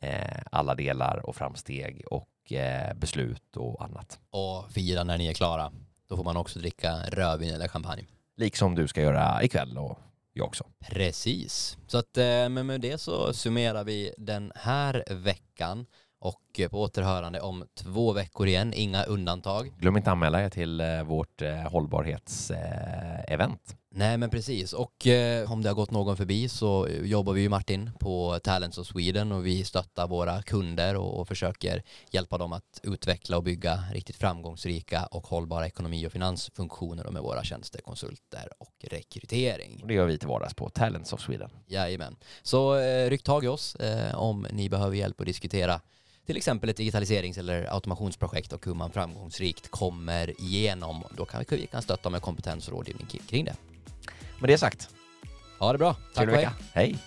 eh, 0.00 0.42
alla 0.52 0.74
delar 0.74 1.26
och 1.26 1.36
framsteg 1.36 2.04
och 2.10 2.52
eh, 2.52 2.94
beslut 2.94 3.56
och 3.56 3.84
annat. 3.84 4.18
Och 4.30 4.72
fira 4.72 5.04
när 5.04 5.18
ni 5.18 5.26
är 5.26 5.34
klara. 5.34 5.72
Då 6.08 6.16
får 6.16 6.24
man 6.24 6.36
också 6.36 6.58
dricka 6.58 6.96
rödvin 7.08 7.54
eller 7.54 7.68
champagne. 7.68 8.06
Liksom 8.36 8.74
du 8.74 8.88
ska 8.88 9.02
göra 9.02 9.42
ikväll 9.42 9.78
och 9.78 9.98
jag 10.32 10.46
också. 10.46 10.64
Precis. 10.78 11.78
Så 11.86 11.98
att 11.98 12.16
eh, 12.16 12.48
men 12.48 12.66
med 12.66 12.80
det 12.80 12.98
så 12.98 13.32
summerar 13.32 13.84
vi 13.84 14.14
den 14.18 14.52
här 14.54 15.04
veckan 15.10 15.86
och 16.20 16.60
på 16.70 16.82
återhörande 16.82 17.40
om 17.40 17.64
två 17.74 18.12
veckor 18.12 18.46
igen, 18.46 18.72
inga 18.76 19.04
undantag. 19.04 19.72
Glöm 19.78 19.96
inte 19.96 20.10
anmäla 20.10 20.42
er 20.42 20.50
till 20.50 20.80
eh, 20.80 21.02
vårt 21.02 21.42
eh, 21.42 21.54
hållbarhetsevent. 21.54 23.74
Nej 23.90 24.18
men 24.18 24.30
precis 24.30 24.72
och 24.72 25.06
eh, 25.06 25.52
om 25.52 25.62
det 25.62 25.68
har 25.68 25.74
gått 25.74 25.90
någon 25.90 26.16
förbi 26.16 26.48
så 26.48 26.88
jobbar 27.02 27.32
vi 27.32 27.40
ju 27.40 27.48
Martin 27.48 27.90
på 28.00 28.38
Talents 28.38 28.78
of 28.78 28.86
Sweden 28.86 29.32
och 29.32 29.46
vi 29.46 29.64
stöttar 29.64 30.08
våra 30.08 30.42
kunder 30.42 30.96
och, 30.96 31.20
och 31.20 31.28
försöker 31.28 31.82
hjälpa 32.10 32.38
dem 32.38 32.52
att 32.52 32.80
utveckla 32.82 33.36
och 33.36 33.42
bygga 33.42 33.84
riktigt 33.92 34.16
framgångsrika 34.16 35.06
och 35.06 35.26
hållbara 35.26 35.66
ekonomi 35.66 36.06
och 36.06 36.12
finansfunktioner 36.12 37.10
med 37.10 37.22
våra 37.22 37.44
tjänster, 37.44 37.80
konsulter 37.80 38.48
och 38.58 38.74
rekrytering. 38.80 39.80
Och 39.82 39.88
det 39.88 39.94
gör 39.94 40.06
vi 40.06 40.18
till 40.18 40.28
vardags 40.28 40.54
på 40.54 40.68
Talents 40.68 41.12
of 41.12 41.20
Sweden. 41.20 41.50
Jajamän. 41.66 42.16
Så 42.42 42.76
eh, 42.76 43.10
ryck 43.10 43.22
tag 43.22 43.44
i 43.44 43.48
oss 43.48 43.74
eh, 43.74 44.14
om 44.14 44.46
ni 44.52 44.68
behöver 44.68 44.96
hjälp 44.96 45.20
att 45.20 45.26
diskutera 45.26 45.80
till 46.28 46.36
exempel 46.36 46.70
ett 46.70 46.76
digitaliserings 46.76 47.38
eller 47.38 47.74
automationsprojekt 47.74 48.52
och 48.52 48.66
hur 48.66 48.74
man 48.74 48.90
framgångsrikt 48.90 49.70
kommer 49.70 50.40
igenom. 50.40 51.04
Då 51.16 51.24
kan 51.24 51.44
vi 51.50 51.66
kan 51.66 51.82
stötta 51.82 52.10
med 52.10 52.22
kompetens 52.22 52.68
och 52.68 52.74
rådgivning 52.74 53.06
kring 53.06 53.44
det. 53.44 53.56
Med 54.40 54.50
det 54.50 54.58
sagt. 54.58 54.88
Ha 55.58 55.72
det 55.72 55.78
bra. 55.78 55.96
Tack 56.14 56.28
och 56.28 56.34
hej. 56.34 56.48
Hej. 56.72 56.98